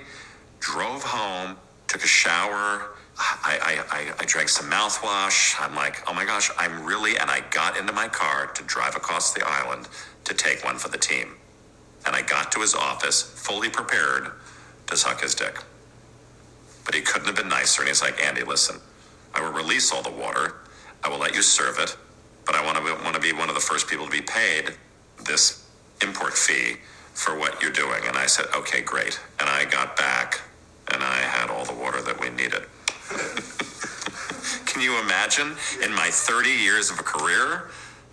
drove 0.62 1.04
home, 1.04 1.58
took 1.90 2.06
a 2.06 2.08
shower. 2.08 2.96
I, 3.18 3.60
I, 3.92 3.98
I, 3.98 4.14
I 4.22 4.24
drank 4.26 4.48
some 4.48 4.72
mouthwash. 4.72 5.56
I'm 5.60 5.76
like, 5.76 6.02
oh 6.08 6.14
my 6.14 6.24
gosh, 6.24 6.50
I'm 6.58 6.86
really, 6.86 7.18
and 7.18 7.30
I 7.30 7.42
got 7.52 7.78
into 7.78 7.92
my 7.92 8.08
car 8.08 8.48
to 8.48 8.64
drive 8.64 8.96
across 8.96 9.34
the 9.34 9.46
island 9.46 9.90
to 10.24 10.34
take 10.34 10.64
one 10.64 10.78
for 10.78 10.88
the 10.88 10.98
team. 10.98 11.36
And 12.06 12.16
I 12.16 12.22
got 12.22 12.54
to 12.54 12.62
his 12.62 12.74
office 12.74 13.22
fully 13.22 13.70
prepared 13.70 14.32
to 14.86 14.96
suck 14.96 15.20
his 15.20 15.36
dick. 15.36 15.58
But 16.88 16.96
he 16.96 17.02
couldn't 17.02 17.28
have 17.28 17.36
been 17.36 17.50
nicer. 17.50 17.82
And 17.82 17.90
he's 17.90 18.02
like, 18.02 18.26
Andy, 18.26 18.44
listen, 18.44 18.78
I 19.36 19.42
will 19.42 19.52
release 19.52 19.92
all 19.92 20.02
the 20.02 20.10
water. 20.10 20.62
I 21.04 21.10
will 21.10 21.20
let 21.20 21.36
you 21.36 21.42
serve 21.42 21.80
it. 21.80 21.98
But 22.46 22.56
I 22.56 22.66
want 22.66 22.78
to 22.78 23.04
want 23.04 23.14
to 23.14 23.20
be 23.22 23.34
one 23.34 23.50
of 23.50 23.56
the 23.56 23.62
first 23.62 23.90
people 23.90 24.06
to 24.06 24.12
be 24.12 24.22
paid 24.22 24.74
this 25.26 25.70
import 26.02 26.34
fee 26.34 26.78
for 27.14 27.38
what 27.38 27.62
you're 27.62 27.72
doing. 27.72 28.02
And 28.08 28.16
I 28.18 28.26
said, 28.26 28.46
okay, 28.56 28.82
great. 28.82 29.20
And 29.42 29.50
I 29.50 29.66
got 29.66 29.98
back 29.98 30.42
and 30.94 31.04
I 31.04 31.18
had 31.18 31.50
all 31.50 31.66
the 31.66 31.74
water 31.74 32.02
that 32.02 32.20
we 32.22 32.30
needed. 32.30 32.64
Can 34.66 34.82
you 34.82 34.98
imagine 35.02 35.56
in 35.84 35.94
my 35.94 36.10
30 36.10 36.50
years 36.50 36.90
of 36.90 37.00
a 37.00 37.04
career 37.04 37.70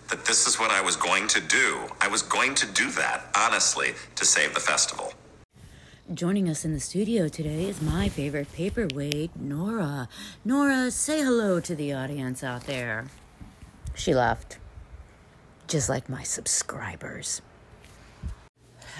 that 0.09 0.25
this 0.25 0.47
is 0.47 0.59
what 0.59 0.71
I 0.71 0.81
was 0.81 0.97
going 0.97 1.27
to 1.29 1.39
do? 1.39 1.87
I 2.01 2.09
was 2.09 2.21
going 2.21 2.55
to 2.55 2.67
do 2.67 2.91
that, 2.91 3.27
honestly, 3.37 3.93
to 4.15 4.25
save 4.25 4.53
the 4.53 4.59
festival. 4.59 5.13
Joining 6.13 6.47
us 6.47 6.63
in 6.63 6.71
the 6.71 6.79
studio 6.79 7.27
today 7.27 7.65
is 7.65 7.81
my 7.81 8.09
favorite 8.09 8.53
paperweight, 8.53 9.35
Nora. 9.35 10.07
Nora, 10.45 10.91
say 10.91 11.23
hello 11.23 11.59
to 11.59 11.73
the 11.73 11.93
audience 11.93 12.43
out 12.43 12.67
there. 12.67 13.05
She 13.95 14.13
left. 14.13 14.59
Just 15.67 15.89
like 15.89 16.07
my 16.07 16.21
subscribers. 16.21 17.41